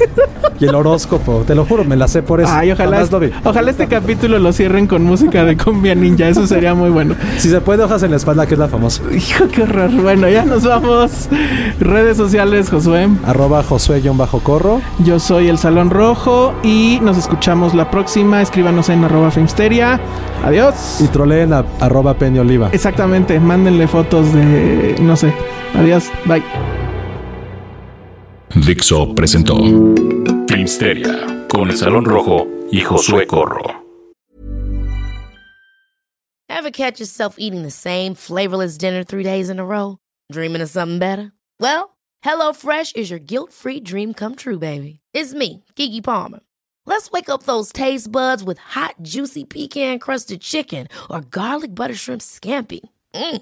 Y 0.59 0.65
el 0.65 0.75
horóscopo. 0.75 1.43
Te 1.47 1.55
lo 1.55 1.65
juro, 1.65 1.85
me 1.85 1.95
la 1.95 2.09
sé 2.09 2.21
por 2.21 2.41
eso. 2.41 2.51
Ay, 2.53 2.71
ojalá, 2.71 3.01
vi. 3.05 3.31
ojalá 3.45 3.71
este 3.71 3.87
capítulo 3.87 4.39
lo 4.39 4.51
cierren 4.51 4.87
con 4.87 5.03
música 5.03 5.45
de 5.45 5.55
Cumbia 5.55 5.95
Ninja. 5.95 6.27
Eso 6.27 6.45
sería 6.45 6.73
muy 6.73 6.89
bueno. 6.89 7.15
Si 7.37 7.49
se 7.49 7.61
puede, 7.61 7.83
hojas 7.83 8.03
en 8.03 8.11
la 8.11 8.17
espalda, 8.17 8.45
que 8.45 8.55
es 8.55 8.59
la 8.59 8.67
famosa. 8.67 9.01
Hijo, 9.15 9.47
qué 9.47 9.63
horror. 9.63 9.89
Bueno, 10.01 10.27
ya 10.27 10.43
nos 10.43 10.65
vamos. 10.65 11.29
Redes 11.79 12.17
sociales, 12.17 12.69
Josué. 12.69 13.07
Arroba 13.25 13.63
Josué-Corro. 13.63 14.81
Yo 15.05 15.19
soy 15.19 15.47
el 15.47 15.57
Salón 15.57 15.89
Rojo 15.91 16.53
y 16.61 16.99
nos 17.01 17.17
escuchamos 17.17 17.73
la 17.73 17.89
próxima. 17.89 18.41
Escríbanos 18.41 18.89
en 18.89 19.05
arroba 19.05 19.31
Filmsteria. 19.31 20.01
Adiós. 20.43 20.99
Y 20.99 21.07
troleen 21.07 21.53
a 21.53 21.63
arroba 21.79 22.15
Penny 22.15 22.39
Oliva. 22.39 22.69
Exactamente, 22.73 23.39
mándenle 23.39 23.87
fotos 23.87 24.33
de... 24.33 24.48
no 24.99 25.15
sé. 25.15 25.33
Adiós, 25.73 26.09
bye. 26.25 26.43
Dixo 28.55 29.13
presentó 29.15 29.55
Filmsteria 30.47 31.47
con 31.49 31.69
el 31.69 31.77
Salón 31.77 32.05
Rojo 32.05 32.47
y 32.71 32.81
Josué 32.81 33.27
Corro. 33.27 33.75
Ever 36.49 36.71
catch 36.71 36.99
yourself 36.99 37.35
eating 37.37 37.63
the 37.63 37.71
same 37.71 38.15
flavorless 38.15 38.77
dinner 38.77 39.03
three 39.03 39.23
days 39.23 39.49
in 39.49 39.59
a 39.59 39.65
row? 39.65 39.97
Dreaming 40.31 40.61
of 40.61 40.69
something 40.69 40.99
better? 40.99 41.31
Well, 41.59 41.95
HelloFresh 42.25 42.95
is 42.95 43.09
your 43.09 43.19
guilt-free 43.19 43.81
dream 43.81 44.13
come 44.13 44.35
true, 44.35 44.59
baby. 44.59 44.99
It's 45.13 45.33
me, 45.33 45.63
Kiki 45.75 46.01
Palmer. 46.01 46.41
Let's 46.85 47.11
wake 47.11 47.29
up 47.29 47.43
those 47.43 47.71
taste 47.71 48.11
buds 48.11 48.43
with 48.43 48.57
hot, 48.57 48.95
juicy 49.01 49.45
pecan-crusted 49.45 50.41
chicken 50.41 50.87
or 51.09 51.21
garlic 51.21 51.73
butter 51.73 51.95
shrimp 51.95 52.21
scampi. 52.21 52.81
Mm. 53.13 53.41